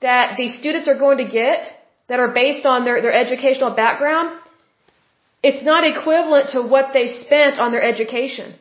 that 0.00 0.36
these 0.36 0.58
students 0.58 0.88
are 0.88 0.98
going 0.98 1.18
to 1.18 1.28
get 1.28 1.60
that 2.08 2.18
are 2.18 2.32
based 2.42 2.66
on 2.66 2.84
their, 2.84 3.00
their 3.00 3.12
educational 3.12 3.70
background, 3.70 4.36
it's 5.42 5.62
not 5.62 5.84
equivalent 5.84 6.50
to 6.50 6.62
what 6.62 6.92
they 6.92 7.06
spent 7.06 7.58
on 7.58 7.72
their 7.72 7.82
education. 7.82 8.54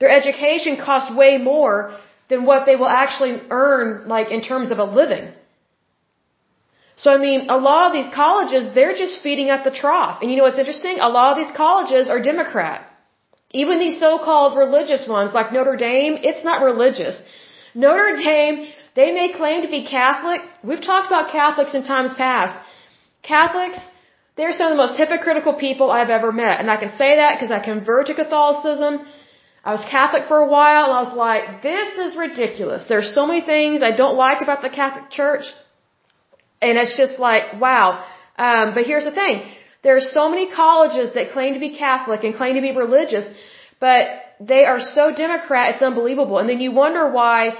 Their 0.00 0.10
education 0.10 0.76
cost 0.76 1.14
way 1.14 1.38
more 1.38 1.96
than 2.28 2.44
what 2.44 2.66
they 2.66 2.76
will 2.76 2.88
actually 2.88 3.40
earn, 3.50 4.08
like 4.08 4.30
in 4.30 4.40
terms 4.40 4.70
of 4.70 4.78
a 4.78 4.84
living. 4.84 5.32
So 6.96 7.12
I 7.12 7.18
mean, 7.18 7.46
a 7.50 7.58
lot 7.58 7.86
of 7.88 7.92
these 7.92 8.10
colleges, 8.14 8.72
they're 8.74 8.94
just 8.94 9.22
feeding 9.22 9.50
at 9.50 9.64
the 9.64 9.70
trough. 9.70 10.22
And 10.22 10.30
you 10.30 10.36
know 10.36 10.44
what's 10.44 10.58
interesting? 10.58 10.98
A 11.00 11.08
lot 11.08 11.32
of 11.32 11.38
these 11.42 11.54
colleges 11.56 12.08
are 12.08 12.20
Democrat. 12.22 12.90
Even 13.50 13.78
these 13.78 13.98
so-called 14.00 14.56
religious 14.56 15.06
ones, 15.06 15.32
like 15.32 15.52
Notre 15.52 15.76
Dame, 15.76 16.14
it's 16.22 16.44
not 16.44 16.62
religious. 16.62 17.20
Notre 17.74 18.16
Dame, 18.16 18.68
they 18.94 19.12
may 19.12 19.32
claim 19.32 19.62
to 19.62 19.68
be 19.68 19.84
Catholic. 19.84 20.40
We've 20.62 20.84
talked 20.90 21.08
about 21.08 21.30
Catholics 21.30 21.74
in 21.74 21.84
times 21.84 22.14
past. 22.14 22.56
Catholics, 23.22 23.78
they're 24.36 24.52
some 24.52 24.66
of 24.66 24.72
the 24.76 24.82
most 24.84 24.96
hypocritical 24.98 25.54
people 25.54 25.90
I've 25.90 26.10
ever 26.10 26.32
met. 26.32 26.60
And 26.60 26.70
I 26.70 26.76
can 26.76 26.90
say 26.90 27.16
that 27.16 27.32
because 27.34 27.52
I 27.52 27.60
converted 27.60 28.16
to 28.16 28.22
Catholicism. 28.24 29.06
I 29.64 29.72
was 29.72 29.84
Catholic 29.90 30.24
for 30.28 30.38
a 30.38 30.48
while 30.48 30.84
and 30.86 30.94
I 31.00 31.02
was 31.08 31.16
like, 31.16 31.62
this 31.62 31.90
is 32.04 32.16
ridiculous. 32.16 32.84
There's 32.86 33.14
so 33.14 33.26
many 33.26 33.42
things 33.52 33.82
I 33.82 33.94
don't 34.02 34.16
like 34.16 34.42
about 34.42 34.60
the 34.60 34.70
Catholic 34.70 35.10
Church. 35.10 35.44
And 36.60 36.76
it's 36.78 36.96
just 36.96 37.18
like, 37.18 37.60
wow. 37.60 38.04
Um, 38.36 38.74
but 38.74 38.84
here's 38.84 39.04
the 39.04 39.16
thing. 39.22 39.42
There 39.84 39.96
are 39.96 40.06
so 40.18 40.28
many 40.28 40.50
colleges 40.50 41.14
that 41.14 41.32
claim 41.32 41.54
to 41.54 41.60
be 41.60 41.70
Catholic 41.70 42.24
and 42.24 42.34
claim 42.34 42.54
to 42.56 42.62
be 42.62 42.72
religious, 42.72 43.26
but 43.80 44.08
they 44.40 44.64
are 44.64 44.80
so 44.80 45.14
Democrat, 45.14 45.74
it's 45.74 45.82
unbelievable. 45.82 46.38
And 46.38 46.48
then 46.48 46.60
you 46.60 46.72
wonder 46.72 47.10
why 47.10 47.56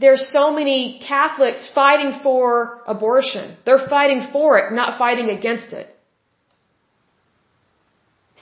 there's 0.00 0.28
so 0.28 0.52
many 0.52 1.00
Catholics 1.06 1.70
fighting 1.74 2.20
for 2.22 2.80
abortion. 2.86 3.56
They're 3.64 3.86
fighting 3.88 4.28
for 4.32 4.58
it, 4.58 4.72
not 4.72 4.98
fighting 4.98 5.30
against 5.30 5.72
it. 5.72 5.88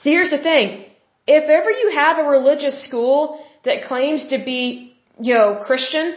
See, 0.01 0.11
here's 0.11 0.29
the 0.29 0.37
thing. 0.37 0.85
If 1.25 1.49
ever 1.49 1.71
you 1.71 1.91
have 1.93 2.19
a 2.19 2.29
religious 2.29 2.83
school 2.83 3.43
that 3.65 3.85
claims 3.87 4.27
to 4.29 4.37
be, 4.37 4.93
you 5.19 5.33
know, 5.33 5.59
Christian, 5.65 6.15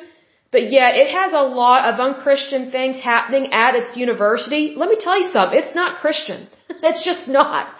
but 0.53 0.71
yet 0.71 0.95
it 0.95 1.11
has 1.11 1.33
a 1.33 1.45
lot 1.63 1.85
of 1.89 2.01
unchristian 2.01 2.71
things 2.71 3.01
happening 3.01 3.53
at 3.53 3.75
its 3.75 3.97
university, 3.97 4.75
let 4.77 4.89
me 4.89 4.97
tell 4.99 5.19
you 5.19 5.29
something. 5.31 5.59
It's 5.59 5.75
not 5.75 6.01
Christian. 6.01 6.49
it's 6.69 7.05
just 7.05 7.29
not. 7.29 7.75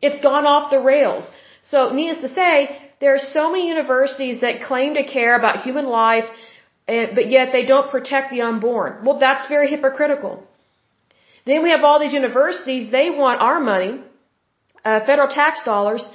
It's 0.00 0.20
gone 0.20 0.46
off 0.46 0.70
the 0.70 0.80
rails. 0.80 1.24
So, 1.62 1.90
needless 1.90 2.22
to 2.22 2.28
say, 2.28 2.52
there 3.00 3.14
are 3.14 3.18
so 3.18 3.50
many 3.52 3.68
universities 3.68 4.40
that 4.40 4.62
claim 4.62 4.94
to 4.94 5.04
care 5.04 5.36
about 5.36 5.62
human 5.62 5.86
life 5.86 6.24
but 6.88 7.28
yet 7.28 7.52
they 7.52 7.64
don't 7.66 7.90
protect 7.90 8.30
the 8.30 8.40
unborn. 8.40 9.04
Well, 9.04 9.18
that's 9.18 9.46
very 9.46 9.68
hypocritical. 9.68 10.42
Then 11.44 11.62
we 11.62 11.70
have 11.70 11.84
all 11.84 11.98
these 12.00 12.14
universities, 12.14 12.90
they 12.90 13.10
want 13.10 13.40
our 13.40 13.60
money, 13.60 14.00
uh, 14.84 15.00
federal 15.04 15.28
tax 15.28 15.62
dollars, 15.64 16.08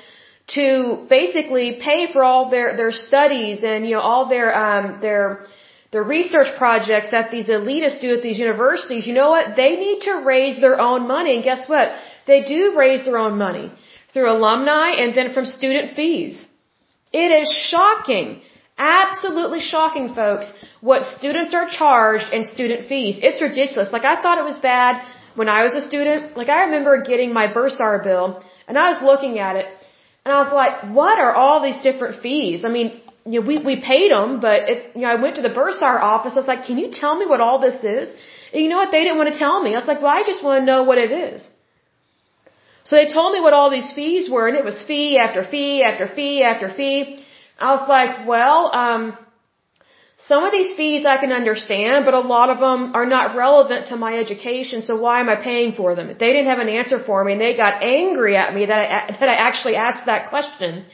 to 0.55 1.05
basically 1.09 1.79
pay 1.81 2.11
for 2.11 2.23
all 2.23 2.49
their, 2.49 2.75
their 2.75 2.91
studies 2.91 3.63
and, 3.63 3.85
you 3.85 3.93
know, 3.95 4.01
all 4.01 4.27
their, 4.29 4.49
um, 4.63 4.99
their, 4.99 5.45
their 5.91 6.03
research 6.03 6.49
projects 6.57 7.09
that 7.11 7.31
these 7.31 7.47
elitists 7.47 8.01
do 8.01 8.15
at 8.17 8.21
these 8.21 8.39
universities. 8.39 9.07
You 9.07 9.13
know 9.13 9.29
what? 9.29 9.55
They 9.55 9.75
need 9.75 10.01
to 10.09 10.13
raise 10.33 10.59
their 10.59 10.81
own 10.81 11.07
money. 11.07 11.35
And 11.35 11.43
guess 11.43 11.69
what? 11.69 11.87
They 12.27 12.43
do 12.43 12.75
raise 12.77 13.05
their 13.05 13.17
own 13.17 13.37
money 13.37 13.71
through 14.11 14.29
alumni 14.29 14.89
and 15.01 15.15
then 15.15 15.33
from 15.33 15.45
student 15.45 15.95
fees. 15.95 16.45
It 17.11 17.31
is 17.41 17.47
shocking 17.71 18.41
Absolutely 18.77 19.59
shocking, 19.59 20.15
folks, 20.15 20.51
what 20.89 21.05
students 21.17 21.53
are 21.57 21.67
charged 21.79 22.29
in 22.37 22.41
student 22.55 22.81
fees. 22.89 23.15
It's 23.27 23.41
ridiculous. 23.49 23.91
Like, 23.95 24.07
I 24.13 24.15
thought 24.21 24.37
it 24.43 24.47
was 24.51 24.59
bad 24.73 25.01
when 25.39 25.49
I 25.57 25.59
was 25.67 25.75
a 25.81 25.83
student. 25.89 26.35
Like, 26.39 26.49
I 26.55 26.59
remember 26.65 26.93
getting 27.11 27.29
my 27.41 27.45
bursar 27.57 27.93
bill, 28.07 28.25
and 28.67 28.77
I 28.85 28.89
was 28.93 28.99
looking 29.09 29.39
at 29.47 29.55
it, 29.61 29.67
and 30.23 30.29
I 30.35 30.39
was 30.43 30.51
like, 30.61 30.75
what 30.99 31.19
are 31.25 31.33
all 31.41 31.57
these 31.67 31.79
different 31.87 32.21
fees? 32.25 32.65
I 32.67 32.69
mean, 32.77 32.89
you 33.25 33.39
know, 33.39 33.45
we, 33.51 33.55
we 33.69 33.75
paid 33.93 34.11
them, 34.11 34.41
but 34.41 34.69
it, 34.73 34.79
you 34.95 35.03
know, 35.03 35.11
I 35.15 35.17
went 35.23 35.37
to 35.37 35.45
the 35.47 35.53
bursar 35.61 35.95
office. 36.11 36.33
I 36.35 36.39
was 36.43 36.51
like, 36.53 36.63
can 36.69 36.77
you 36.77 36.91
tell 37.01 37.15
me 37.21 37.25
what 37.31 37.39
all 37.39 37.59
this 37.67 37.79
is? 37.97 38.13
And 38.51 38.61
you 38.63 38.69
know 38.71 38.79
what? 38.83 38.91
They 38.91 39.03
didn't 39.05 39.19
want 39.21 39.31
to 39.33 39.39
tell 39.45 39.63
me. 39.65 39.73
I 39.75 39.79
was 39.83 39.87
like, 39.87 40.01
well, 40.01 40.15
I 40.19 40.23
just 40.31 40.43
want 40.43 40.61
to 40.61 40.65
know 40.71 40.83
what 40.83 40.97
it 40.97 41.11
is. 41.11 41.49
So 42.83 42.97
they 42.97 43.07
told 43.17 43.31
me 43.35 43.39
what 43.39 43.53
all 43.53 43.69
these 43.77 43.91
fees 43.93 44.29
were, 44.29 44.49
and 44.49 44.57
it 44.57 44.65
was 44.65 44.83
fee 44.83 45.17
after 45.17 45.41
fee 45.51 45.81
after 45.89 46.07
fee 46.17 46.43
after 46.43 46.67
fee. 46.79 47.23
I 47.57 47.75
was 47.75 47.87
like, 47.87 48.27
well, 48.27 48.61
um, 48.85 49.17
some 50.27 50.43
of 50.45 50.51
these 50.53 50.73
fees 50.73 51.05
I 51.05 51.17
can 51.17 51.31
understand, 51.33 52.05
but 52.05 52.13
a 52.13 52.19
lot 52.19 52.49
of 52.49 52.59
them 52.59 52.95
are 52.95 53.05
not 53.05 53.35
relevant 53.35 53.87
to 53.87 53.95
my 53.97 54.13
education, 54.17 54.81
so 54.81 54.95
why 55.05 55.19
am 55.19 55.29
I 55.29 55.35
paying 55.35 55.73
for 55.79 55.95
them? 55.95 56.07
They 56.07 56.31
didn't 56.35 56.51
have 56.53 56.59
an 56.59 56.69
answer 56.69 56.99
for 57.07 57.23
me, 57.23 57.33
and 57.33 57.41
they 57.41 57.57
got 57.57 57.83
angry 57.83 58.37
at 58.37 58.53
me 58.53 58.65
that 58.67 58.79
I, 58.79 59.17
that 59.19 59.29
I 59.29 59.35
actually 59.47 59.75
asked 59.75 60.05
that 60.05 60.29
question. 60.29 60.85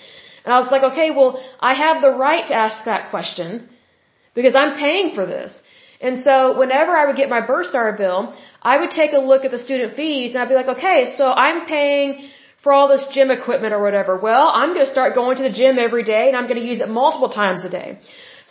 And 0.43 0.53
I 0.53 0.59
was 0.61 0.69
like, 0.71 0.84
okay, 0.91 1.11
well, 1.11 1.32
I 1.59 1.73
have 1.73 2.01
the 2.01 2.11
right 2.11 2.47
to 2.47 2.55
ask 2.55 2.86
that 2.86 3.11
question 3.11 3.69
because 4.34 4.55
I'm 4.55 4.73
paying 4.77 5.13
for 5.13 5.25
this. 5.25 5.59
And 6.01 6.23
so 6.23 6.57
whenever 6.57 6.91
I 6.95 7.05
would 7.05 7.17
get 7.17 7.30
my 7.30 7.41
bursar 7.41 7.95
bill, 7.97 8.34
I 8.61 8.80
would 8.80 8.89
take 8.89 9.11
a 9.13 9.19
look 9.32 9.43
at 9.43 9.51
the 9.51 9.59
student 9.59 9.95
fees 9.97 10.34
and 10.34 10.41
I'd 10.41 10.47
be 10.53 10.55
like, 10.55 10.71
okay, 10.77 11.13
so 11.17 11.25
I'm 11.25 11.65
paying 11.65 12.30
for 12.63 12.71
all 12.73 12.88
this 12.88 13.05
gym 13.13 13.32
equipment 13.32 13.73
or 13.73 13.82
whatever. 13.82 14.17
Well, 14.17 14.47
I'm 14.59 14.69
going 14.73 14.86
to 14.86 14.91
start 14.97 15.13
going 15.13 15.36
to 15.38 15.43
the 15.43 15.55
gym 15.61 15.77
every 15.77 16.03
day 16.03 16.30
and 16.30 16.38
I'm 16.38 16.47
going 16.47 16.61
to 16.61 16.67
use 16.71 16.80
it 16.80 16.89
multiple 16.89 17.30
times 17.30 17.65
a 17.65 17.69
day. 17.69 17.99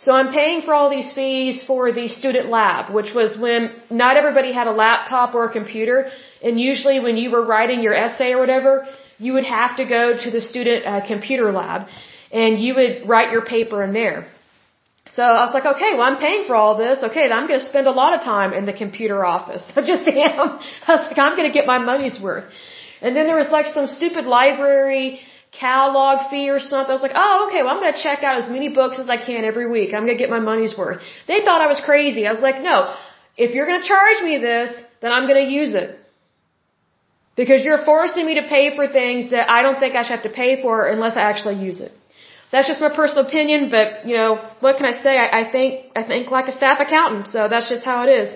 So 0.03 0.13
I'm 0.13 0.31
paying 0.31 0.61
for 0.61 0.73
all 0.73 0.89
these 0.89 1.11
fees 1.11 1.61
for 1.69 1.91
the 1.91 2.07
student 2.07 2.47
lab, 2.49 2.93
which 2.97 3.13
was 3.13 3.37
when 3.37 3.61
not 3.89 4.15
everybody 4.15 4.53
had 4.53 4.67
a 4.67 4.71
laptop 4.71 5.35
or 5.35 5.43
a 5.45 5.51
computer. 5.51 6.09
And 6.41 6.59
usually 6.59 6.99
when 7.01 7.17
you 7.17 7.31
were 7.31 7.45
writing 7.45 7.81
your 7.81 7.93
essay 7.93 8.31
or 8.31 8.39
whatever, 8.39 8.87
you 9.17 9.33
would 9.33 9.43
have 9.43 9.75
to 9.77 9.85
go 9.85 10.03
to 10.23 10.31
the 10.31 10.39
student 10.39 10.85
uh, 10.85 11.05
computer 11.05 11.51
lab 11.51 11.87
and 12.31 12.59
you 12.63 12.75
would 12.75 13.09
write 13.09 13.31
your 13.31 13.43
paper 13.43 13.83
in 13.83 13.91
there. 13.91 14.27
So 15.05 15.23
I 15.23 15.43
was 15.45 15.53
like, 15.53 15.65
okay, 15.65 15.91
well, 15.95 16.03
I'm 16.03 16.17
paying 16.17 16.45
for 16.45 16.55
all 16.55 16.77
this. 16.77 17.03
Okay, 17.03 17.25
I'm 17.29 17.47
going 17.47 17.59
to 17.59 17.65
spend 17.65 17.87
a 17.87 17.91
lot 17.91 18.13
of 18.13 18.21
time 18.21 18.53
in 18.53 18.65
the 18.65 18.73
computer 18.73 19.25
office. 19.25 19.63
I 19.75 19.81
just 19.81 20.07
am. 20.07 20.59
I 20.87 20.95
was 20.95 21.07
like, 21.09 21.17
I'm 21.17 21.35
going 21.35 21.49
to 21.51 21.53
get 21.59 21.65
my 21.65 21.79
money's 21.79 22.17
worth. 22.21 22.45
And 23.01 23.15
then 23.15 23.27
there 23.27 23.35
was 23.35 23.49
like 23.49 23.67
some 23.67 23.87
stupid 23.87 24.25
library 24.25 25.19
catalog 25.51 26.29
fee 26.29 26.49
or 26.49 26.59
something. 26.59 26.91
I 26.91 26.93
was 26.93 27.01
like, 27.01 27.15
oh, 27.15 27.47
okay, 27.47 27.63
well, 27.63 27.73
I'm 27.73 27.81
going 27.81 27.93
to 27.93 28.01
check 28.01 28.23
out 28.23 28.37
as 28.37 28.49
many 28.49 28.69
books 28.69 28.99
as 28.99 29.09
I 29.09 29.17
can 29.17 29.43
every 29.43 29.69
week. 29.69 29.93
I'm 29.93 30.05
going 30.05 30.17
to 30.17 30.23
get 30.23 30.29
my 30.29 30.39
money's 30.39 30.77
worth. 30.77 31.01
They 31.27 31.41
thought 31.41 31.61
I 31.61 31.67
was 31.67 31.81
crazy. 31.83 32.27
I 32.27 32.33
was 32.33 32.41
like, 32.41 32.61
no, 32.61 32.93
if 33.37 33.55
you're 33.55 33.65
going 33.65 33.81
to 33.81 33.87
charge 33.87 34.21
me 34.23 34.37
this, 34.37 34.73
then 35.01 35.11
I'm 35.11 35.27
going 35.27 35.43
to 35.45 35.51
use 35.51 35.73
it. 35.73 35.97
Because 37.35 37.63
you're 37.63 37.83
forcing 37.85 38.25
me 38.25 38.35
to 38.35 38.43
pay 38.49 38.75
for 38.75 38.87
things 38.87 39.31
that 39.31 39.49
I 39.49 39.61
don't 39.61 39.79
think 39.79 39.95
I 39.95 40.03
should 40.03 40.15
have 40.19 40.23
to 40.23 40.35
pay 40.43 40.61
for 40.61 40.87
unless 40.87 41.15
I 41.15 41.21
actually 41.21 41.63
use 41.63 41.79
it. 41.79 41.93
That's 42.51 42.67
just 42.67 42.81
my 42.81 42.93
personal 42.93 43.25
opinion, 43.27 43.69
but 43.69 44.05
you 44.07 44.15
know, 44.15 44.29
what 44.59 44.77
can 44.77 44.85
I 44.85 44.91
say? 44.91 45.17
I, 45.17 45.41
I 45.41 45.51
think, 45.51 45.85
I 45.95 46.03
think 46.03 46.31
like 46.31 46.47
a 46.47 46.51
staff 46.51 46.79
accountant, 46.79 47.27
so 47.27 47.47
that's 47.47 47.69
just 47.69 47.85
how 47.85 48.03
it 48.07 48.09
is. 48.09 48.35